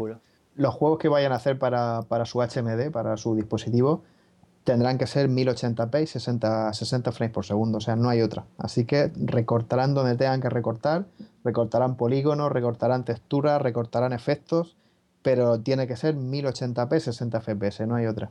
los 0.55 0.73
juegos 0.75 0.99
que 0.99 1.07
vayan 1.07 1.31
a 1.31 1.35
hacer 1.35 1.57
para, 1.57 2.01
para 2.09 2.25
su 2.25 2.39
HMD, 2.39 2.91
para 2.91 3.15
su 3.15 3.33
dispositivo, 3.33 4.03
tendrán 4.63 4.97
que 4.97 5.07
ser 5.07 5.29
1080p 5.29 6.03
y 6.03 6.07
60, 6.07 6.73
60 6.73 7.11
frames 7.11 7.33
por 7.33 7.45
segundo, 7.45 7.79
o 7.79 7.81
sea, 7.81 7.95
no 7.95 8.09
hay 8.09 8.21
otra. 8.21 8.45
Así 8.57 8.85
que 8.85 9.11
recortarán 9.15 9.93
donde 9.93 10.15
tengan 10.15 10.41
que 10.41 10.49
recortar, 10.49 11.05
recortarán 11.43 11.95
polígonos, 11.95 12.51
recortarán 12.51 13.03
texturas, 13.05 13.61
recortarán 13.61 14.13
efectos, 14.13 14.75
pero 15.21 15.59
tiene 15.59 15.87
que 15.87 15.95
ser 15.95 16.15
1080p, 16.15 16.99
60 16.99 17.41
fps, 17.41 17.87
no 17.87 17.95
hay 17.95 18.05
otra. 18.05 18.29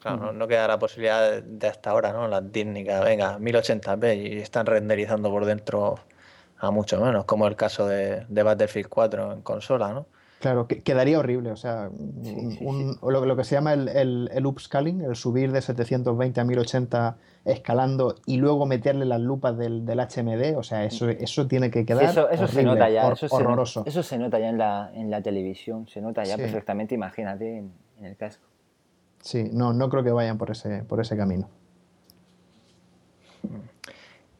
Claro, 0.00 0.32
no, 0.32 0.46
queda 0.46 0.68
la 0.68 0.78
posibilidad 0.78 1.42
de, 1.42 1.66
hasta 1.66 1.90
ahora, 1.90 2.12
¿no? 2.12 2.28
La 2.28 2.42
técnica, 2.42 3.00
venga, 3.00 3.38
1080p 3.38 4.16
y 4.16 4.38
están 4.38 4.66
renderizando 4.66 5.30
por 5.30 5.46
dentro 5.46 5.94
a 6.58 6.70
mucho 6.70 7.00
menos, 7.00 7.24
como 7.24 7.46
el 7.46 7.56
caso 7.56 7.86
de, 7.86 8.26
de 8.28 8.42
Battlefield 8.42 8.88
4 8.88 9.32
en 9.32 9.42
consola, 9.42 9.94
¿no? 9.94 10.06
Claro, 10.44 10.66
que, 10.66 10.82
quedaría 10.82 11.18
horrible. 11.18 11.52
O 11.52 11.56
sea, 11.56 11.88
Lo, 11.88 13.36
que 13.36 13.44
se 13.44 13.54
llama 13.54 13.72
el, 13.72 14.28
el, 14.30 14.44
upscaling, 14.44 15.00
el 15.00 15.16
subir 15.16 15.52
de 15.52 15.62
720 15.62 16.38
a 16.38 16.44
1080 16.44 17.16
escalando 17.46 18.16
y 18.26 18.36
luego 18.36 18.66
meterle 18.66 19.06
las 19.06 19.22
lupas 19.22 19.56
del, 19.56 19.86
del 19.86 20.00
HMD, 20.00 20.58
o 20.58 20.62
sea, 20.62 20.84
eso, 20.84 21.08
eso 21.08 21.46
tiene 21.46 21.70
que 21.70 21.86
quedar. 21.86 22.04
eso, 22.30 22.46
se 22.46 22.62
nota 22.62 22.90
ya, 22.90 23.10
eso 23.10 23.26
horroroso. 23.30 23.84
Se, 23.84 23.88
eso 23.88 24.02
se 24.02 24.18
nota 24.18 24.38
ya 24.38 24.50
en 24.50 24.58
la, 24.58 24.90
en 24.94 25.10
la 25.10 25.22
televisión, 25.22 25.88
se 25.88 26.02
nota 26.02 26.22
ya 26.24 26.36
perfectamente, 26.36 26.94
imagínate, 26.94 27.56
en, 27.56 27.72
el 28.02 28.14
casco. 28.18 28.44
Sí, 29.22 29.48
no, 29.50 29.72
no 29.72 29.88
creo 29.88 30.04
que 30.04 30.10
vayan 30.10 30.36
por 30.36 30.50
ese, 30.50 30.84
por 30.84 31.00
ese 31.00 31.16
camino. 31.16 31.48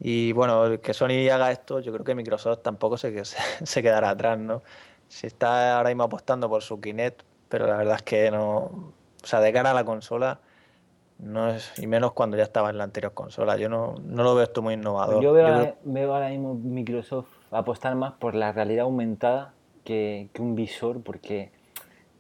Y 0.01 0.33
bueno, 0.33 0.79
que 0.83 0.93
Sony 0.93 1.31
haga 1.33 1.51
esto, 1.51 1.81
yo 1.81 1.95
creo 1.95 2.05
que 2.05 2.15
Microsoft 2.15 2.61
tampoco 2.61 2.99
se, 2.99 3.25
se, 3.25 3.39
se 3.65 3.83
quedará 3.83 4.11
atrás, 4.11 4.39
¿no? 4.39 4.63
Se 5.09 5.27
está 5.27 5.77
ahora 5.77 5.91
mismo 5.91 6.05
apostando 6.05 6.49
por 6.49 6.63
su 6.63 6.81
Kinect, 6.81 7.23
pero 7.49 7.67
la 7.67 7.77
verdad 7.77 7.97
es 7.97 8.03
que 8.03 8.31
no. 8.31 8.93
O 9.23 9.27
sea, 9.27 9.41
de 9.41 9.53
cara 9.53 9.71
a 9.71 9.75
la 9.75 9.85
consola, 9.85 10.41
no 11.19 11.49
es, 11.49 11.79
y 11.79 11.87
menos 11.87 12.13
cuando 12.13 12.37
ya 12.37 12.43
estaba 12.43 12.71
en 12.71 12.79
la 12.79 12.85
anterior 12.85 13.15
consola. 13.15 13.57
Yo 13.57 13.69
no, 13.69 13.95
no 14.05 14.23
lo 14.23 14.35
veo 14.35 14.45
esto 14.45 14.63
muy 14.63 14.75
innovador. 14.75 15.23
Yo 15.23 15.33
veo, 15.33 16.13
ahora 16.13 16.29
mismo 16.29 16.55
Microsoft 16.55 17.29
apostar 17.51 17.95
más 17.95 18.13
por 18.15 18.35
la 18.35 18.53
realidad 18.53 18.85
aumentada 18.85 19.55
que, 19.85 20.29
un 20.39 20.55
visor, 20.55 21.03
porque 21.03 21.53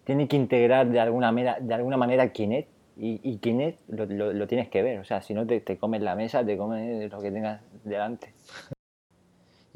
tiene 0.05 0.29
que 0.29 0.37
integrar 0.37 0.88
de 0.88 1.01
alguna 1.01 1.33
manera, 1.33 1.59
de 1.61 1.75
alguna 1.75 1.97
manera 1.97 2.33
Kinect. 2.33 2.68
Y, 2.97 3.20
y 3.25 3.38
Kinect 3.38 3.81
lo, 3.88 4.07
lo, 4.07 4.47
tienes 4.47 4.68
que 4.68 4.81
ver, 4.81 5.01
o 5.01 5.05
sea, 5.05 5.20
si 5.20 5.35
no 5.35 5.45
te, 5.45 5.61
te 5.61 5.78
comes 5.78 6.01
la 6.01 6.14
mesa, 6.14 6.47
te 6.47 6.57
comes 6.57 7.11
lo 7.11 7.20
que 7.20 7.32
tengas 7.32 7.61
delante. 7.82 8.32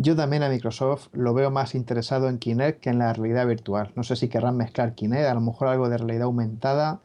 Yo 0.00 0.14
también 0.14 0.44
a 0.44 0.48
Microsoft 0.48 1.08
lo 1.12 1.34
veo 1.34 1.50
más 1.50 1.74
interesado 1.74 2.28
en 2.28 2.38
Kinect 2.38 2.80
que 2.80 2.90
en 2.90 3.00
la 3.00 3.12
realidad 3.12 3.48
virtual. 3.48 3.90
No 3.96 4.04
sé 4.04 4.14
si 4.14 4.28
querrán 4.28 4.56
mezclar 4.56 4.94
Kinect, 4.94 5.26
a 5.26 5.34
lo 5.34 5.40
mejor 5.40 5.66
algo 5.66 5.88
de 5.88 5.98
realidad 5.98 6.22
aumentada, 6.22 7.00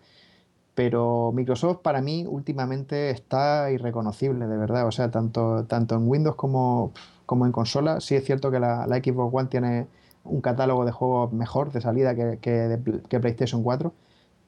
pero 0.76 1.32
Microsoft 1.34 1.80
para 1.82 2.02
mí 2.02 2.26
últimamente 2.28 3.10
está 3.10 3.72
irreconocible, 3.72 4.46
de 4.48 4.58
verdad. 4.58 4.88
O 4.88 4.92
sea, 4.92 5.10
tanto, 5.10 5.66
tanto 5.66 5.96
en 5.96 6.08
Windows 6.08 6.36
como, 6.36 6.94
como 7.26 7.48
en 7.48 7.52
consola, 7.52 8.00
sí 8.00 8.16
es 8.16 8.26
cierto 8.26 8.52
que 8.52 8.60
la, 8.60 8.86
Xbox 8.86 9.34
One 9.34 9.50
tiene 9.50 9.88
un 10.24 10.42
catálogo 10.42 10.86
de 10.86 10.92
juegos 10.92 11.34
mejor 11.34 11.72
de 11.72 11.82
salida 11.82 12.14
que, 12.16 12.38
que, 12.42 13.20
PlayStation 13.20 13.64
4, 13.64 13.92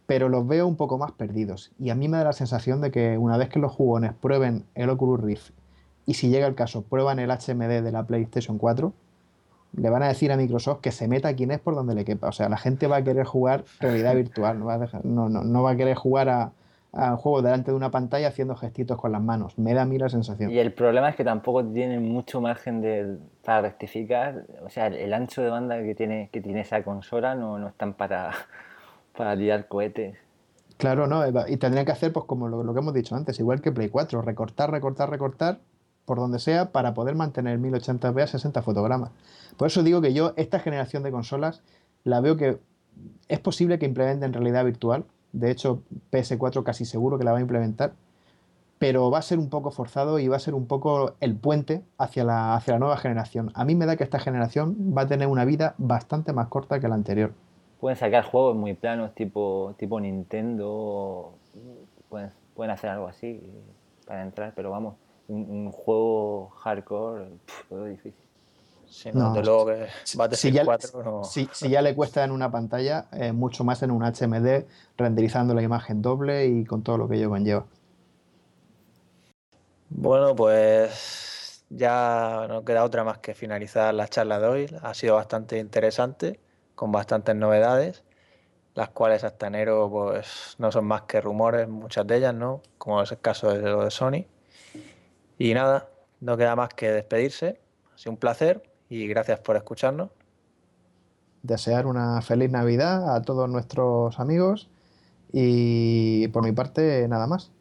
pero 0.05 0.29
los 0.29 0.47
veo 0.47 0.67
un 0.67 0.75
poco 0.75 0.99
más 0.99 1.11
perdidos. 1.13 1.71
Y 1.79 1.89
a 1.89 1.95
mí 1.95 2.07
me 2.07 2.17
da 2.17 2.25
la 2.25 2.33
sensación 2.33 2.81
de 2.81 2.91
que 2.91 3.17
una 3.17 3.37
vez 3.37 3.49
que 3.49 3.59
los 3.59 3.71
jugones 3.71 4.13
prueben 4.13 4.65
el 4.75 4.91
Oculus 4.91 5.21
Rift 5.21 5.51
y 6.05 6.13
si 6.15 6.29
llega 6.29 6.47
el 6.47 6.55
caso, 6.55 6.83
prueban 6.83 7.19
el 7.19 7.29
HMD 7.31 7.81
de 7.83 7.91
la 7.91 8.03
PlayStation 8.03 8.57
4, 8.57 8.93
le 9.77 9.89
van 9.89 10.03
a 10.03 10.07
decir 10.07 10.31
a 10.31 10.37
Microsoft 10.37 10.79
que 10.81 10.91
se 10.91 11.07
meta 11.07 11.33
quien 11.35 11.51
es 11.51 11.59
por 11.59 11.75
donde 11.75 11.95
le 11.95 12.05
quepa. 12.05 12.27
O 12.29 12.31
sea, 12.31 12.47
la 12.47 12.57
gente 12.57 12.87
va 12.87 12.97
a 12.97 13.03
querer 13.03 13.25
jugar 13.25 13.65
realidad 13.79 14.15
virtual, 14.15 14.59
no 14.59 14.65
va 14.65 14.75
a, 14.75 14.79
dejar- 14.79 15.03
no, 15.03 15.27
no, 15.29 15.43
no 15.43 15.63
va 15.63 15.71
a 15.71 15.75
querer 15.75 15.95
jugar 15.95 16.29
a, 16.29 16.51
a 16.93 17.11
un 17.11 17.17
juego 17.17 17.41
delante 17.41 17.71
de 17.71 17.77
una 17.77 17.91
pantalla 17.91 18.29
haciendo 18.29 18.55
gestitos 18.55 18.97
con 18.97 19.11
las 19.11 19.21
manos. 19.21 19.57
Me 19.57 19.73
da 19.73 19.81
a 19.81 19.85
mí 19.85 19.97
la 19.97 20.07
sensación. 20.07 20.49
Y 20.51 20.59
el 20.59 20.71
problema 20.71 21.09
es 21.09 21.15
que 21.17 21.25
tampoco 21.25 21.65
tienen 21.65 22.03
mucho 22.03 22.39
margen 22.39 22.79
de, 22.81 23.17
para 23.43 23.61
rectificar. 23.63 24.45
O 24.65 24.69
sea, 24.69 24.87
el, 24.87 24.93
el 24.93 25.13
ancho 25.13 25.41
de 25.41 25.49
banda 25.49 25.81
que 25.83 25.93
tiene, 25.93 26.29
que 26.31 26.39
tiene 26.39 26.61
esa 26.61 26.81
consola 26.83 27.35
no, 27.35 27.59
no 27.59 27.67
están 27.67 27.93
para, 27.95 28.31
para 29.17 29.35
tirar 29.35 29.67
cohetes. 29.67 30.17
Claro, 30.77 31.07
¿no? 31.07 31.23
Y 31.47 31.57
tendrían 31.57 31.85
que 31.85 31.91
hacer, 31.93 32.13
pues 32.13 32.25
como 32.25 32.47
lo, 32.47 32.61
lo 32.63 32.73
que 32.73 32.79
hemos 32.79 32.93
dicho 32.93 33.15
antes, 33.15 33.39
igual 33.39 33.61
que 33.61 33.71
Play 33.71 33.89
4, 33.89 34.21
recortar, 34.21 34.71
recortar, 34.71 35.09
recortar, 35.09 35.59
por 36.05 36.17
donde 36.17 36.39
sea, 36.39 36.71
para 36.71 36.93
poder 36.93 37.15
mantener 37.15 37.59
1080p 37.59 38.21
a 38.21 38.27
60 38.27 38.61
fotogramas. 38.61 39.11
Por 39.57 39.67
eso 39.67 39.83
digo 39.83 40.01
que 40.01 40.13
yo, 40.13 40.33
esta 40.37 40.59
generación 40.59 41.03
de 41.03 41.11
consolas, 41.11 41.61
la 42.03 42.21
veo 42.21 42.37
que 42.37 42.59
es 43.27 43.39
posible 43.39 43.79
que 43.79 43.85
implementen 43.85 44.33
realidad 44.33 44.63
virtual. 44.63 45.05
De 45.33 45.51
hecho, 45.51 45.81
PS4 46.11 46.63
casi 46.63 46.85
seguro 46.85 47.17
que 47.17 47.23
la 47.23 47.31
va 47.31 47.39
a 47.39 47.41
implementar. 47.41 47.93
Pero 48.77 49.09
va 49.09 49.19
a 49.19 49.21
ser 49.21 49.39
un 49.39 49.49
poco 49.49 49.71
forzado 49.71 50.19
y 50.19 50.27
va 50.27 50.35
a 50.35 50.39
ser 50.39 50.53
un 50.53 50.67
poco 50.67 51.15
el 51.21 51.35
puente 51.35 51.81
hacia 51.97 52.23
la, 52.23 52.55
hacia 52.55 52.73
la 52.73 52.79
nueva 52.79 52.97
generación. 52.97 53.51
A 53.55 53.63
mí 53.63 53.73
me 53.73 53.85
da 53.85 53.95
que 53.95 54.03
esta 54.03 54.19
generación 54.19 54.75
va 54.95 55.03
a 55.03 55.07
tener 55.07 55.27
una 55.27 55.45
vida 55.45 55.75
bastante 55.77 56.33
más 56.33 56.47
corta 56.47 56.79
que 56.79 56.87
la 56.87 56.95
anterior. 56.95 57.31
Pueden 57.79 57.97
sacar 57.97 58.25
juegos 58.25 58.55
muy 58.55 58.73
planos 58.73 59.15
tipo, 59.15 59.75
tipo 59.77 59.99
Nintendo. 59.99 61.33
Pueden, 62.09 62.31
pueden 62.53 62.71
hacer 62.71 62.89
algo 62.89 63.07
así 63.07 63.41
para 64.05 64.23
entrar, 64.23 64.53
pero 64.55 64.71
vamos, 64.71 64.95
un, 65.27 65.49
un 65.49 65.71
juego 65.71 66.49
hardcore, 66.49 67.27
veo 67.69 67.85
difícil. 67.85 68.13
Sí, 68.87 69.11
no, 69.11 69.19
No, 69.19 69.29
desde 69.33 69.45
luego 69.45 69.65
que 69.67 69.87
si 70.03 70.17
Battlefield 70.17 70.53
ya, 70.53 70.63
4 70.65 71.03
no. 71.03 71.21
si- 71.23 71.49
si 71.53 71.69
ya 71.69 71.81
le 71.81 71.95
cuesta 71.95 72.23
en 72.23 72.31
una 72.31 72.51
pantalla, 72.51 73.07
eh, 73.13 73.31
mucho 73.31 73.63
más 73.63 73.81
en 73.83 73.91
un 73.91 74.03
HMD, 74.03 74.67
renderizando 74.97 75.53
la 75.53 75.61
imagen 75.63 76.01
doble 76.01 76.45
y 76.47 76.65
con 76.65 76.83
todo 76.83 76.97
lo 76.97 77.07
que 77.09 77.15
ello 77.17 77.29
conlleva. 77.29 77.65
Bueno, 79.89 80.35
pues 80.35 81.65
ya 81.69 82.45
no 82.49 82.63
queda 82.65 82.83
otra 82.83 83.03
más 83.03 83.19
que 83.19 83.33
finalizar 83.33 83.93
la 83.93 84.07
charla 84.07 84.39
de 84.39 84.47
hoy. 84.47 84.75
Ha 84.81 84.93
sido 84.93 85.15
bastante 85.15 85.59
interesante, 85.59 86.39
con 86.75 86.91
bastantes 86.91 87.35
novedades, 87.35 88.03
las 88.75 88.89
cuales 88.89 89.23
hasta 89.23 89.47
enero 89.47 89.89
pues 89.91 90.55
no 90.59 90.71
son 90.71 90.85
más 90.87 91.03
que 91.03 91.21
rumores, 91.21 91.67
muchas 91.69 92.07
de 92.07 92.17
ellas, 92.17 92.35
¿no? 92.35 92.61
Como 92.79 93.01
es 93.03 93.11
el 93.13 93.19
caso 93.21 93.51
de 93.51 93.61
lo 93.61 93.83
de 93.85 93.91
Sony. 93.91 94.25
Y 95.37 95.53
nada, 95.53 95.89
no 96.21 96.37
queda 96.37 96.55
más 96.55 96.69
que 96.69 96.91
despedirse. 96.91 97.59
Ha 97.93 97.97
sido 97.97 98.11
un 98.11 98.17
placer 98.17 98.63
y 98.89 99.07
gracias 99.07 99.39
por 99.39 99.55
escucharnos. 99.55 100.09
Desear 101.43 101.85
una 101.85 102.21
feliz 102.21 102.49
Navidad 102.49 103.15
a 103.15 103.21
todos 103.21 103.49
nuestros 103.49 104.19
amigos 104.19 104.69
y 105.31 106.27
por 106.29 106.43
mi 106.43 106.51
parte 106.51 107.07
nada 107.07 107.27
más. 107.27 107.51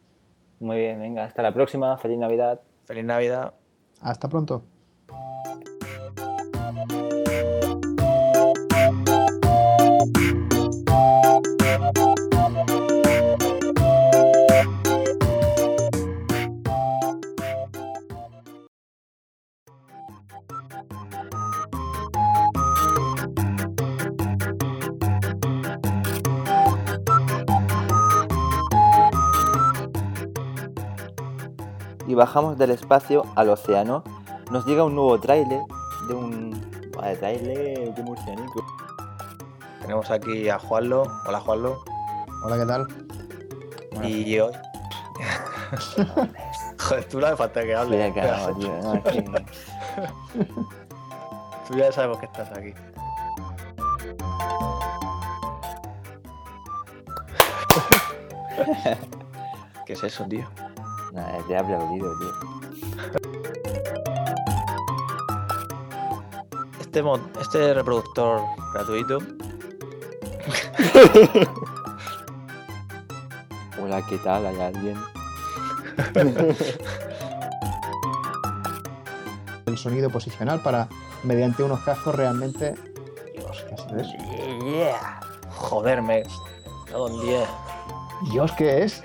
Muy 0.59 0.77
bien, 0.77 0.99
venga, 0.99 1.25
hasta 1.25 1.43
la 1.43 1.53
próxima, 1.53 1.97
feliz 1.97 2.17
Navidad. 2.17 2.61
Feliz 2.85 3.05
Navidad. 3.05 3.53
Hasta 4.01 4.29
pronto. 4.29 4.63
Y 32.15 32.17
bajamos 32.17 32.57
del 32.57 32.71
espacio 32.71 33.23
al 33.35 33.49
océano. 33.49 34.01
Nos 34.49 34.65
llega 34.65 34.85
un 34.85 34.95
nuevo 34.95 35.19
tráiler 35.19 35.59
de 36.07 36.13
un... 36.13 36.91
Vale, 36.95 37.17
tráiler 37.17 37.93
de 37.93 38.03
murcianico. 38.03 38.65
Tenemos 39.81 40.09
aquí 40.09 40.47
a 40.47 40.57
Juanlo. 40.57 41.03
Hola 41.27 41.41
Juanlo. 41.41 41.83
Hola, 42.41 42.57
¿qué 42.57 42.65
tal? 42.65 42.87
Y 44.07 44.39
hoy. 44.39 44.53
Joder, 46.79 47.03
tú 47.09 47.19
no 47.19 47.27
hace 47.27 47.35
falta 47.35 47.63
que 47.63 47.75
hables. 47.75 48.13
Tío, 48.13 48.23
no, 48.81 48.93
Tú 51.67 51.77
ya 51.77 51.91
sabemos 51.91 52.19
que 52.19 52.27
estás 52.27 52.49
aquí. 52.57 52.73
¿Qué 59.85 59.91
es 59.91 60.01
eso, 60.01 60.23
tío? 60.23 60.47
Nada, 61.15 61.37
te 61.47 61.53
he 61.53 61.57
aplaudido, 61.57 62.11
tío. 62.19 62.31
Este, 66.79 67.01
mod- 67.03 67.21
este 67.41 67.73
reproductor 67.73 68.41
gratuito 68.73 69.17
Hola, 73.81 74.01
¿qué 74.07 74.17
tal? 74.19 74.45
¿Hay 74.45 74.61
alguien? 74.61 74.97
El 79.65 79.77
sonido 79.77 80.09
posicional 80.09 80.61
para, 80.61 80.87
mediante 81.23 81.63
unos 81.63 81.79
cascos 81.81 82.15
realmente... 82.15 82.75
Dios, 83.33 83.65
¿qué 83.67 83.75
eso? 84.01 84.11
Yeah. 84.65 85.19
Joder, 85.55 86.01
me. 86.01 86.23
cago 86.89 87.09
en 87.09 87.21
10. 87.21 87.49
Dios, 88.31 88.51
¿qué 88.53 88.83
es? 88.83 89.03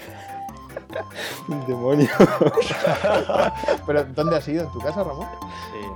Un 1.49 1.67
demonio. 1.67 2.09
¿Pero 3.87 4.05
dónde 4.05 4.37
has 4.37 4.47
ido? 4.49 4.65
¿En 4.65 4.71
tu 4.73 4.79
casa, 4.81 5.03
Ramón? 5.03 5.27
Sí. 5.73 5.87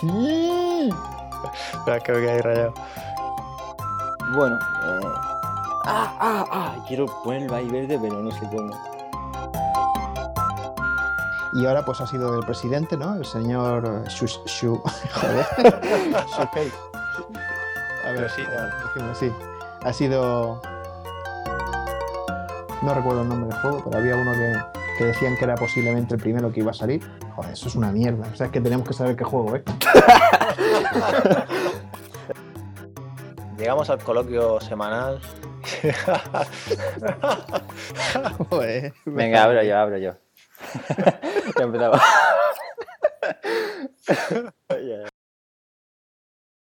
Sí. 0.00 0.90
Espera, 1.72 2.00
que 2.00 2.12
me 2.12 2.18
quedé 2.20 2.30
ahí 2.32 2.40
rayado. 2.40 2.74
Bueno, 4.34 4.56
eh... 4.56 5.08
Ah, 5.86 6.16
ah, 6.20 6.44
ah. 6.50 6.74
Quiero 6.88 7.06
ponerlo 7.22 7.56
ahí 7.56 7.68
verde, 7.68 7.98
pero 8.00 8.20
no 8.22 8.30
sé 8.32 8.40
cómo. 8.50 8.74
Y 11.54 11.66
ahora 11.66 11.84
pues 11.84 12.00
ha 12.00 12.06
sido 12.06 12.36
el 12.40 12.44
presidente, 12.44 12.96
¿no? 12.96 13.14
El 13.14 13.24
señor 13.24 13.84
eh, 13.86 14.08
Shu... 14.10 14.26
Shu- 14.26 14.82
joder. 15.14 15.46
Shuhei. 16.28 16.72
A 18.04 18.10
ver, 18.10 18.22
Yoshida. 18.22 18.74
decimos 18.86 19.10
así. 19.16 19.32
Ha 19.84 19.92
sido... 19.92 20.60
No 22.84 22.92
recuerdo 22.92 23.22
el 23.22 23.28
nombre 23.30 23.48
del 23.48 23.58
juego, 23.62 23.82
pero 23.82 23.96
había 23.96 24.14
uno 24.14 24.32
que, 24.32 24.52
que 24.98 25.04
decían 25.06 25.38
que 25.38 25.44
era 25.44 25.54
posiblemente 25.54 26.16
el 26.16 26.20
primero 26.20 26.52
que 26.52 26.60
iba 26.60 26.70
a 26.70 26.74
salir. 26.74 27.02
Joder, 27.34 27.52
eso 27.52 27.68
es 27.68 27.76
una 27.76 27.90
mierda. 27.90 28.28
O 28.30 28.36
sea, 28.36 28.44
es 28.46 28.52
que 28.52 28.60
tenemos 28.60 28.86
que 28.86 28.92
saber 28.92 29.16
qué 29.16 29.24
juego 29.24 29.56
es. 29.56 29.62
Llegamos 33.58 33.88
al 33.88 34.00
coloquio 34.00 34.60
semanal. 34.60 35.18
Joder. 38.50 38.92
Venga, 39.06 39.44
abro 39.44 39.62
yo, 39.62 39.78
abro 39.78 39.96
yo. 39.96 40.12
ya 41.58 41.64
empezaba. 41.64 42.02
Ya. 44.68 45.08